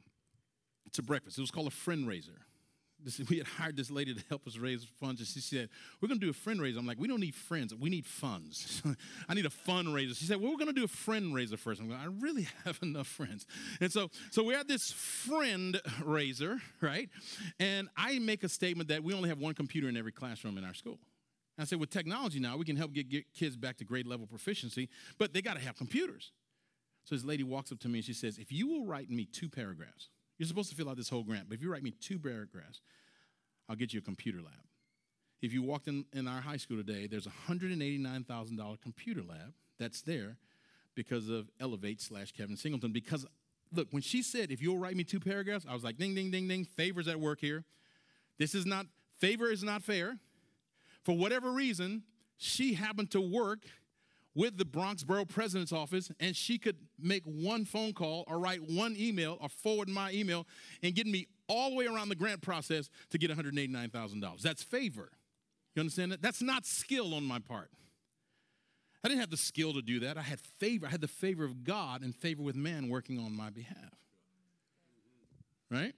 It's 0.88 0.98
a 0.98 1.04
breakfast. 1.04 1.38
It 1.38 1.42
was 1.42 1.52
called 1.52 1.68
a 1.68 1.72
friend 1.72 2.08
raiser. 2.08 2.42
This, 3.04 3.20
we 3.30 3.38
had 3.38 3.48
hired 3.48 3.76
this 3.76 3.90
lady 3.90 4.14
to 4.14 4.24
help 4.30 4.48
us 4.48 4.58
raise 4.58 4.84
funds, 5.00 5.20
and 5.20 5.28
she 5.28 5.40
said, 5.40 5.70
"We're 6.00 6.08
going 6.08 6.20
to 6.20 6.26
do 6.26 6.30
a 6.30 6.34
friend 6.34 6.62
raiser." 6.62 6.80
I'm 6.80 6.86
like, 6.86 7.00
"We 7.00 7.08
don't 7.08 7.20
need 7.20 7.36
friends. 7.36 7.74
We 7.74 7.90
need 7.90 8.06
funds. 8.06 8.82
I 9.30 9.34
need 9.34 9.46
a 9.46 9.50
fundraiser." 9.50 10.16
She 10.18 10.26
said, 10.26 10.40
"Well, 10.42 10.52
we're 10.52 10.58
going 10.58 10.68
to 10.68 10.74
do 10.74 10.84
a 10.84 10.90
friend 10.90 11.34
raiser 11.34 11.58
first. 11.58 11.82
I'm 11.82 11.90
like, 11.90 12.00
"I 12.00 12.08
really 12.20 12.48
have 12.66 12.80
enough 12.82 13.08
friends." 13.08 13.46
And 13.80 13.92
so, 13.92 14.10
so 14.32 14.44
we're 14.44 14.58
at 14.58 14.68
this 14.68 14.92
friend 14.92 15.80
raiser, 16.04 16.62
right? 16.82 17.10
And 17.60 17.90
I 17.98 18.20
make 18.20 18.44
a 18.44 18.50
statement 18.50 18.90
that 18.90 19.04
we 19.04 19.14
only 19.14 19.30
have 19.30 19.40
one 19.40 19.54
computer 19.54 19.90
in 19.90 19.98
every 19.98 20.12
classroom 20.12 20.58
in 20.58 20.64
our 20.64 20.74
school. 20.74 21.00
And 21.58 21.64
I 21.64 21.66
said, 21.66 21.80
with 21.80 21.90
technology 21.90 22.40
now, 22.40 22.58
we 22.58 22.66
can 22.66 22.76
help 22.76 22.94
get, 22.94 23.10
get 23.10 23.34
kids 23.34 23.56
back 23.56 23.78
to 23.78 23.84
grade 23.84 24.08
level 24.08 24.26
proficiency, 24.26 24.90
but 25.18 25.34
they 25.34 25.42
got 25.42 25.56
to 25.56 25.62
have 25.62 25.76
computers. 25.76 26.32
So 27.04 27.16
this 27.16 27.26
lady 27.26 27.44
walks 27.44 27.72
up 27.72 27.80
to 27.80 27.90
me 27.90 28.00
and 28.00 28.06
she 28.06 28.14
says, 28.14 28.38
"If 28.38 28.52
you 28.52 28.68
will 28.68 28.86
write 28.86 29.10
me 29.10 29.26
two 29.26 29.50
paragraphs." 29.50 30.10
You're 30.42 30.48
supposed 30.48 30.72
to 30.72 30.76
fill 30.76 30.90
out 30.90 30.98
this 30.98 31.08
whole 31.08 31.22
grant, 31.22 31.50
but 31.50 31.54
if 31.54 31.62
you 31.62 31.72
write 31.72 31.84
me 31.84 31.92
two 31.92 32.18
paragraphs, 32.18 32.82
I'll 33.70 33.76
get 33.76 33.94
you 33.94 34.00
a 34.00 34.02
computer 34.02 34.40
lab. 34.40 34.66
If 35.40 35.54
you 35.54 35.62
walked 35.62 35.88
in, 35.88 36.04
in 36.14 36.28
our 36.28 36.42
high 36.42 36.58
school 36.58 36.78
today, 36.78 37.06
there's 37.06 37.28
a 37.28 37.32
$189,000 37.48 38.82
computer 38.82 39.22
lab 39.22 39.54
that's 39.78 40.02
there 40.02 40.38
because 40.96 41.30
of 41.30 41.52
Elevate 41.60 42.02
slash 42.02 42.32
Kevin 42.32 42.58
Singleton. 42.58 42.92
Because, 42.92 43.28
look, 43.72 43.90
when 43.92 44.02
she 44.02 44.24
said, 44.24 44.50
if 44.50 44.64
you'll 44.64 44.80
write 44.80 44.96
me 44.96 45.04
two 45.04 45.20
paragraphs, 45.20 45.68
I 45.70 45.76
was 45.76 45.84
like, 45.84 46.00
ding, 46.00 46.16
ding, 46.16 46.32
ding, 46.32 46.48
ding, 46.48 46.66
favors 46.66 47.08
at 47.08 47.20
work 47.20 47.40
here. 47.40 47.64
This 48.40 48.56
is 48.56 48.66
not, 48.66 48.88
favor 49.20 49.52
is 49.52 49.62
not 49.62 49.84
fair. 49.84 50.18
For 51.04 51.16
whatever 51.16 51.52
reason, 51.52 52.02
she 52.38 52.74
happened 52.74 53.12
to 53.12 53.22
work 53.22 53.60
with 54.34 54.58
the 54.58 54.66
Bronx 54.66 55.04
Borough 55.04 55.26
President's 55.26 55.74
Office, 55.74 56.12
and 56.20 56.36
she 56.36 56.58
could 56.58 56.78
make 57.00 57.24
one 57.26 57.66
phone 57.66 57.94
call 57.94 58.24
or 58.28 58.40
write 58.40 58.62
one 58.62 58.96
email 58.98 59.38
or 59.42 59.50
forward 59.50 59.90
my 59.90 60.12
email 60.12 60.48
and 60.82 60.96
get 60.96 61.06
me 61.06 61.28
all 61.48 61.72
the 61.72 61.76
way 61.76 61.86
around 61.86 62.10
the 62.10 62.16
grant 62.16 62.42
process 62.42 62.90
to 63.10 63.18
get 63.18 63.30
$189,000. 63.30 64.42
That's 64.42 64.64
favor. 64.64 65.10
You 65.76 65.82
understand 65.82 66.12
that? 66.14 66.22
That's 66.22 66.42
not 66.42 66.66
skill 66.66 67.14
on 67.14 67.24
my 67.24 67.40
part. 67.40 67.70
I 69.04 69.08
didn't 69.08 69.22
have 69.22 69.32
the 69.32 69.38
skill 69.38 69.74
to 69.74 69.82
do 69.82 70.00
that. 70.02 70.18
I 70.18 70.22
had 70.22 70.40
favor. 70.40 70.86
I 70.86 70.90
had 70.90 71.02
the 71.02 71.08
favor 71.08 71.44
of 71.44 71.64
God 71.64 72.04
and 72.04 72.16
favor 72.16 72.44
with 72.44 72.56
man 72.56 72.88
working 72.88 73.18
on 73.20 73.36
my 73.36 73.50
behalf. 73.50 73.76
Right? 75.70 75.94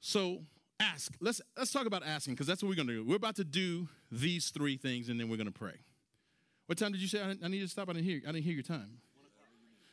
So 0.00 0.40
ask. 0.78 1.12
Let's 1.20 1.40
let's 1.56 1.72
talk 1.72 1.86
about 1.86 2.04
asking 2.04 2.34
because 2.34 2.46
that's 2.46 2.62
what 2.62 2.68
we're 2.68 2.76
going 2.76 2.88
to 2.88 2.94
do. 2.94 3.04
We're 3.04 3.16
about 3.16 3.36
to 3.36 3.44
do 3.44 3.88
these 4.10 4.50
three 4.50 4.76
things 4.76 5.08
and 5.08 5.18
then 5.18 5.28
we're 5.28 5.36
going 5.36 5.46
to 5.46 5.52
pray. 5.52 5.80
What 6.66 6.78
time 6.78 6.92
did 6.92 7.00
you 7.00 7.08
say 7.08 7.22
I, 7.22 7.36
I 7.44 7.48
need 7.48 7.60
to 7.60 7.68
stop? 7.68 7.88
I 7.88 7.92
didn't 7.92 8.04
hear. 8.04 8.20
I 8.24 8.32
didn't 8.32 8.44
hear 8.44 8.54
your 8.54 8.62
time. 8.62 8.98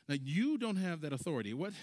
Now 0.10 0.16
you 0.22 0.58
don't 0.58 0.76
have 0.76 1.02
that 1.02 1.14
authority. 1.14 1.54
What? 1.54 1.74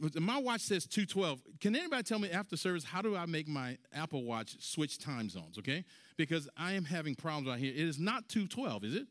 my 0.20 0.38
watch 0.38 0.60
says 0.62 0.86
212. 0.86 1.40
Can 1.60 1.74
anybody 1.76 2.02
tell 2.02 2.18
me 2.18 2.30
after 2.30 2.56
service 2.56 2.84
how 2.84 3.00
do 3.00 3.16
I 3.16 3.26
make 3.26 3.48
my 3.48 3.78
Apple 3.92 4.24
Watch 4.24 4.56
switch 4.60 4.98
time 4.98 5.30
zones, 5.30 5.58
okay? 5.58 5.84
Because 6.16 6.48
I 6.56 6.72
am 6.72 6.84
having 6.84 7.14
problems 7.14 7.48
right 7.48 7.58
here. 7.58 7.72
It 7.72 7.88
is 7.88 7.98
not 7.98 8.28
212, 8.28 8.84
is 8.84 8.94
it? 8.94 9.06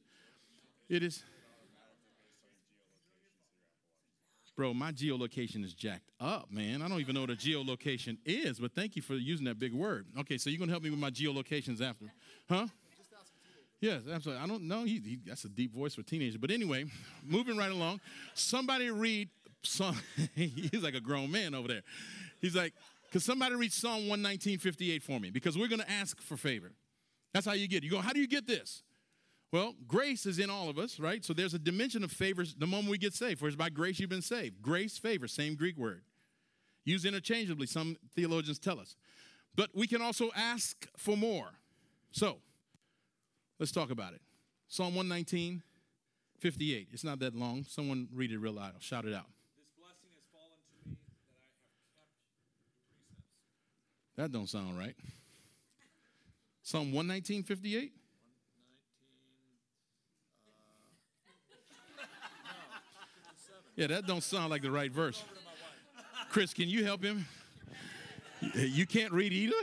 It 0.90 1.04
is. 1.04 1.24
Bro, 4.56 4.74
my 4.74 4.92
geolocation 4.92 5.64
is 5.64 5.76
jacked 5.76 6.10
up, 6.20 6.52
man. 6.52 6.82
I 6.82 6.88
don't 6.88 7.00
even 7.00 7.14
know 7.14 7.22
what 7.22 7.30
a 7.30 7.36
geolocation 7.36 8.18
is, 8.26 8.60
but 8.60 8.74
thank 8.74 8.96
you 8.96 9.04
for 9.04 9.14
using 9.14 9.46
that 9.46 9.60
big 9.60 9.72
word. 9.72 10.08
Okay, 10.20 10.40
so 10.40 10.50
you're 10.50 10.58
going 10.58 10.70
to 10.70 10.74
help 10.74 10.82
me 10.82 10.90
with 10.90 10.98
my 11.00 11.12
geolocations 11.12 11.80
after. 11.80 12.06
Huh? 12.50 12.66
Yes, 13.80 14.02
absolutely. 14.12 14.44
I 14.44 14.48
don't 14.48 14.64
know. 14.64 14.84
He, 14.86 15.00
he, 15.00 15.20
that's 15.26 15.44
a 15.44 15.50
deep 15.50 15.74
voice 15.74 15.96
for 15.96 16.02
teenagers. 16.02 16.38
But 16.38 16.52
anyway, 16.52 16.86
moving 17.26 17.58
right 17.58 17.72
along. 17.72 18.02
Somebody 18.34 18.90
read 18.90 19.30
Psalm. 19.62 19.98
he's 20.36 20.82
like 20.82 20.96
a 20.96 21.00
grown 21.00 21.32
man 21.32 21.54
over 21.54 21.68
there. 21.68 21.84
He's 22.42 22.56
like, 22.56 22.74
could 23.12 23.22
somebody 23.22 23.56
read 23.56 23.72
Psalm 23.72 24.10
119, 24.10 24.60
58 24.60 25.04
for 25.04 25.20
me? 25.20 25.30
Because 25.30 25.58
we're 25.58 25.68
going 25.68 25.82
to 25.82 25.92
ask 25.92 26.20
for 26.22 26.38
favor. 26.38 26.72
That's 27.34 27.46
how 27.46 27.54
you 27.54 27.68
get 27.68 27.78
it. 27.78 27.84
You 27.84 27.92
go, 27.92 28.00
how 28.00 28.14
do 28.14 28.20
you 28.20 28.28
get 28.28 28.48
this? 28.48 28.84
Well, 29.52 29.76
grace 29.88 30.26
is 30.26 30.40
in 30.40 30.50
all 30.50 30.70
of 30.70 30.78
us, 30.78 31.00
right? 31.00 31.24
So 31.24 31.34
there's 31.34 31.54
a 31.54 31.60
dimension 31.60 32.04
of 32.04 32.12
favors 32.12 32.54
the 32.58 32.68
moment 32.68 32.90
we 32.90 32.98
get 32.98 33.14
saved. 33.14 33.40
For 33.40 33.48
it's 33.48 33.56
by 33.56 33.70
grace 33.70 34.00
you've 34.00 34.10
been 34.10 34.22
saved. 34.22 34.62
Grace, 34.62 34.98
favor, 34.98 35.28
same 35.28 35.56
Greek 35.56 35.78
word. 35.78 36.02
Used 36.84 37.06
interchangeably, 37.06 37.68
some 37.68 37.98
theologians 38.16 38.60
tell 38.60 38.80
us. 38.80 38.96
But 39.56 39.70
we 39.74 39.88
can 39.88 40.02
also 40.02 40.30
ask 40.36 40.88
for 40.98 41.16
more. 41.16 41.50
So 42.12 42.38
let's 43.60 43.72
talk 43.72 43.92
about 43.92 44.14
it. 44.14 44.22
Psalm 44.68 44.96
119, 44.96 45.64
58. 46.40 46.90
It's 46.92 47.04
not 47.04 47.20
that 47.20 47.36
long. 47.36 47.64
Someone 47.68 48.08
read 48.14 48.32
it 48.32 48.38
real 48.38 48.54
loud. 48.54 48.74
Shout 48.80 49.06
it 49.06 49.14
out. 49.14 49.28
That 54.18 54.32
don't 54.32 54.50
sound 54.50 54.78
right. 54.78 54.96
Psalm 56.64 56.92
119, 56.92 57.44
58? 57.44 57.94
Yeah, 63.76 63.86
that 63.88 64.08
don't 64.08 64.24
sound 64.24 64.50
like 64.50 64.64
the 64.64 64.72
right 64.72 64.92
verse. 64.92 65.24
Chris, 66.32 66.52
can 66.52 66.68
you 66.68 66.84
help 66.84 67.04
him? 67.04 67.28
You 68.56 68.88
can't 68.88 69.14
read 69.14 69.32
either? 69.32 69.54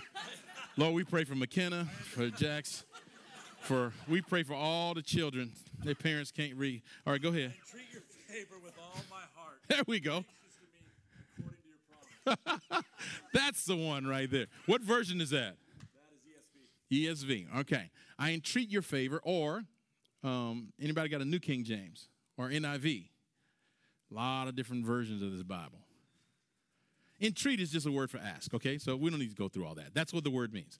Lord, 0.78 0.94
we 0.94 1.04
pray 1.04 1.24
for 1.24 1.34
McKenna, 1.34 1.84
for 1.84 2.30
Jax, 2.30 2.84
for 3.64 3.92
we 4.08 4.20
pray 4.20 4.42
for 4.42 4.54
all 4.54 4.94
the 4.94 5.02
children. 5.02 5.52
Their 5.82 5.94
parents 5.94 6.30
can't 6.30 6.54
read. 6.54 6.82
All 7.06 7.12
right, 7.12 7.22
go 7.22 7.30
ahead. 7.30 7.54
treat 7.70 7.84
your 7.92 8.02
favor 8.28 8.56
with 8.62 8.74
all 8.78 9.00
my 9.10 9.22
heart. 9.34 9.60
There 9.68 9.82
we 9.86 10.00
go. 10.00 10.24
That's 13.34 13.64
the 13.64 13.76
one 13.76 14.06
right 14.06 14.30
there. 14.30 14.46
What 14.66 14.82
version 14.82 15.20
is 15.20 15.30
that? 15.30 15.56
That 16.90 17.04
is 17.10 17.26
ESV. 17.26 17.46
ESV. 17.50 17.60
Okay. 17.60 17.90
I 18.18 18.32
entreat 18.32 18.70
your 18.70 18.82
favor, 18.82 19.20
or 19.24 19.64
um, 20.22 20.72
anybody 20.80 21.08
got 21.08 21.20
a 21.20 21.24
New 21.24 21.40
King 21.40 21.64
James 21.64 22.08
or 22.38 22.48
NIV? 22.48 23.08
A 24.10 24.14
lot 24.14 24.48
of 24.48 24.54
different 24.54 24.86
versions 24.86 25.22
of 25.22 25.32
this 25.32 25.42
Bible. 25.42 25.80
Entreat 27.20 27.60
is 27.60 27.70
just 27.70 27.86
a 27.86 27.92
word 27.92 28.10
for 28.10 28.18
ask, 28.18 28.52
okay? 28.54 28.78
So 28.78 28.96
we 28.96 29.10
don't 29.10 29.18
need 29.18 29.30
to 29.30 29.36
go 29.36 29.48
through 29.48 29.66
all 29.66 29.74
that. 29.74 29.94
That's 29.94 30.12
what 30.12 30.24
the 30.24 30.30
word 30.30 30.52
means. 30.52 30.78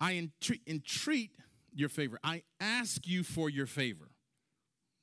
I 0.00 0.14
entreat, 0.14 0.62
entreat 0.66 1.30
your 1.76 1.88
favor. 1.88 2.18
I 2.24 2.42
ask 2.60 3.06
you 3.06 3.22
for 3.22 3.50
your 3.50 3.66
favor, 3.66 4.08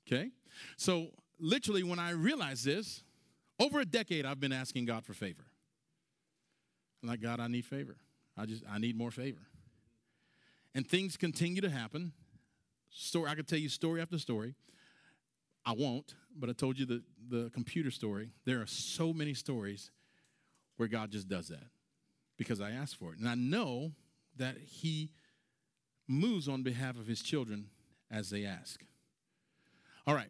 okay? 0.07 0.31
So 0.75 1.07
literally, 1.39 1.83
when 1.83 1.99
I 1.99 2.11
realized 2.11 2.65
this, 2.65 3.03
over 3.59 3.79
a 3.79 3.85
decade, 3.85 4.25
I've 4.25 4.39
been 4.39 4.51
asking 4.51 4.85
God 4.85 5.05
for 5.05 5.13
favor. 5.13 5.45
I'm 7.01 7.09
like, 7.09 7.21
God, 7.21 7.39
I 7.39 7.47
need 7.47 7.65
favor. 7.65 7.97
I 8.37 8.45
just, 8.45 8.63
I 8.69 8.79
need 8.79 8.97
more 8.97 9.11
favor. 9.11 9.41
And 10.73 10.87
things 10.87 11.17
continue 11.17 11.61
to 11.61 11.69
happen. 11.69 12.13
Story, 12.89 13.29
I 13.29 13.35
could 13.35 13.47
tell 13.47 13.59
you 13.59 13.69
story 13.69 14.01
after 14.01 14.17
story. 14.17 14.55
I 15.65 15.73
won't, 15.73 16.15
but 16.35 16.49
I 16.49 16.53
told 16.53 16.79
you 16.79 16.85
the, 16.85 17.03
the 17.29 17.51
computer 17.53 17.91
story. 17.91 18.31
There 18.45 18.61
are 18.61 18.67
so 18.67 19.13
many 19.13 19.33
stories 19.33 19.91
where 20.77 20.89
God 20.89 21.11
just 21.11 21.27
does 21.27 21.47
that 21.49 21.67
because 22.37 22.59
I 22.59 22.71
asked 22.71 22.97
for 22.97 23.13
it. 23.13 23.19
And 23.19 23.29
I 23.29 23.35
know 23.35 23.91
that 24.37 24.57
He 24.57 25.11
moves 26.07 26.47
on 26.47 26.63
behalf 26.63 26.97
of 26.97 27.07
His 27.07 27.21
children 27.21 27.67
as 28.11 28.29
they 28.29 28.45
ask. 28.45 28.81
All 30.05 30.15
right. 30.15 30.29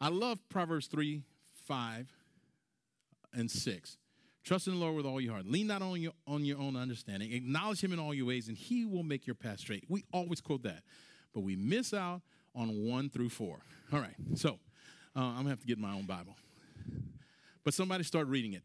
I 0.00 0.08
love 0.08 0.38
Proverbs 0.48 0.86
3, 0.88 1.22
5, 1.66 2.08
and 3.32 3.50
6. 3.50 3.96
Trust 4.44 4.68
in 4.68 4.74
the 4.74 4.78
Lord 4.78 4.94
with 4.94 5.06
all 5.06 5.20
your 5.20 5.32
heart. 5.32 5.46
Lean 5.46 5.66
not 5.66 5.82
on 5.82 6.00
your, 6.00 6.12
on 6.26 6.44
your 6.44 6.58
own 6.58 6.76
understanding. 6.76 7.32
Acknowledge 7.32 7.82
him 7.82 7.92
in 7.92 7.98
all 7.98 8.14
your 8.14 8.26
ways, 8.26 8.48
and 8.48 8.56
he 8.56 8.84
will 8.84 9.02
make 9.02 9.26
your 9.26 9.34
path 9.34 9.60
straight. 9.60 9.84
We 9.88 10.04
always 10.12 10.40
quote 10.40 10.62
that, 10.62 10.82
but 11.34 11.40
we 11.40 11.56
miss 11.56 11.92
out 11.92 12.22
on 12.54 12.86
one 12.86 13.10
through 13.10 13.30
four. 13.30 13.58
All 13.92 13.98
right, 13.98 14.14
so 14.34 14.58
uh, 15.16 15.20
I'm 15.20 15.38
gonna 15.38 15.50
have 15.50 15.60
to 15.60 15.66
get 15.66 15.78
my 15.78 15.92
own 15.92 16.06
Bible. 16.06 16.36
But 17.64 17.74
somebody 17.74 18.04
start 18.04 18.28
reading 18.28 18.52
it. 18.52 18.62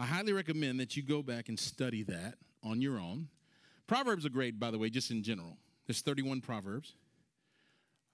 I 0.00 0.06
highly 0.06 0.32
recommend 0.32 0.78
that 0.78 0.96
you 0.96 1.02
go 1.02 1.22
back 1.22 1.48
and 1.48 1.58
study 1.58 2.04
that 2.04 2.34
on 2.62 2.80
your 2.80 3.00
own. 3.00 3.26
Proverbs 3.88 4.24
are 4.24 4.30
great, 4.30 4.60
by 4.60 4.70
the 4.70 4.78
way, 4.78 4.90
just 4.90 5.10
in 5.10 5.24
general. 5.24 5.56
There's 5.88 6.02
31 6.02 6.40
Proverbs. 6.40 6.94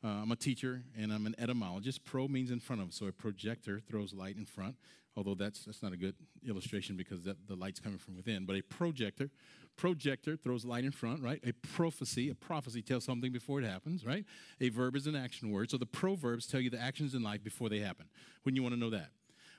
Uh, 0.03 0.09
I'm 0.09 0.33
a 0.33 0.37
teacher 0.37 0.83
and 0.99 1.13
I'm 1.13 1.27
an 1.27 1.35
etymologist. 1.39 2.03
Pro 2.05 2.27
means 2.27 2.51
in 2.51 2.59
front 2.59 2.81
of, 2.81 2.95
so 2.95 3.07
a 3.07 3.13
projector 3.13 3.81
throws 3.81 4.15
light 4.15 4.37
in 4.37 4.47
front. 4.47 4.77
Although 5.17 5.35
that's 5.35 5.67
that's 5.67 5.83
not 5.83 5.93
a 5.93 5.97
good 5.97 6.15
illustration 6.49 6.97
because 6.97 7.23
that, 7.23 7.37
the 7.47 7.55
light's 7.55 7.81
coming 7.81 7.99
from 7.99 8.17
within. 8.17 8.47
But 8.47 8.57
a 8.57 8.63
projector, 8.63 9.31
projector 9.77 10.37
throws 10.37 10.65
light 10.65 10.85
in 10.85 10.91
front, 10.91 11.23
right? 11.23 11.41
A 11.47 11.53
prophecy, 11.53 12.31
a 12.31 12.35
prophecy 12.35 12.83
tells 12.83 13.05
something 13.05 13.31
before 13.31 13.61
it 13.61 13.65
happens, 13.65 14.05
right? 14.05 14.25
A 14.61 14.71
verb 14.71 14.97
is 14.97 15.07
an 15.07 15.15
action 15.15 15.51
word. 15.51 15.71
So 15.71 15.77
the 15.77 15.87
proverbs 15.87 16.47
tell 16.47 16.61
you 16.61 16.71
the 16.71 16.81
actions 16.81 17.15
in 17.15 17.23
life 17.23 17.45
before 17.45 17.69
they 17.69 17.79
happen. 17.79 18.07
When 18.43 18.57
you 18.57 18.63
want 18.63 18.75
to 18.75 18.81
know 18.81 18.91
that, 18.91 19.11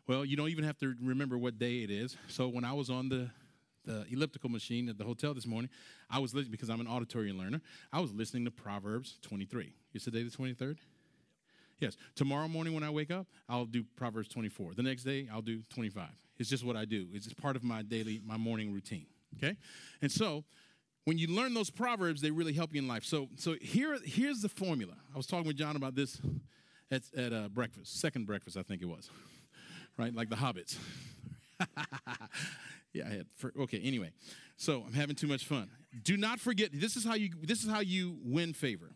well, 0.07 0.25
you 0.25 0.35
don't 0.37 0.49
even 0.49 0.63
have 0.63 0.77
to 0.79 0.95
remember 1.01 1.37
what 1.37 1.57
day 1.57 1.77
it 1.77 1.91
is. 1.91 2.17
So 2.27 2.47
when 2.47 2.63
I 2.63 2.73
was 2.73 2.89
on 2.89 3.09
the 3.09 3.29
the 3.85 4.03
elliptical 4.11 4.49
machine 4.49 4.89
at 4.89 4.97
the 4.97 5.03
hotel 5.03 5.35
this 5.35 5.45
morning, 5.45 5.69
I 6.09 6.17
was 6.17 6.33
listening 6.33 6.51
because 6.51 6.69
I'm 6.69 6.81
an 6.81 6.87
auditory 6.87 7.31
learner. 7.31 7.61
I 7.93 7.99
was 7.99 8.11
listening 8.11 8.45
to 8.45 8.51
Proverbs 8.51 9.19
23. 9.21 9.73
Is 9.93 10.03
today 10.03 10.23
the 10.23 10.31
23rd? 10.31 10.77
Yes. 11.79 11.97
Tomorrow 12.15 12.47
morning 12.47 12.73
when 12.73 12.83
I 12.83 12.89
wake 12.89 13.11
up, 13.11 13.27
I'll 13.49 13.65
do 13.65 13.83
Proverbs 13.95 14.29
24. 14.29 14.73
The 14.73 14.83
next 14.83 15.03
day, 15.03 15.27
I'll 15.31 15.41
do 15.41 15.61
25. 15.69 16.07
It's 16.39 16.49
just 16.49 16.65
what 16.65 16.75
I 16.75 16.85
do. 16.85 17.07
It's 17.13 17.25
just 17.25 17.37
part 17.37 17.55
of 17.55 17.63
my 17.63 17.81
daily, 17.81 18.21
my 18.25 18.37
morning 18.37 18.73
routine. 18.73 19.05
Okay? 19.37 19.57
And 20.01 20.11
so, 20.11 20.43
when 21.03 21.19
you 21.19 21.27
learn 21.27 21.53
those 21.53 21.69
proverbs, 21.69 22.21
they 22.21 22.31
really 22.31 22.53
help 22.53 22.73
you 22.73 22.81
in 22.81 22.87
life. 22.87 23.03
So, 23.03 23.29
so 23.35 23.55
here, 23.61 23.97
here's 24.03 24.41
the 24.41 24.49
formula. 24.49 24.93
I 25.13 25.17
was 25.17 25.27
talking 25.27 25.45
with 25.45 25.57
John 25.57 25.75
about 25.75 25.93
this 25.93 26.19
at, 26.89 27.03
at 27.15 27.31
uh, 27.31 27.49
breakfast, 27.49 27.99
second 27.99 28.25
breakfast, 28.25 28.57
I 28.57 28.63
think 28.63 28.81
it 28.81 28.85
was, 28.85 29.09
right? 29.97 30.13
Like 30.13 30.29
the 30.29 30.35
hobbits. 30.35 30.77
yeah, 32.93 33.03
I 33.05 33.09
had. 33.09 33.25
For, 33.35 33.53
okay, 33.61 33.79
anyway, 33.83 34.11
so 34.57 34.83
I'm 34.85 34.93
having 34.93 35.15
too 35.15 35.27
much 35.27 35.45
fun. 35.45 35.69
Do 36.03 36.17
not 36.17 36.39
forget. 36.39 36.69
This 36.73 36.95
is 36.95 37.05
how 37.05 37.15
you. 37.15 37.29
This 37.41 37.63
is 37.63 37.69
how 37.69 37.79
you 37.79 38.17
win 38.23 38.53
favor. 38.53 38.91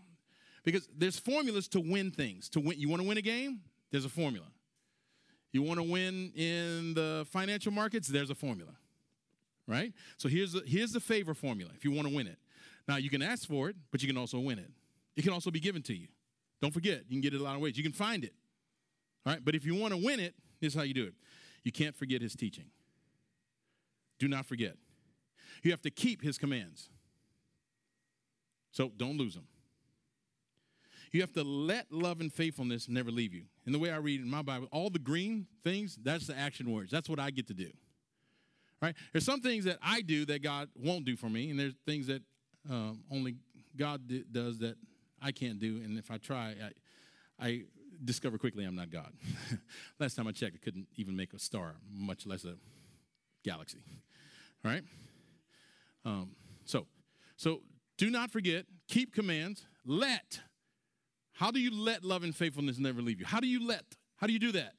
Because 0.63 0.87
there's 0.95 1.17
formulas 1.17 1.67
to 1.69 1.79
win 1.79 2.11
things. 2.11 2.49
To 2.49 2.59
win, 2.59 2.77
you 2.79 2.89
want 2.89 3.01
to 3.01 3.07
win 3.07 3.17
a 3.17 3.21
game? 3.21 3.61
There's 3.91 4.05
a 4.05 4.09
formula. 4.09 4.47
You 5.51 5.63
want 5.63 5.79
to 5.79 5.83
win 5.83 6.31
in 6.35 6.93
the 6.93 7.25
financial 7.31 7.71
markets? 7.71 8.07
There's 8.07 8.29
a 8.29 8.35
formula. 8.35 8.71
Right? 9.67 9.93
So 10.17 10.29
here's 10.29 10.53
the, 10.53 10.63
here's 10.65 10.91
the 10.91 10.99
favor 10.99 11.33
formula 11.33 11.71
if 11.75 11.85
you 11.85 11.91
want 11.91 12.07
to 12.07 12.13
win 12.13 12.27
it. 12.27 12.37
Now, 12.87 12.97
you 12.97 13.09
can 13.09 13.21
ask 13.21 13.47
for 13.47 13.69
it, 13.69 13.75
but 13.91 14.01
you 14.01 14.07
can 14.07 14.17
also 14.17 14.39
win 14.39 14.57
it. 14.57 14.71
It 15.15 15.21
can 15.23 15.31
also 15.31 15.51
be 15.51 15.59
given 15.59 15.83
to 15.83 15.93
you. 15.93 16.07
Don't 16.61 16.73
forget, 16.73 17.03
you 17.07 17.15
can 17.15 17.21
get 17.21 17.33
it 17.33 17.39
a 17.39 17.43
lot 17.43 17.55
of 17.55 17.61
ways. 17.61 17.77
You 17.77 17.83
can 17.83 17.93
find 17.93 18.23
it. 18.23 18.33
All 19.25 19.33
right? 19.33 19.43
But 19.43 19.53
if 19.53 19.65
you 19.65 19.75
want 19.75 19.93
to 19.93 20.03
win 20.03 20.19
it, 20.19 20.33
here's 20.59 20.73
how 20.73 20.83
you 20.83 20.93
do 20.93 21.05
it. 21.05 21.13
You 21.63 21.71
can't 21.71 21.95
forget 21.95 22.21
his 22.21 22.35
teaching. 22.35 22.65
Do 24.19 24.27
not 24.27 24.45
forget. 24.45 24.75
You 25.63 25.71
have 25.71 25.81
to 25.81 25.91
keep 25.91 26.21
his 26.21 26.37
commands. 26.37 26.89
So 28.71 28.91
don't 28.95 29.17
lose 29.17 29.35
them. 29.35 29.47
You 31.11 31.21
have 31.21 31.33
to 31.33 31.43
let 31.43 31.91
love 31.91 32.21
and 32.21 32.31
faithfulness 32.31 32.87
never 32.87 33.09
leave 33.09 33.33
you. 33.33 33.43
And 33.65 33.73
the 33.73 33.79
way 33.79 33.91
I 33.91 33.97
read 33.97 34.21
in 34.21 34.29
my 34.29 34.43
Bible, 34.43 34.67
all 34.71 34.89
the 34.89 34.99
green 34.99 35.47
things, 35.63 35.97
that's 36.01 36.27
the 36.27 36.37
action 36.37 36.71
words. 36.71 36.91
That's 36.91 37.09
what 37.09 37.19
I 37.19 37.31
get 37.31 37.47
to 37.47 37.53
do. 37.53 37.71
Right? 38.81 38.95
There's 39.11 39.25
some 39.25 39.41
things 39.41 39.65
that 39.65 39.79
I 39.81 40.01
do 40.01 40.25
that 40.25 40.43
God 40.43 40.69
won't 40.75 41.05
do 41.05 41.15
for 41.17 41.29
me, 41.29 41.49
and 41.49 41.59
there's 41.59 41.73
things 41.85 42.07
that 42.07 42.21
um, 42.69 43.03
only 43.11 43.35
God 43.75 44.07
d- 44.07 44.23
does 44.31 44.59
that 44.59 44.75
I 45.21 45.31
can't 45.31 45.59
do. 45.59 45.81
And 45.83 45.97
if 45.97 46.11
I 46.11 46.17
try, 46.17 46.55
I, 47.39 47.45
I 47.45 47.63
discover 48.03 48.37
quickly 48.37 48.65
I'm 48.65 48.75
not 48.75 48.89
God. 48.89 49.11
Last 49.99 50.15
time 50.15 50.27
I 50.27 50.31
checked, 50.31 50.55
I 50.55 50.63
couldn't 50.63 50.87
even 50.95 51.15
make 51.15 51.33
a 51.33 51.39
star, 51.39 51.75
much 51.91 52.25
less 52.25 52.45
a 52.45 52.55
galaxy. 53.43 53.79
All 54.63 54.71
right? 54.71 54.83
Um, 56.05 56.31
so, 56.65 56.87
so 57.35 57.61
do 57.97 58.09
not 58.09 58.31
forget, 58.31 58.65
keep 58.87 59.13
commands, 59.13 59.65
let 59.85 60.39
how 61.39 61.51
do 61.51 61.61
you 61.61 61.71
let 61.71 62.03
love 62.03 62.23
and 62.23 62.35
faithfulness 62.35 62.77
never 62.79 63.01
leave 63.01 63.21
you? 63.21 63.25
How 63.25 63.39
do 63.39 63.47
you 63.47 63.65
let? 63.65 63.95
How 64.17 64.27
do 64.27 64.33
you 64.33 64.39
do 64.39 64.51
that? 64.51 64.73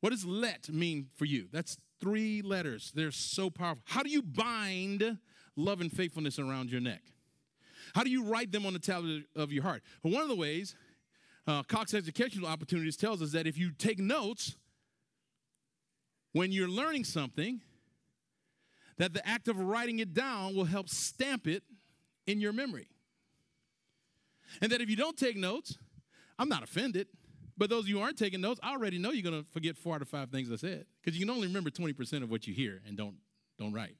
What 0.00 0.10
does 0.10 0.26
let 0.26 0.68
mean 0.68 1.06
for 1.16 1.24
you? 1.24 1.48
That's 1.50 1.78
three 2.02 2.42
letters. 2.42 2.92
They're 2.94 3.10
so 3.10 3.48
powerful. 3.48 3.82
How 3.86 4.02
do 4.02 4.10
you 4.10 4.20
bind 4.20 5.16
love 5.56 5.80
and 5.80 5.90
faithfulness 5.90 6.38
around 6.38 6.70
your 6.70 6.82
neck? 6.82 7.00
How 7.94 8.04
do 8.04 8.10
you 8.10 8.24
write 8.24 8.52
them 8.52 8.66
on 8.66 8.74
the 8.74 8.78
tablet 8.78 9.24
of 9.34 9.52
your 9.52 9.62
heart? 9.62 9.82
Well, 10.02 10.12
one 10.12 10.22
of 10.22 10.28
the 10.28 10.36
ways 10.36 10.76
uh, 11.48 11.62
Cox 11.62 11.94
Educational 11.94 12.46
Opportunities 12.46 12.96
tells 12.96 13.22
us 13.22 13.32
that 13.32 13.46
if 13.46 13.56
you 13.56 13.70
take 13.72 13.98
notes 13.98 14.54
when 16.32 16.52
you're 16.52 16.68
learning 16.68 17.04
something, 17.04 17.62
that 18.98 19.14
the 19.14 19.26
act 19.26 19.48
of 19.48 19.58
writing 19.58 19.98
it 19.98 20.12
down 20.12 20.54
will 20.54 20.66
help 20.66 20.90
stamp 20.90 21.46
it 21.46 21.62
in 22.26 22.38
your 22.38 22.52
memory. 22.52 22.88
And 24.60 24.70
that 24.70 24.82
if 24.82 24.90
you 24.90 24.96
don't 24.96 25.16
take 25.16 25.36
notes, 25.36 25.78
I'm 26.38 26.50
not 26.50 26.62
offended. 26.62 27.08
But 27.56 27.70
those 27.70 27.84
of 27.84 27.88
you 27.88 27.96
who 27.96 28.02
aren't 28.02 28.18
taking 28.18 28.40
notes, 28.40 28.60
I 28.62 28.72
already 28.72 28.98
know 28.98 29.10
you're 29.10 29.28
going 29.28 29.42
to 29.42 29.50
forget 29.50 29.76
four 29.76 29.94
out 29.94 30.02
of 30.02 30.08
five 30.08 30.30
things 30.30 30.52
I 30.52 30.56
said 30.56 30.84
because 31.02 31.18
you 31.18 31.26
can 31.26 31.34
only 31.34 31.48
remember 31.48 31.70
20% 31.70 32.22
of 32.22 32.30
what 32.30 32.46
you 32.46 32.52
hear 32.52 32.82
and 32.86 32.96
don't, 32.96 33.16
don't 33.58 33.72
write. 33.72 33.96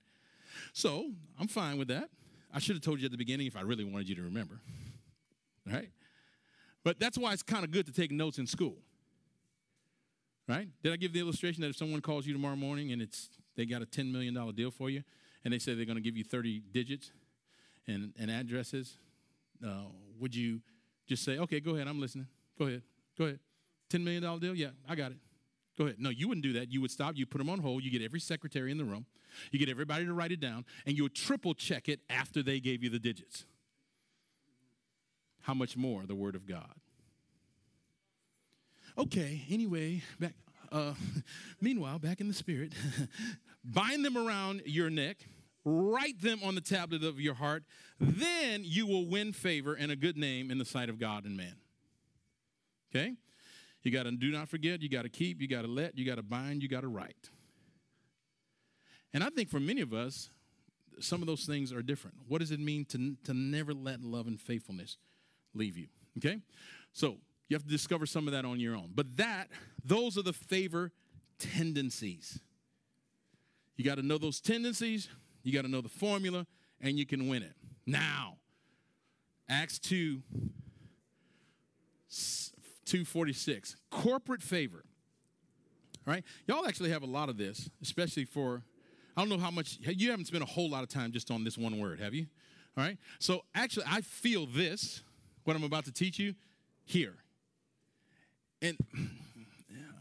So 0.74 1.11
I'm 1.40 1.49
fine 1.49 1.78
with 1.78 1.88
that. 1.88 2.11
I 2.53 2.59
should 2.59 2.76
have 2.76 2.82
told 2.82 3.01
you 3.01 3.07
at 3.07 3.11
the 3.11 3.18
beginning 3.18 3.46
if 3.46 3.57
I 3.57 3.62
really 3.62 3.84
wanted 3.84 4.09
you 4.09 4.14
to 4.16 4.22
remember. 4.22 4.61
Right? 5.66 5.90
But 6.85 6.99
that's 6.99 7.18
why 7.18 7.33
it's 7.33 7.43
kind 7.43 7.64
of 7.64 7.70
good 7.70 7.87
to 7.87 7.93
take 7.93 8.11
notes 8.11 8.39
in 8.39 8.47
school. 8.47 8.76
Right? 10.49 10.68
Did 10.83 10.93
I 10.93 10.97
give 10.97 11.12
the 11.12 11.20
illustration 11.20 11.61
that 11.62 11.68
if 11.68 11.76
someone 11.76 12.01
calls 12.01 12.26
you 12.26 12.33
tomorrow 12.33 12.57
morning 12.57 12.93
and 12.93 13.03
it's 13.03 13.29
they 13.57 13.66
got 13.66 13.83
a 13.83 13.87
$10 13.87 14.11
million 14.11 14.35
deal 14.55 14.70
for 14.70 14.89
you 14.89 15.03
and 15.45 15.53
they 15.53 15.59
say 15.59 15.74
they're 15.74 15.85
going 15.85 15.97
to 15.97 16.03
give 16.03 16.16
you 16.16 16.24
30 16.24 16.62
digits 16.72 17.11
and, 17.87 18.12
and 18.18 18.31
addresses 18.31 18.97
uh, 19.66 19.83
would 20.18 20.35
you 20.35 20.61
just 21.07 21.24
say, 21.24 21.39
okay, 21.39 21.61
go 21.61 21.74
ahead, 21.74 21.89
I'm 21.89 22.01
listening. 22.01 22.29
Go 22.59 22.66
ahead, 22.66 22.83
go 23.16 23.24
ahead. 23.24 23.41
$10 23.91 24.05
million 24.05 24.39
deal? 24.39 24.55
Yeah, 24.55 24.68
I 24.89 24.95
got 24.95 25.12
it. 25.12 25.18
Go 25.76 25.85
ahead. 25.85 25.97
No, 25.99 26.11
you 26.11 26.29
wouldn't 26.29 26.43
do 26.43 26.53
that. 26.55 26.70
You 26.70 26.81
would 26.81 26.91
stop, 26.91 27.14
you 27.16 27.24
put 27.24 27.39
them 27.39 27.49
on 27.49 27.61
hold, 27.61 27.85
you 27.85 27.91
get 27.91 28.03
every 28.03 28.20
secretary 28.20 28.70
in 28.70 28.79
the 28.79 28.85
room, 28.85 29.07
you 29.51 29.59
get 29.59 29.68
everybody 29.68 30.05
to 30.05 30.12
write 30.12 30.33
it 30.33 30.41
down, 30.41 30.64
and 30.87 30.97
you 30.97 31.05
would 31.05 31.14
triple 31.14 31.55
check 31.55 31.89
it 31.89 32.01
after 32.11 32.43
they 32.43 32.61
gave 32.61 32.83
you 32.83 32.91
the 32.91 32.99
digits. 32.99 33.45
How 35.49 35.55
much 35.55 35.78
more 35.78 36.05
the 36.05 36.14
Word 36.14 36.34
of 36.34 36.46
God? 36.46 36.74
Okay, 38.99 39.46
anyway, 39.49 40.03
back. 40.20 40.34
Uh, 40.70 40.92
meanwhile, 41.62 41.99
back 41.99 42.20
in 42.20 42.28
the 42.28 42.34
spirit, 42.34 42.74
bind 43.64 44.05
them 44.05 44.18
around 44.18 44.61
your 44.66 44.90
neck 44.90 45.16
write 45.64 46.20
them 46.22 46.40
on 46.42 46.55
the 46.55 46.61
tablet 46.61 47.05
of 47.05 47.20
your 47.20 47.34
heart, 47.34 47.62
then 47.99 48.62
you 48.64 48.86
will 48.86 49.07
win 49.07 49.32
favor 49.32 49.74
and 49.74 49.90
a 49.90 49.96
good 49.96 50.16
name 50.16 50.51
in 50.51 50.57
the 50.59 50.64
sight 50.64 50.88
of 50.88 50.99
God 50.99 51.24
and 51.24 51.36
man. 51.36 51.57
Okay? 52.90 53.14
You 53.82 53.90
got 53.90 54.05
to 54.05 54.12
do 54.12 54.30
not 54.30 54.49
forget, 54.49 54.80
you 54.80 54.88
got 54.88 55.03
to 55.03 55.09
keep, 55.09 55.42
you 55.42 55.49
got 55.49 55.62
to 55.62 55.68
let, 55.68 55.99
you 55.99 56.07
got 56.07 56.14
to 56.14 56.22
bind, 56.22 56.62
you 56.62 56.68
got 56.68 56.82
to 56.82 56.88
write. 56.88 57.30
And 59.12 59.22
I 59.22 59.30
think 59.30 59.51
for 59.51 59.61
many 59.61 59.80
of 59.80 59.92
us, 59.92 60.30
some 61.01 61.20
of 61.22 61.26
those 61.26 61.44
things 61.44 61.72
are 61.72 61.82
different. 61.82 62.16
What 62.28 62.38
does 62.38 62.51
it 62.51 62.61
mean 62.61 62.84
to, 62.86 63.16
to 63.24 63.34
never 63.34 63.74
let 63.74 64.01
love 64.01 64.26
and 64.26 64.40
faithfulness 64.40 64.96
leave 65.55 65.76
you? 65.76 65.88
Okay? 66.18 66.40
So 66.92 67.16
you 67.49 67.55
have 67.55 67.64
to 67.64 67.70
discover 67.70 68.07
some 68.07 68.26
of 68.26 68.32
that 68.32 68.44
on 68.44 68.61
your 68.61 68.76
own. 68.76 68.90
But 68.94 69.16
that, 69.16 69.49
those 69.84 70.18
are 70.18 70.22
the 70.22 70.32
favor 70.32 70.92
tendencies. 71.38 72.40
You 73.76 73.84
got 73.84 73.96
to 73.96 74.03
know 74.03 74.18
those 74.18 74.40
tendencies 74.40 75.09
you 75.49 75.55
got 75.55 75.62
to 75.62 75.70
know 75.70 75.80
the 75.80 75.88
formula, 75.88 76.46
and 76.80 76.99
you 76.99 77.07
can 77.07 77.28
win 77.28 77.42
it. 77.42 77.55
Now, 77.86 78.36
Acts 79.49 79.78
2 79.78 80.22
246 82.84 83.76
corporate 83.90 84.42
favor 84.42 84.82
right 86.07 86.24
y'all 86.46 86.66
actually 86.66 86.88
have 86.88 87.03
a 87.03 87.07
lot 87.07 87.28
of 87.28 87.36
this 87.36 87.68
especially 87.82 88.24
for 88.24 88.62
i 89.14 89.20
don't 89.20 89.28
know 89.28 89.36
how 89.36 89.51
much 89.51 89.78
you 89.82 90.11
haven't 90.11 90.24
spent 90.24 90.42
a 90.42 90.46
whole 90.46 90.70
lot 90.70 90.82
of 90.82 90.88
time 90.88 91.12
just 91.12 91.30
on 91.30 91.44
this 91.44 91.59
one 91.59 91.78
word 91.78 92.01
have 92.01 92.14
you 92.14 92.26
all 92.78 92.84
right 92.84 92.96
so 93.18 93.42
actually 93.55 93.84
i 93.86 94.01
feel 94.01 94.46
this 94.46 95.03
what 95.49 95.57
i'm 95.57 95.64
about 95.64 95.86
to 95.86 95.92
teach 95.92 96.18
you 96.18 96.34
here 96.84 97.14
and 98.61 98.76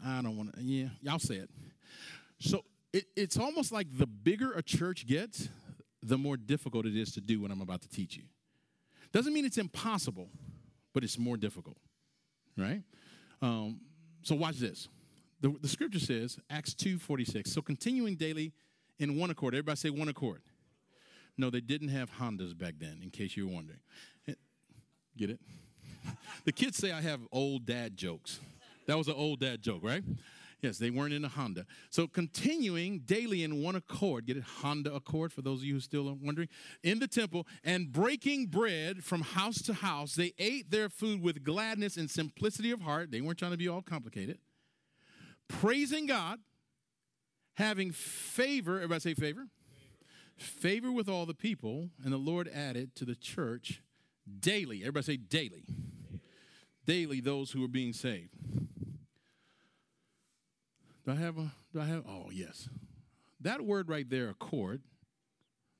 i 0.06 0.20
don't 0.20 0.36
want 0.36 0.54
to 0.54 0.62
yeah 0.62 0.88
y'all 1.02 1.18
say 1.18 1.36
it 1.36 1.50
so 2.38 2.64
it, 2.92 3.06
it's 3.16 3.38
almost 3.38 3.72
like 3.72 3.86
the 3.96 4.06
bigger 4.06 4.52
a 4.52 4.62
church 4.62 5.06
gets, 5.06 5.48
the 6.02 6.16
more 6.16 6.36
difficult 6.36 6.86
it 6.86 6.96
is 6.96 7.12
to 7.12 7.20
do 7.20 7.40
what 7.40 7.50
I'm 7.50 7.60
about 7.60 7.82
to 7.82 7.88
teach 7.88 8.16
you. 8.16 8.24
Doesn't 9.12 9.32
mean 9.32 9.44
it's 9.44 9.58
impossible, 9.58 10.28
but 10.94 11.04
it's 11.04 11.18
more 11.18 11.36
difficult, 11.36 11.78
right? 12.56 12.82
Um, 13.42 13.80
so 14.22 14.34
watch 14.34 14.56
this. 14.56 14.88
The, 15.40 15.54
the 15.60 15.68
scripture 15.68 16.00
says, 16.00 16.38
Acts 16.50 16.74
2 16.74 16.98
46. 16.98 17.50
So 17.50 17.62
continuing 17.62 18.16
daily 18.16 18.52
in 18.98 19.18
one 19.18 19.30
accord. 19.30 19.54
Everybody 19.54 19.76
say 19.76 19.90
one 19.90 20.08
accord. 20.08 20.42
No, 21.36 21.50
they 21.50 21.60
didn't 21.60 21.88
have 21.88 22.10
Hondas 22.18 22.56
back 22.56 22.74
then, 22.78 23.00
in 23.02 23.10
case 23.10 23.36
you 23.36 23.46
were 23.46 23.54
wondering. 23.54 23.78
Get 25.18 25.30
it? 25.30 25.40
the 26.44 26.52
kids 26.52 26.76
say 26.76 26.92
I 26.92 27.00
have 27.00 27.20
old 27.32 27.66
dad 27.66 27.96
jokes. 27.96 28.38
That 28.86 28.96
was 28.96 29.08
an 29.08 29.14
old 29.14 29.40
dad 29.40 29.60
joke, 29.60 29.80
right? 29.82 30.04
Yes, 30.62 30.78
they 30.78 30.90
weren't 30.90 31.12
in 31.12 31.24
a 31.24 31.28
Honda. 31.28 31.66
So 31.90 32.06
continuing 32.06 33.00
daily 33.00 33.42
in 33.42 33.62
one 33.62 33.74
accord, 33.74 34.26
get 34.26 34.36
it? 34.36 34.44
Honda 34.44 34.94
Accord, 34.94 35.32
for 35.32 35.42
those 35.42 35.58
of 35.58 35.64
you 35.64 35.74
who 35.74 35.80
still 35.80 36.08
are 36.08 36.14
wondering, 36.14 36.48
in 36.82 37.00
the 37.00 37.06
temple, 37.06 37.46
and 37.64 37.92
breaking 37.92 38.46
bread 38.46 39.04
from 39.04 39.22
house 39.22 39.60
to 39.62 39.74
house, 39.74 40.14
they 40.14 40.32
ate 40.38 40.70
their 40.70 40.88
food 40.88 41.20
with 41.20 41.44
gladness 41.44 41.96
and 41.96 42.10
simplicity 42.10 42.70
of 42.70 42.80
heart. 42.80 43.10
They 43.10 43.20
weren't 43.20 43.38
trying 43.38 43.52
to 43.52 43.56
be 43.56 43.68
all 43.68 43.82
complicated. 43.82 44.38
Praising 45.48 46.06
God, 46.06 46.38
having 47.54 47.90
favor, 47.90 48.76
everybody 48.76 49.00
say 49.00 49.14
favor? 49.14 49.48
Favor 50.36 50.92
with 50.92 51.08
all 51.08 51.26
the 51.26 51.34
people, 51.34 51.90
and 52.04 52.12
the 52.12 52.18
Lord 52.18 52.48
added 52.48 52.94
to 52.96 53.04
the 53.04 53.16
church 53.16 53.80
daily. 54.40 54.80
Everybody 54.80 55.04
say 55.04 55.16
daily. 55.16 55.64
Daily, 56.86 57.20
those 57.20 57.50
who 57.50 57.64
are 57.64 57.68
being 57.68 57.92
saved. 57.92 58.30
Do 61.04 61.12
I 61.12 61.16
have 61.16 61.38
a, 61.38 61.50
do 61.72 61.80
I 61.80 61.84
have, 61.84 62.04
oh, 62.06 62.30
yes. 62.32 62.68
That 63.40 63.62
word 63.62 63.88
right 63.88 64.08
there, 64.08 64.28
accord, 64.28 64.82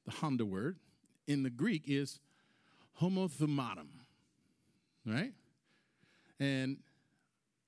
the 0.07 0.13
Honda 0.13 0.45
word, 0.45 0.77
in 1.27 1.43
the 1.43 1.51
Greek 1.51 1.85
is 1.87 2.21
homothumadon, 3.01 3.89
right? 5.07 5.33
And 6.41 6.79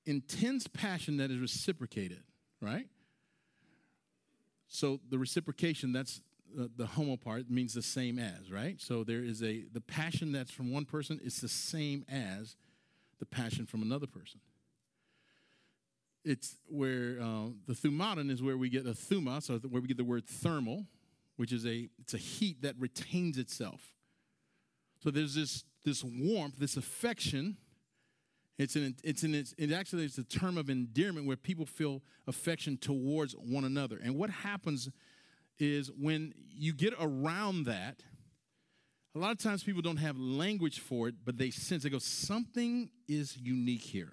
intense 0.06 0.66
passion 0.66 1.18
that 1.18 1.30
is 1.30 1.38
reciprocated, 1.38 2.22
right? 2.60 2.86
So 4.68 5.00
the 5.10 5.18
reciprocation, 5.18 5.92
that's 5.92 6.20
the 6.76 6.86
homo 6.86 7.16
part, 7.16 7.50
means 7.50 7.74
the 7.74 7.82
same 7.82 8.18
as, 8.18 8.50
right? 8.50 8.80
So 8.80 9.04
there 9.04 9.22
is 9.22 9.42
a, 9.42 9.64
the 9.72 9.80
passion 9.80 10.32
that's 10.32 10.50
from 10.50 10.72
one 10.72 10.84
person 10.84 11.20
is 11.22 11.40
the 11.40 11.48
same 11.48 12.04
as 12.08 12.56
the 13.18 13.26
passion 13.26 13.66
from 13.66 13.82
another 13.82 14.06
person 14.06 14.40
it's 16.24 16.56
where 16.66 17.18
uh, 17.20 17.46
the 17.66 17.72
thumaton 17.72 18.30
is 18.30 18.42
where 18.42 18.56
we 18.56 18.68
get 18.68 18.86
a 18.86 18.90
thuma, 18.90 19.42
so 19.42 19.58
where 19.58 19.80
we 19.80 19.88
get 19.88 19.96
the 19.96 20.04
word 20.04 20.26
thermal, 20.26 20.86
which 21.36 21.52
is 21.52 21.66
a 21.66 21.88
it's 21.98 22.14
a 22.14 22.18
heat 22.18 22.62
that 22.62 22.74
retains 22.78 23.38
itself. 23.38 23.94
So 25.02 25.10
there's 25.10 25.34
this 25.34 25.64
this 25.84 26.04
warmth, 26.04 26.58
this 26.58 26.76
affection. 26.76 27.56
It's 28.58 28.76
an 28.76 28.96
it's 29.02 29.22
an 29.22 29.34
it's, 29.34 29.54
it 29.56 29.72
actually 29.72 30.04
is 30.04 30.18
a 30.18 30.24
term 30.24 30.58
of 30.58 30.68
endearment 30.68 31.26
where 31.26 31.36
people 31.36 31.64
feel 31.64 32.02
affection 32.26 32.76
towards 32.76 33.32
one 33.32 33.64
another. 33.64 33.98
And 34.02 34.16
what 34.16 34.28
happens 34.28 34.90
is 35.60 35.90
when 35.90 36.34
you 36.56 36.72
get 36.72 36.94
around 36.98 37.64
that, 37.64 38.02
a 39.14 39.18
lot 39.18 39.32
of 39.32 39.38
times 39.38 39.62
people 39.62 39.82
don't 39.82 39.98
have 39.98 40.18
language 40.18 40.80
for 40.80 41.08
it, 41.08 41.16
but 41.24 41.36
they 41.36 41.50
sense 41.50 41.82
they 41.82 41.90
go 41.90 41.98
something 41.98 42.90
is 43.08 43.36
unique 43.36 43.82
here. 43.82 44.12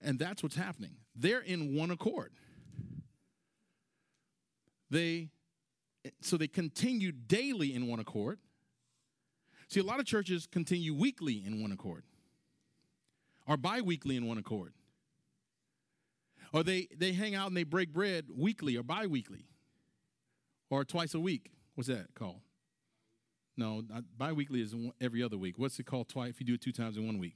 And 0.00 0.18
that's 0.18 0.42
what's 0.42 0.56
happening. 0.56 0.96
They're 1.14 1.40
in 1.40 1.74
one 1.74 1.90
accord. 1.90 2.32
They 4.90 5.30
so 6.22 6.36
they 6.36 6.48
continue 6.48 7.12
daily 7.12 7.74
in 7.74 7.88
one 7.88 8.00
accord. 8.00 8.38
See, 9.68 9.80
a 9.80 9.84
lot 9.84 10.00
of 10.00 10.06
churches 10.06 10.46
continue 10.46 10.94
weekly 10.94 11.42
in 11.44 11.60
one 11.60 11.72
accord, 11.72 12.04
or 13.46 13.58
bi-weekly 13.58 14.16
in 14.16 14.26
one 14.26 14.38
accord. 14.38 14.72
Or 16.52 16.62
they, 16.62 16.88
they 16.96 17.12
hang 17.12 17.34
out 17.34 17.48
and 17.48 17.56
they 17.56 17.64
break 17.64 17.92
bread 17.92 18.26
weekly 18.34 18.76
or 18.76 18.82
bi-weekly. 18.82 19.46
Or 20.70 20.84
twice 20.84 21.14
a 21.14 21.20
week. 21.20 21.50
What's 21.74 21.88
that 21.88 22.14
called? 22.14 22.40
No, 23.56 23.82
bi-weekly 24.16 24.60
is 24.60 24.74
every 25.00 25.22
other 25.22 25.36
week. 25.36 25.58
What's 25.58 25.78
it 25.78 25.86
called 25.86 26.08
twice 26.08 26.30
if 26.30 26.40
you 26.40 26.46
do 26.46 26.54
it 26.54 26.60
two 26.60 26.72
times 26.72 26.96
in 26.96 27.06
one 27.06 27.18
week? 27.18 27.34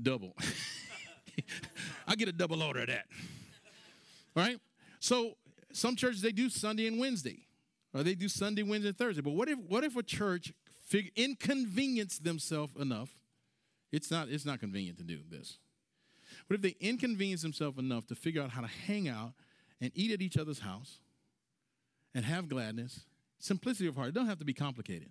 Double. 0.00 0.36
I 2.06 2.14
get 2.14 2.28
a 2.28 2.32
double 2.32 2.62
order 2.62 2.80
of 2.80 2.88
that. 2.88 3.06
Right? 4.34 4.58
So 4.98 5.36
some 5.72 5.96
churches 5.96 6.22
they 6.22 6.32
do 6.32 6.50
Sunday 6.50 6.86
and 6.86 6.98
Wednesday, 6.98 7.46
or 7.94 8.02
they 8.02 8.14
do 8.14 8.28
Sunday, 8.28 8.62
Wednesday, 8.62 8.88
and 8.88 8.98
Thursday. 8.98 9.22
But 9.22 9.32
what 9.32 9.48
if 9.48 9.58
what 9.58 9.84
if 9.84 9.96
a 9.96 10.02
church 10.02 10.52
fig- 10.86 11.12
inconvenience 11.16 12.18
themselves 12.18 12.74
enough? 12.78 13.10
It's 13.92 14.10
not 14.10 14.28
it's 14.28 14.44
not 14.44 14.60
convenient 14.60 14.98
to 14.98 15.04
do 15.04 15.18
this. 15.28 15.58
What 16.50 16.56
if 16.56 16.62
they 16.62 16.74
inconvenience 16.84 17.42
themselves 17.42 17.78
enough 17.78 18.08
to 18.08 18.16
figure 18.16 18.42
out 18.42 18.50
how 18.50 18.60
to 18.60 18.66
hang 18.66 19.08
out 19.08 19.34
and 19.80 19.92
eat 19.94 20.10
at 20.10 20.20
each 20.20 20.36
other's 20.36 20.58
house 20.58 20.98
and 22.12 22.24
have 22.24 22.48
gladness, 22.48 23.04
simplicity 23.38 23.86
of 23.86 23.94
heart? 23.94 24.08
It 24.08 24.14
don't 24.16 24.26
have 24.26 24.40
to 24.40 24.44
be 24.44 24.52
complicated. 24.52 25.10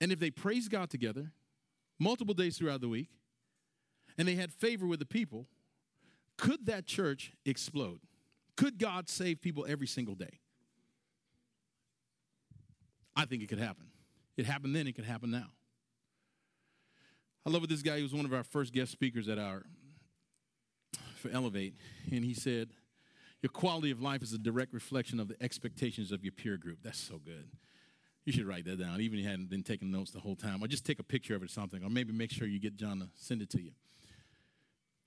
And 0.00 0.10
if 0.10 0.18
they 0.18 0.32
praise 0.32 0.66
God 0.66 0.90
together 0.90 1.30
multiple 1.96 2.34
days 2.34 2.58
throughout 2.58 2.80
the 2.80 2.88
week, 2.88 3.06
and 4.18 4.26
they 4.26 4.34
had 4.34 4.52
favor 4.52 4.84
with 4.84 4.98
the 4.98 5.06
people, 5.06 5.46
could 6.36 6.66
that 6.66 6.84
church 6.86 7.34
explode? 7.46 8.00
Could 8.56 8.80
God 8.80 9.08
save 9.08 9.40
people 9.40 9.64
every 9.68 9.86
single 9.86 10.16
day? 10.16 10.40
I 13.14 13.26
think 13.26 13.44
it 13.44 13.48
could 13.48 13.60
happen. 13.60 13.86
It 14.36 14.44
happened 14.44 14.74
then, 14.74 14.88
it 14.88 14.96
could 14.96 15.04
happen 15.04 15.30
now. 15.30 15.50
I 17.48 17.50
love 17.50 17.66
this 17.66 17.80
guy, 17.80 17.96
he 17.96 18.02
was 18.02 18.12
one 18.12 18.26
of 18.26 18.34
our 18.34 18.44
first 18.44 18.74
guest 18.74 18.92
speakers 18.92 19.26
at 19.26 19.38
our 19.38 19.62
for 21.16 21.30
Elevate, 21.30 21.76
and 22.12 22.22
he 22.22 22.34
said, 22.34 22.68
Your 23.40 23.48
quality 23.48 23.90
of 23.90 24.02
life 24.02 24.22
is 24.22 24.34
a 24.34 24.38
direct 24.38 24.74
reflection 24.74 25.18
of 25.18 25.28
the 25.28 25.42
expectations 25.42 26.12
of 26.12 26.22
your 26.22 26.32
peer 26.32 26.58
group. 26.58 26.80
That's 26.84 27.00
so 27.00 27.16
good. 27.16 27.48
You 28.26 28.34
should 28.34 28.46
write 28.46 28.66
that 28.66 28.78
down, 28.78 29.00
even 29.00 29.18
if 29.18 29.24
you 29.24 29.30
hadn't 29.30 29.48
been 29.48 29.62
taking 29.62 29.90
notes 29.90 30.10
the 30.10 30.20
whole 30.20 30.36
time, 30.36 30.62
or 30.62 30.66
just 30.66 30.84
take 30.84 30.98
a 30.98 31.02
picture 31.02 31.34
of 31.34 31.42
it 31.42 31.46
or 31.46 31.48
something, 31.48 31.82
or 31.82 31.88
maybe 31.88 32.12
make 32.12 32.30
sure 32.30 32.46
you 32.46 32.60
get 32.60 32.76
John 32.76 33.00
to 33.00 33.08
send 33.14 33.40
it 33.40 33.48
to 33.52 33.62
you. 33.62 33.70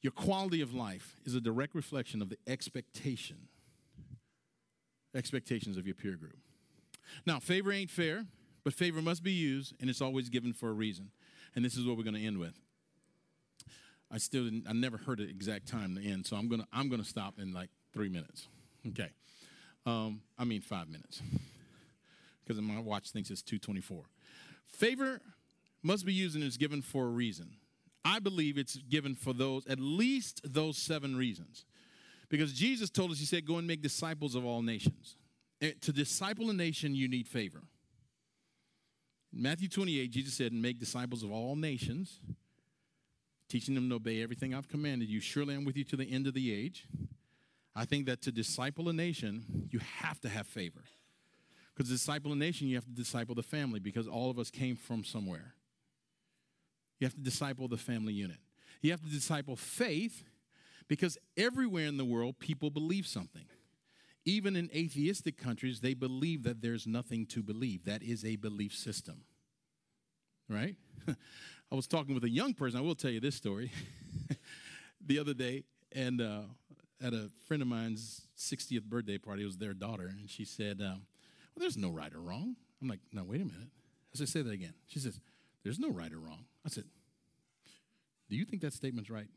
Your 0.02 0.12
quality 0.12 0.62
of 0.62 0.74
life 0.74 1.18
is 1.24 1.36
a 1.36 1.42
direct 1.42 1.76
reflection 1.76 2.24
of 2.24 2.30
the 2.30 2.40
expectation, 2.48 3.50
expectations 5.14 5.78
of 5.78 5.86
your 5.86 5.94
peer 5.94 6.16
group. 6.16 6.40
Now, 7.24 7.38
favor 7.38 7.72
ain't 7.72 7.92
fair, 7.92 8.26
but 8.64 8.74
favor 8.74 9.00
must 9.00 9.22
be 9.22 9.32
used, 9.32 9.76
and 9.80 9.92
it's 9.92 10.02
always 10.02 10.30
given 10.30 10.54
for 10.54 10.70
a 10.70 10.74
reason. 10.74 11.12
And 11.56 11.66
this 11.66 11.76
is 11.76 11.86
what 11.86 11.98
we're 11.98 12.04
going 12.04 12.16
to 12.16 12.26
end 12.26 12.38
with. 12.38 12.54
I 14.12 14.18
still 14.18 14.44
didn't, 14.44 14.66
I 14.68 14.74
never 14.74 14.98
heard 14.98 15.20
the 15.20 15.30
exact 15.30 15.68
time 15.68 15.96
to 15.96 16.06
end, 16.06 16.26
so 16.26 16.36
I'm 16.36 16.50
gonna 16.50 16.68
I'm 16.74 16.90
gonna 16.90 17.06
stop 17.06 17.40
in 17.40 17.54
like 17.54 17.70
three 17.94 18.10
minutes. 18.10 18.48
Okay, 18.90 19.10
um, 19.86 20.22
I 20.38 20.44
mean 20.44 20.60
five 20.60 20.90
minutes, 20.90 21.22
because 22.44 22.62
my 22.62 22.80
watch 22.80 23.12
thinks 23.12 23.30
it's 23.30 23.42
2:24. 23.42 24.04
Favor 24.68 25.22
must 25.82 26.06
be 26.06 26.14
used 26.14 26.36
and 26.36 26.44
is 26.44 26.58
given 26.58 26.82
for 26.82 27.06
a 27.06 27.10
reason. 27.10 27.52
I 28.04 28.20
believe 28.20 28.58
it's 28.58 28.76
given 28.78 29.16
for 29.16 29.34
those, 29.34 29.66
at 29.68 29.80
least 29.80 30.42
those 30.44 30.78
seven 30.78 31.16
reasons. 31.16 31.66
Because 32.30 32.54
Jesus 32.54 32.90
told 32.90 33.12
us, 33.12 33.20
He 33.20 33.26
said, 33.26 33.46
Go 33.46 33.58
and 33.58 33.68
make 33.68 33.82
disciples 33.82 34.36
of 34.36 34.46
all 34.46 34.62
nations. 34.62 35.16
To 35.60 35.92
disciple 35.92 36.50
a 36.50 36.54
nation, 36.54 36.96
you 36.96 37.08
need 37.08 37.28
favor. 37.28 37.62
In 39.34 39.42
Matthew 39.42 39.70
28, 39.70 40.12
Jesus 40.12 40.34
said, 40.34 40.52
And 40.52 40.62
Make 40.62 40.80
disciples 40.80 41.24
of 41.24 41.32
all 41.32 41.56
nations, 41.56 42.20
teaching 43.48 43.76
them 43.76 43.90
to 43.90 43.96
obey 43.96 44.22
everything 44.22 44.54
I've 44.54 44.68
commanded 44.68 45.10
you. 45.10 45.20
Surely 45.20 45.56
I'm 45.56 45.66
with 45.66 45.78
you 45.78 45.84
to 45.86 45.96
the 45.96 46.12
end 46.12 46.28
of 46.28 46.34
the 46.34 46.54
age. 46.54 46.88
I 47.76 47.86
think 47.86 48.06
that 48.08 48.22
to 48.24 48.32
disciple 48.32 48.90
a 48.90 48.94
nation, 48.94 49.70
you 49.72 49.80
have 49.80 50.20
to 50.22 50.30
have 50.30 50.48
favor. 50.48 50.84
Because 51.74 51.90
to 51.90 51.96
disciple 51.96 52.34
a 52.34 52.36
nation, 52.36 52.68
you 52.68 52.76
have 52.76 52.86
to 52.86 52.92
disciple 52.92 53.34
the 53.34 53.44
family 53.44 53.80
because 53.80 54.08
all 54.08 54.30
of 54.30 54.38
us 54.38 54.52
came 54.52 54.76
from 54.76 55.04
somewhere. 55.04 55.54
You 57.00 57.06
have 57.06 57.16
to 57.16 57.22
disciple 57.22 57.68
the 57.68 57.78
family 57.78 58.14
unit. 58.14 58.38
You 58.82 58.92
have 58.92 59.02
to 59.02 59.10
disciple 59.10 59.56
faith 59.56 60.24
because 60.88 61.18
everywhere 61.38 61.86
in 61.86 61.98
the 61.98 62.06
world, 62.06 62.38
people 62.40 62.70
believe 62.70 63.08
something. 63.08 63.46
Even 64.26 64.56
in 64.56 64.70
atheistic 64.76 65.38
countries, 65.38 65.80
they 65.80 65.94
believe 65.94 66.44
that 66.44 66.62
there's 66.62 66.86
nothing 66.86 67.26
to 67.28 67.42
believe. 67.42 67.86
That 67.86 68.04
is 68.04 68.24
a 68.24 68.36
belief 68.36 68.76
system. 68.76 69.24
Right? 70.48 70.76
I 71.72 71.76
was 71.76 71.88
talking 71.88 72.14
with 72.14 72.24
a 72.24 72.30
young 72.30 72.54
person. 72.54 72.80
I 72.80 72.84
will 72.84 72.96
tell 72.96 73.12
you 73.12 73.20
this 73.20 73.36
story 73.36 73.72
the 75.06 75.20
other 75.20 75.34
day, 75.34 75.64
and 75.94 76.22
uh, 76.22 76.42
at 77.02 77.14
a 77.14 77.30
friend 77.48 77.62
of 77.62 77.68
mine's 77.68 78.28
60th 78.38 78.84
birthday 78.84 79.18
party, 79.18 79.44
it 79.44 79.46
was 79.46 79.58
their 79.58 79.74
daughter, 79.74 80.08
and 80.08 80.30
she 80.30 80.46
said, 80.46 80.82
um, 80.82 81.04
Well, 81.56 81.62
there's 81.62 81.78
no 81.78 81.90
right 81.90 82.14
or 82.14 82.20
wrong. 82.20 82.56
I'm 82.82 82.88
like, 82.88 83.00
No, 83.12 83.24
wait 83.24 83.42
a 83.42 83.46
minute. 83.46 83.70
I 84.14 84.18
said, 84.18 84.30
Say 84.30 84.42
that 84.42 84.54
again. 84.54 84.74
She 84.88 85.00
says, 85.00 85.20
There's 85.64 85.80
no 85.80 85.90
right 85.90 86.12
or 86.12 86.20
wrong. 86.20 86.46
I 86.66 86.70
said, 86.70 86.84
Do 88.30 88.36
you 88.36 88.46
think 88.46 88.62
that 88.62 88.74
statement's 88.74 89.10
right? 89.10 89.28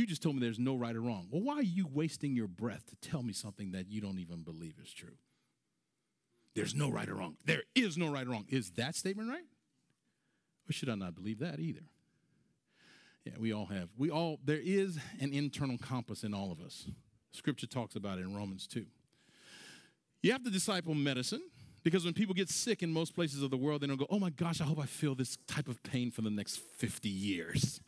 You 0.00 0.06
just 0.06 0.22
told 0.22 0.36
me 0.36 0.40
there's 0.40 0.58
no 0.58 0.76
right 0.76 0.96
or 0.96 1.02
wrong. 1.02 1.28
Well, 1.30 1.42
why 1.42 1.56
are 1.56 1.62
you 1.62 1.86
wasting 1.86 2.34
your 2.34 2.46
breath 2.46 2.86
to 2.86 2.96
tell 3.06 3.22
me 3.22 3.34
something 3.34 3.72
that 3.72 3.90
you 3.90 4.00
don't 4.00 4.18
even 4.18 4.40
believe 4.40 4.76
is 4.82 4.90
true? 4.90 5.18
There's 6.54 6.74
no 6.74 6.88
right 6.88 7.06
or 7.06 7.16
wrong. 7.16 7.36
There 7.44 7.64
is 7.74 7.98
no 7.98 8.10
right 8.10 8.26
or 8.26 8.30
wrong. 8.30 8.46
Is 8.48 8.70
that 8.72 8.96
statement 8.96 9.28
right? 9.28 9.44
Or 10.66 10.72
should 10.72 10.88
I 10.88 10.94
not 10.94 11.14
believe 11.14 11.40
that 11.40 11.60
either? 11.60 11.82
Yeah, 13.26 13.34
we 13.38 13.52
all 13.52 13.66
have. 13.66 13.90
We 13.98 14.08
all, 14.08 14.38
there 14.42 14.62
is 14.62 14.98
an 15.20 15.34
internal 15.34 15.76
compass 15.76 16.24
in 16.24 16.32
all 16.32 16.50
of 16.50 16.62
us. 16.62 16.86
Scripture 17.32 17.66
talks 17.66 17.94
about 17.94 18.16
it 18.16 18.22
in 18.22 18.34
Romans 18.34 18.66
2. 18.68 18.86
You 20.22 20.32
have 20.32 20.42
to 20.44 20.50
disciple 20.50 20.94
medicine, 20.94 21.42
Because 21.82 22.06
when 22.06 22.14
people 22.14 22.34
get 22.34 22.48
sick 22.48 22.82
in 22.82 22.90
most 22.90 23.14
places 23.14 23.42
of 23.42 23.50
the 23.50 23.58
world, 23.58 23.82
they 23.82 23.86
don't 23.86 23.98
go, 23.98 24.06
oh 24.08 24.18
my 24.18 24.30
gosh, 24.30 24.62
I 24.62 24.64
hope 24.64 24.78
I 24.78 24.86
feel 24.86 25.14
this 25.14 25.36
type 25.46 25.68
of 25.68 25.82
pain 25.82 26.10
for 26.10 26.22
the 26.22 26.30
next 26.30 26.58
50 26.78 27.10
years. 27.10 27.80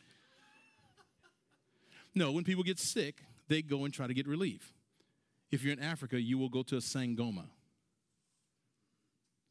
No, 2.15 2.31
when 2.31 2.43
people 2.43 2.63
get 2.63 2.79
sick, 2.79 3.21
they 3.47 3.61
go 3.61 3.85
and 3.85 3.93
try 3.93 4.07
to 4.07 4.13
get 4.13 4.27
relief. 4.27 4.73
If 5.51 5.63
you're 5.63 5.73
in 5.73 5.81
Africa, 5.81 6.19
you 6.19 6.37
will 6.37 6.49
go 6.49 6.63
to 6.63 6.77
a 6.77 6.79
Sangoma. 6.79 7.45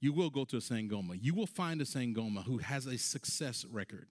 You 0.01 0.13
will 0.13 0.31
go 0.31 0.45
to 0.45 0.57
a 0.57 0.61
Sangoma. 0.61 1.17
You 1.21 1.35
will 1.35 1.47
find 1.47 1.81
a 1.81 1.85
Sangoma 1.85 2.45
who 2.45 2.59
has 2.59 2.87
a 2.87 2.99
success 2.99 3.65
record. 3.65 4.09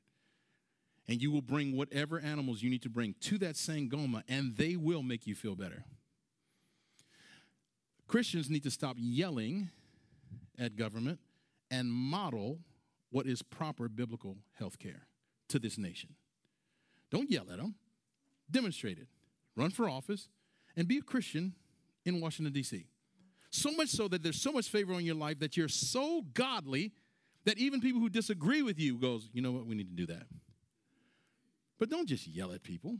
And 1.07 1.21
you 1.21 1.31
will 1.31 1.41
bring 1.41 1.75
whatever 1.75 2.19
animals 2.19 2.61
you 2.61 2.69
need 2.69 2.83
to 2.83 2.89
bring 2.89 3.15
to 3.21 3.37
that 3.39 3.55
Sangoma, 3.55 4.23
and 4.29 4.55
they 4.55 4.75
will 4.75 5.03
make 5.03 5.27
you 5.27 5.35
feel 5.35 5.55
better. 5.55 5.83
Christians 8.07 8.49
need 8.49 8.63
to 8.63 8.71
stop 8.71 8.95
yelling 8.99 9.69
at 10.57 10.75
government 10.75 11.19
and 11.69 11.91
model 11.91 12.59
what 13.09 13.25
is 13.25 13.41
proper 13.41 13.89
biblical 13.89 14.37
health 14.57 14.79
care 14.79 15.07
to 15.49 15.59
this 15.59 15.77
nation. 15.77 16.15
Don't 17.09 17.29
yell 17.29 17.45
at 17.51 17.57
them, 17.57 17.75
demonstrate 18.51 18.97
it. 18.97 19.07
Run 19.55 19.71
for 19.71 19.89
office 19.89 20.29
and 20.75 20.87
be 20.87 20.97
a 20.97 21.01
Christian 21.01 21.53
in 22.05 22.21
Washington, 22.21 22.53
D.C. 22.53 22.85
So 23.49 23.71
much 23.71 23.89
so 23.89 24.07
that 24.07 24.23
there's 24.23 24.41
so 24.41 24.51
much 24.51 24.69
favor 24.69 24.93
on 24.93 25.03
your 25.03 25.15
life 25.15 25.39
that 25.39 25.57
you're 25.57 25.67
so 25.67 26.23
godly 26.33 26.93
that 27.45 27.57
even 27.57 27.81
people 27.81 27.99
who 27.99 28.09
disagree 28.09 28.61
with 28.61 28.79
you 28.79 28.97
goes, 28.97 29.29
you 29.33 29.41
know 29.41 29.51
what, 29.51 29.65
we 29.65 29.75
need 29.75 29.89
to 29.89 29.95
do 29.95 30.05
that. 30.13 30.23
But 31.79 31.89
don't 31.89 32.07
just 32.07 32.27
yell 32.27 32.53
at 32.53 32.63
people. 32.63 32.97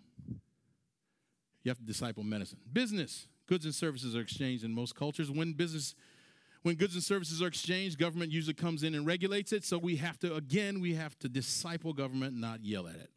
You 1.64 1.70
have 1.70 1.78
to 1.78 1.86
disciple 1.86 2.24
medicine. 2.24 2.58
Business, 2.74 3.28
goods 3.48 3.66
and 3.66 3.74
services 3.74 4.16
are 4.16 4.22
exchanged 4.22 4.64
in 4.64 4.74
most 4.74 4.96
cultures. 4.96 5.30
When 5.30 5.54
business 5.54 5.96
when 6.64 6.76
goods 6.76 6.94
and 6.94 7.04
services 7.04 7.42
are 7.42 7.48
exchanged, 7.48 7.98
government 7.98 8.32
usually 8.32 8.54
comes 8.54 8.84
in 8.84 8.94
and 8.94 9.06
regulates 9.06 9.52
it. 9.52 9.66
So 9.66 9.80
we 9.80 9.96
have 9.96 10.20
to, 10.20 10.36
again, 10.36 10.80
we 10.80 10.94
have 10.94 11.18
to 11.20 11.30
disciple 11.30 11.92
government, 11.92 12.36
not 12.36 12.64
yell 12.64 12.88
at 12.88 12.96
it. 12.96 13.10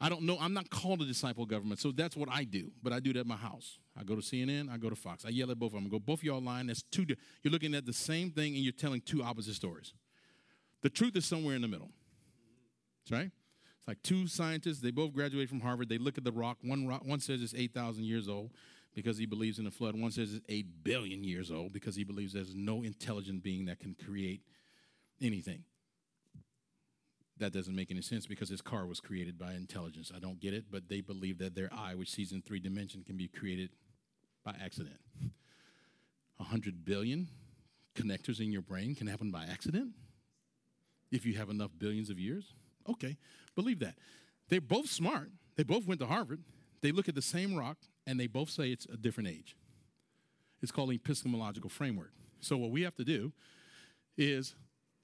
I 0.00 0.08
don't 0.08 0.22
know, 0.22 0.36
I'm 0.40 0.52
not 0.52 0.70
called 0.70 1.00
to 1.00 1.06
disciple 1.06 1.46
government, 1.46 1.80
so 1.80 1.92
that's 1.92 2.16
what 2.16 2.28
I 2.30 2.44
do. 2.44 2.72
But 2.82 2.92
I 2.92 3.00
do 3.00 3.12
that 3.12 3.20
at 3.20 3.26
my 3.26 3.36
house. 3.36 3.78
I 3.98 4.02
go 4.02 4.14
to 4.16 4.20
CNN, 4.20 4.70
I 4.70 4.76
go 4.76 4.90
to 4.90 4.96
Fox. 4.96 5.24
I 5.24 5.28
yell 5.28 5.50
at 5.50 5.58
both 5.58 5.68
of 5.68 5.74
them. 5.74 5.86
I 5.86 5.88
go, 5.88 5.98
both 5.98 6.20
of 6.20 6.24
y'all 6.24 6.42
lying. 6.42 6.66
That's 6.66 6.82
two. 6.82 7.06
You're 7.42 7.52
looking 7.52 7.74
at 7.74 7.86
the 7.86 7.92
same 7.92 8.30
thing 8.30 8.54
and 8.54 8.62
you're 8.62 8.72
telling 8.72 9.00
two 9.00 9.22
opposite 9.22 9.54
stories. 9.54 9.94
The 10.82 10.90
truth 10.90 11.16
is 11.16 11.24
somewhere 11.24 11.54
in 11.54 11.62
the 11.62 11.68
middle. 11.68 11.90
That's 13.04 13.18
right. 13.18 13.30
It's 13.78 13.88
like 13.88 14.02
two 14.02 14.26
scientists. 14.26 14.80
They 14.80 14.90
both 14.90 15.12
graduated 15.12 15.48
from 15.48 15.60
Harvard. 15.60 15.88
They 15.88 15.98
look 15.98 16.18
at 16.18 16.24
the 16.24 16.32
rock. 16.32 16.58
One 16.62 16.86
rock, 16.86 17.04
one 17.04 17.20
says 17.20 17.42
it's 17.42 17.54
8,000 17.54 18.04
years 18.04 18.28
old 18.28 18.50
because 18.94 19.16
he 19.16 19.26
believes 19.26 19.58
in 19.58 19.64
the 19.64 19.70
flood. 19.70 19.94
One 19.94 20.10
says 20.10 20.34
it's 20.34 20.44
8 20.48 20.84
billion 20.84 21.22
years 21.22 21.50
old 21.50 21.72
because 21.72 21.94
he 21.94 22.04
believes 22.04 22.32
there's 22.32 22.54
no 22.54 22.82
intelligent 22.82 23.42
being 23.42 23.66
that 23.66 23.78
can 23.78 23.94
create 23.94 24.42
anything 25.22 25.64
that 27.38 27.52
doesn't 27.52 27.74
make 27.74 27.90
any 27.90 28.00
sense 28.00 28.26
because 28.26 28.48
his 28.48 28.60
car 28.60 28.86
was 28.86 29.00
created 29.00 29.38
by 29.38 29.54
intelligence. 29.54 30.12
I 30.14 30.20
don't 30.20 30.40
get 30.40 30.54
it, 30.54 30.66
but 30.70 30.88
they 30.88 31.00
believe 31.00 31.38
that 31.38 31.54
their 31.54 31.68
eye, 31.72 31.94
which 31.94 32.10
sees 32.10 32.32
in 32.32 32.42
three 32.42 32.60
dimensions, 32.60 33.04
can 33.06 33.16
be 33.16 33.28
created 33.28 33.70
by 34.44 34.54
accident. 34.62 34.96
A 36.38 36.44
hundred 36.44 36.84
billion 36.84 37.28
connectors 37.94 38.40
in 38.40 38.52
your 38.52 38.62
brain 38.62 38.94
can 38.94 39.06
happen 39.06 39.30
by 39.30 39.44
accident 39.44 39.92
if 41.10 41.24
you 41.24 41.34
have 41.34 41.50
enough 41.50 41.70
billions 41.78 42.10
of 42.10 42.18
years. 42.18 42.52
Okay, 42.88 43.16
believe 43.54 43.80
that. 43.80 43.94
They're 44.48 44.60
both 44.60 44.90
smart. 44.90 45.30
They 45.56 45.62
both 45.62 45.86
went 45.86 46.00
to 46.00 46.06
Harvard. 46.06 46.42
They 46.82 46.92
look 46.92 47.08
at 47.08 47.14
the 47.14 47.22
same 47.22 47.56
rock 47.56 47.78
and 48.06 48.20
they 48.20 48.26
both 48.26 48.50
say 48.50 48.70
it's 48.70 48.86
a 48.86 48.96
different 48.96 49.28
age. 49.28 49.56
It's 50.62 50.72
called 50.72 50.92
epistemological 50.92 51.70
framework. 51.70 52.12
So 52.40 52.56
what 52.56 52.70
we 52.70 52.82
have 52.82 52.94
to 52.96 53.04
do 53.04 53.32
is 54.18 54.54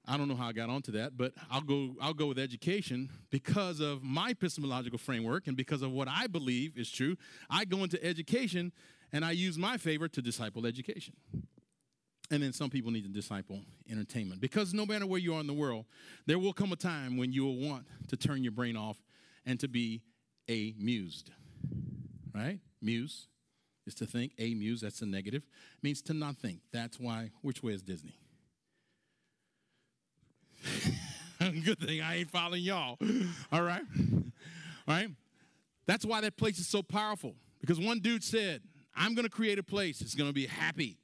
I 0.07 0.17
don't 0.17 0.27
know 0.27 0.35
how 0.35 0.47
I 0.47 0.51
got 0.51 0.69
onto 0.69 0.91
that, 0.93 1.15
but 1.15 1.33
I'll 1.49 1.61
go, 1.61 1.95
I'll 2.01 2.13
go 2.13 2.25
with 2.27 2.39
education 2.39 3.09
because 3.29 3.79
of 3.79 4.01
my 4.01 4.31
epistemological 4.31 4.97
framework 4.97 5.47
and 5.47 5.55
because 5.55 5.83
of 5.83 5.91
what 5.91 6.07
I 6.07 6.27
believe 6.27 6.77
is 6.77 6.89
true. 6.89 7.17
I 7.49 7.65
go 7.65 7.83
into 7.83 8.03
education 8.03 8.71
and 9.13 9.23
I 9.23 9.31
use 9.31 9.57
my 9.57 9.77
favor 9.77 10.07
to 10.07 10.21
disciple 10.21 10.65
education. 10.65 11.13
And 12.31 12.41
then 12.41 12.53
some 12.53 12.69
people 12.69 12.91
need 12.91 13.03
to 13.03 13.09
disciple 13.09 13.59
entertainment 13.89 14.41
because 14.41 14.73
no 14.73 14.85
matter 14.85 15.05
where 15.05 15.19
you 15.19 15.35
are 15.35 15.39
in 15.41 15.47
the 15.47 15.53
world, 15.53 15.85
there 16.25 16.39
will 16.39 16.53
come 16.53 16.71
a 16.71 16.77
time 16.77 17.17
when 17.17 17.31
you 17.31 17.43
will 17.43 17.57
want 17.57 17.85
to 18.07 18.17
turn 18.17 18.43
your 18.43 18.53
brain 18.53 18.77
off 18.77 18.97
and 19.45 19.59
to 19.59 19.67
be 19.67 20.01
amused. 20.49 21.29
Right? 22.33 22.59
Muse 22.81 23.27
is 23.85 23.93
to 23.95 24.05
think. 24.05 24.31
Amuse, 24.39 24.81
that's 24.81 25.01
a 25.01 25.05
negative, 25.05 25.43
means 25.83 26.01
to 26.03 26.13
not 26.13 26.37
think. 26.37 26.61
That's 26.71 26.99
why, 26.99 27.31
which 27.41 27.61
way 27.61 27.73
is 27.73 27.81
Disney? 27.81 28.15
Good 31.39 31.79
thing 31.79 32.01
I 32.01 32.17
ain't 32.17 32.29
following 32.29 32.63
y'all. 32.63 32.97
All 33.51 33.63
right? 33.63 33.83
All 34.87 34.95
right? 34.95 35.09
That's 35.87 36.05
why 36.05 36.21
that 36.21 36.37
place 36.37 36.59
is 36.59 36.67
so 36.67 36.83
powerful. 36.83 37.35
Because 37.59 37.79
one 37.79 37.99
dude 37.99 38.23
said, 38.23 38.61
I'm 38.95 39.13
going 39.15 39.25
to 39.25 39.31
create 39.31 39.59
a 39.59 39.63
place. 39.63 40.01
It's 40.01 40.15
going 40.15 40.29
to 40.29 40.33
be 40.33 40.45
happy. 40.45 40.97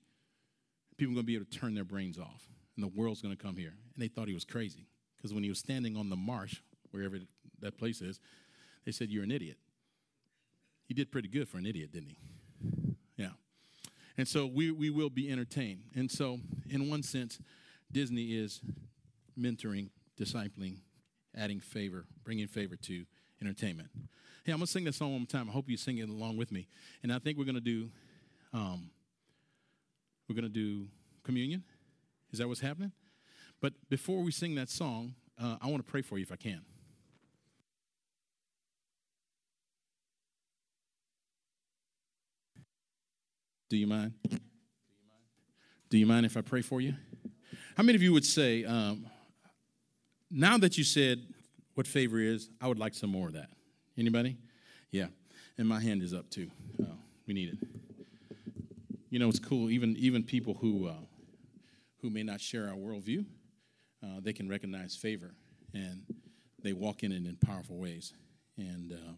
People 0.97 1.13
are 1.13 1.15
going 1.15 1.25
to 1.25 1.27
be 1.27 1.35
able 1.35 1.45
to 1.45 1.59
turn 1.59 1.73
their 1.73 1.83
brains 1.83 2.17
off. 2.17 2.47
And 2.75 2.83
the 2.83 2.89
world's 2.89 3.21
going 3.21 3.35
to 3.35 3.41
come 3.41 3.55
here. 3.55 3.73
And 3.95 4.03
they 4.03 4.07
thought 4.07 4.27
he 4.27 4.33
was 4.33 4.45
crazy. 4.45 4.87
Because 5.15 5.33
when 5.33 5.43
he 5.43 5.49
was 5.49 5.59
standing 5.59 5.97
on 5.97 6.09
the 6.09 6.15
marsh, 6.15 6.61
wherever 6.91 7.17
that 7.61 7.77
place 7.77 8.01
is, 8.01 8.19
they 8.85 8.91
said, 8.91 9.09
You're 9.09 9.23
an 9.23 9.31
idiot. 9.31 9.57
He 10.87 10.93
did 10.93 11.11
pretty 11.11 11.27
good 11.27 11.49
for 11.49 11.57
an 11.57 11.65
idiot, 11.65 11.91
didn't 11.91 12.09
he? 12.09 12.17
Yeah. 13.17 13.31
And 14.17 14.27
so 14.27 14.45
we, 14.45 14.71
we 14.71 14.89
will 14.89 15.09
be 15.09 15.29
entertained. 15.29 15.81
And 15.95 16.09
so, 16.09 16.39
in 16.69 16.89
one 16.89 17.03
sense, 17.03 17.39
Disney 17.91 18.37
is 18.37 18.61
mentoring, 19.37 19.89
discipling, 20.19 20.77
adding 21.35 21.59
favor, 21.59 22.05
bringing 22.23 22.47
favor 22.47 22.75
to 22.75 23.05
entertainment. 23.41 23.89
Hey, 24.43 24.51
I'm 24.51 24.59
gonna 24.59 24.67
sing 24.67 24.83
this 24.83 24.97
song 24.97 25.11
one 25.11 25.21
more 25.21 25.27
time. 25.27 25.49
I 25.49 25.51
hope 25.51 25.69
you 25.69 25.77
sing 25.77 25.97
it 25.97 26.09
along 26.09 26.37
with 26.37 26.51
me. 26.51 26.67
And 27.03 27.11
I 27.13 27.19
think 27.19 27.37
we're 27.37 27.45
gonna 27.45 27.59
do, 27.59 27.89
um, 28.53 28.89
we're 30.27 30.35
gonna 30.35 30.49
do 30.49 30.87
communion. 31.23 31.63
Is 32.31 32.39
that 32.39 32.47
what's 32.47 32.61
happening? 32.61 32.91
But 33.61 33.73
before 33.89 34.21
we 34.23 34.31
sing 34.31 34.55
that 34.55 34.69
song, 34.69 35.15
uh, 35.39 35.57
I 35.61 35.67
want 35.67 35.85
to 35.85 35.89
pray 35.89 36.01
for 36.01 36.17
you 36.17 36.23
if 36.23 36.31
I 36.31 36.35
can. 36.35 36.61
Do 43.69 43.75
you 43.75 43.87
mind? 43.87 44.13
Do 45.89 45.97
you 45.97 46.05
mind 46.05 46.25
if 46.25 46.37
I 46.37 46.41
pray 46.41 46.61
for 46.61 46.79
you? 46.79 46.93
How 47.75 47.83
many 47.83 47.95
of 47.95 48.01
you 48.01 48.13
would 48.13 48.25
say, 48.25 48.63
um, 48.63 49.05
now 50.29 50.57
that 50.57 50.77
you 50.77 50.83
said 50.83 51.21
what 51.75 51.85
favor 51.87 52.19
is, 52.19 52.49
I 52.59 52.67
would 52.67 52.79
like 52.79 52.93
some 52.95 53.11
more 53.11 53.27
of 53.27 53.33
that. 53.33 53.49
Anybody? 53.97 54.37
Yeah. 54.91 55.07
And 55.57 55.67
my 55.67 55.79
hand 55.79 56.01
is 56.01 56.13
up 56.13 56.29
too. 56.29 56.49
Oh, 56.81 56.97
we 57.27 57.33
need 57.33 57.49
it. 57.49 57.57
You 59.09 59.19
know, 59.19 59.29
it's 59.29 59.39
cool. 59.39 59.69
Even 59.69 59.95
even 59.97 60.23
people 60.23 60.55
who 60.55 60.87
uh, 60.87 60.93
who 62.01 62.09
may 62.09 62.23
not 62.23 62.41
share 62.41 62.67
our 62.67 62.75
worldview, 62.75 63.25
uh, 64.03 64.19
they 64.21 64.33
can 64.33 64.49
recognize 64.49 64.95
favor, 64.95 65.33
and 65.73 66.03
they 66.61 66.73
walk 66.73 67.03
in 67.03 67.11
it 67.11 67.25
in 67.25 67.37
powerful 67.37 67.77
ways. 67.77 68.13
And 68.57 68.91
uh, 68.91 69.11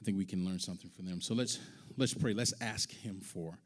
I 0.00 0.04
think 0.04 0.18
we 0.18 0.24
can 0.24 0.44
learn 0.44 0.58
something 0.58 0.90
from 0.90 1.06
them. 1.06 1.20
So 1.20 1.34
let's 1.34 1.58
let's 1.96 2.14
pray. 2.14 2.32
Let's 2.32 2.54
ask 2.60 2.90
Him 2.90 3.20
for 3.20 3.58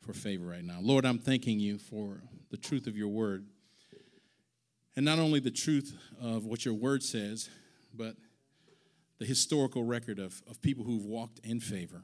for 0.00 0.12
favor 0.12 0.46
right 0.46 0.64
now. 0.64 0.78
Lord, 0.80 1.04
I'm 1.04 1.18
thanking 1.18 1.60
you 1.60 1.78
for 1.78 2.22
the 2.50 2.56
truth 2.56 2.86
of 2.86 2.96
your 2.96 3.08
word. 3.08 3.46
And 4.96 5.04
not 5.04 5.18
only 5.18 5.40
the 5.40 5.50
truth 5.50 5.96
of 6.20 6.44
what 6.44 6.64
your 6.64 6.74
word 6.74 7.02
says, 7.02 7.48
but 7.94 8.16
the 9.18 9.24
historical 9.24 9.84
record 9.84 10.18
of, 10.18 10.42
of 10.48 10.60
people 10.62 10.84
who've 10.84 11.04
walked 11.04 11.40
in 11.44 11.60
favor. 11.60 12.02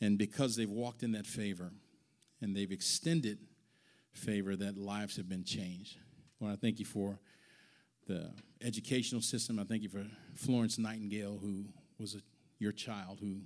And 0.00 0.18
because 0.18 0.56
they've 0.56 0.70
walked 0.70 1.02
in 1.02 1.12
that 1.12 1.26
favor 1.26 1.72
and 2.40 2.54
they've 2.54 2.70
extended 2.70 3.38
favor, 4.12 4.56
that 4.56 4.76
lives 4.76 5.16
have 5.16 5.28
been 5.28 5.44
changed. 5.44 5.96
Lord, 6.40 6.52
I 6.52 6.56
thank 6.56 6.78
you 6.78 6.84
for 6.84 7.18
the 8.06 8.30
educational 8.62 9.20
system. 9.20 9.58
I 9.58 9.64
thank 9.64 9.82
you 9.82 9.88
for 9.88 10.04
Florence 10.34 10.78
Nightingale, 10.78 11.38
who 11.40 11.66
was 11.98 12.14
a, 12.14 12.18
your 12.58 12.72
child, 12.72 13.18
who 13.20 13.40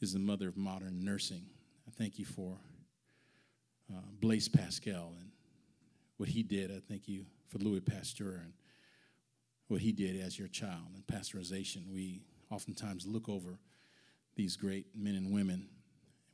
is 0.00 0.12
the 0.12 0.18
mother 0.18 0.48
of 0.48 0.56
modern 0.56 1.04
nursing. 1.04 1.46
I 1.86 1.90
thank 1.90 2.18
you 2.18 2.24
for 2.24 2.58
uh, 3.92 4.00
Blaise 4.20 4.48
Pascal 4.48 5.14
and 5.18 5.29
what 6.20 6.28
he 6.28 6.42
did. 6.42 6.70
I 6.70 6.80
thank 6.86 7.08
you 7.08 7.24
for 7.48 7.56
Louis 7.60 7.80
Pasteur 7.80 8.42
and 8.44 8.52
what 9.68 9.80
he 9.80 9.90
did 9.90 10.20
as 10.20 10.38
your 10.38 10.48
child 10.48 10.88
and 10.94 11.06
pasteurization. 11.06 11.90
We 11.90 12.20
oftentimes 12.50 13.06
look 13.06 13.26
over 13.30 13.58
these 14.36 14.54
great 14.54 14.84
men 14.94 15.14
and 15.14 15.32
women. 15.32 15.66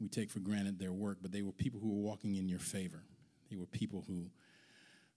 We 0.01 0.09
take 0.09 0.28
for 0.28 0.41
granted 0.41 0.80
their 0.80 0.93
work, 0.93 1.18
but 1.22 1.30
they 1.30 1.43
were 1.43 1.53
people 1.53 1.78
who 1.78 1.89
were 1.89 2.03
walking 2.03 2.34
in 2.34 2.49
your 2.49 2.59
favor. 2.59 3.05
They 3.49 3.57
were 3.57 3.66
people 3.66 4.03
who 4.09 4.28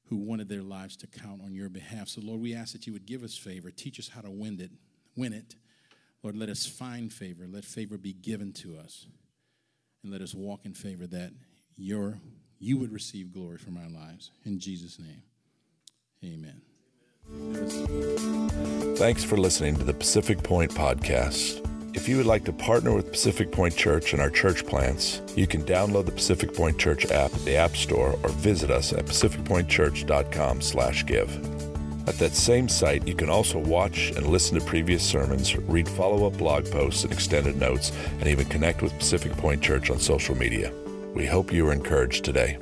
who 0.07 0.17
wanted 0.17 0.49
their 0.49 0.61
lives 0.61 0.95
to 0.97 1.07
count 1.07 1.41
on 1.43 1.55
your 1.55 1.69
behalf. 1.69 2.07
So 2.07 2.21
Lord, 2.21 2.39
we 2.39 2.53
ask 2.53 2.73
that 2.73 2.85
you 2.85 2.93
would 2.93 3.07
give 3.07 3.23
us 3.23 3.35
favor, 3.35 3.71
teach 3.71 3.99
us 3.99 4.07
how 4.07 4.21
to 4.21 4.29
win 4.29 4.59
it, 4.59 4.71
win 5.15 5.33
it. 5.33 5.55
Lord, 6.21 6.35
let 6.35 6.49
us 6.49 6.67
find 6.67 7.11
favor. 7.11 7.47
Let 7.49 7.65
favor 7.65 7.97
be 7.97 8.13
given 8.13 8.53
to 8.53 8.77
us. 8.77 9.07
And 10.03 10.11
let 10.11 10.21
us 10.21 10.35
walk 10.35 10.65
in 10.65 10.75
favor 10.75 11.07
that 11.07 11.31
your 11.75 12.19
you 12.59 12.77
would 12.77 12.91
receive 12.91 13.33
glory 13.33 13.57
from 13.57 13.77
our 13.77 13.89
lives. 13.89 14.31
In 14.45 14.59
Jesus' 14.59 14.99
name, 14.99 15.23
amen. 16.23 16.61
Thanks 18.97 19.23
for 19.23 19.37
listening 19.37 19.75
to 19.77 19.83
the 19.83 19.93
Pacific 19.93 20.41
Point 20.43 20.73
Podcast. 20.73 21.65
If 21.95 22.07
you 22.07 22.17
would 22.17 22.25
like 22.25 22.45
to 22.45 22.53
partner 22.53 22.93
with 22.93 23.11
Pacific 23.11 23.51
Point 23.51 23.75
Church 23.75 24.13
and 24.13 24.21
our 24.21 24.29
church 24.29 24.65
plants, 24.65 25.21
you 25.35 25.47
can 25.47 25.63
download 25.63 26.05
the 26.05 26.11
Pacific 26.11 26.53
Point 26.53 26.77
Church 26.77 27.05
app 27.05 27.33
at 27.33 27.45
the 27.45 27.55
App 27.55 27.75
Store 27.75 28.17
or 28.23 28.29
visit 28.29 28.69
us 28.69 28.93
at 28.93 29.05
pacificpointchurch.com 29.05 30.61
slash 30.61 31.05
give. 31.05 31.35
At 32.07 32.15
that 32.15 32.33
same 32.33 32.67
site, 32.67 33.07
you 33.07 33.15
can 33.15 33.29
also 33.29 33.59
watch 33.59 34.11
and 34.11 34.27
listen 34.27 34.59
to 34.59 34.65
previous 34.65 35.03
sermons, 35.03 35.55
read 35.55 35.87
follow-up 35.87 36.37
blog 36.37 36.69
posts 36.71 37.03
and 37.03 37.13
extended 37.13 37.59
notes, 37.59 37.91
and 38.19 38.27
even 38.27 38.45
connect 38.47 38.81
with 38.81 38.97
Pacific 38.97 39.31
Point 39.33 39.61
Church 39.61 39.89
on 39.89 39.99
social 39.99 40.35
media. 40.35 40.71
We 41.13 41.25
hope 41.25 41.51
you 41.51 41.67
are 41.67 41.73
encouraged 41.73 42.23
today. 42.23 42.57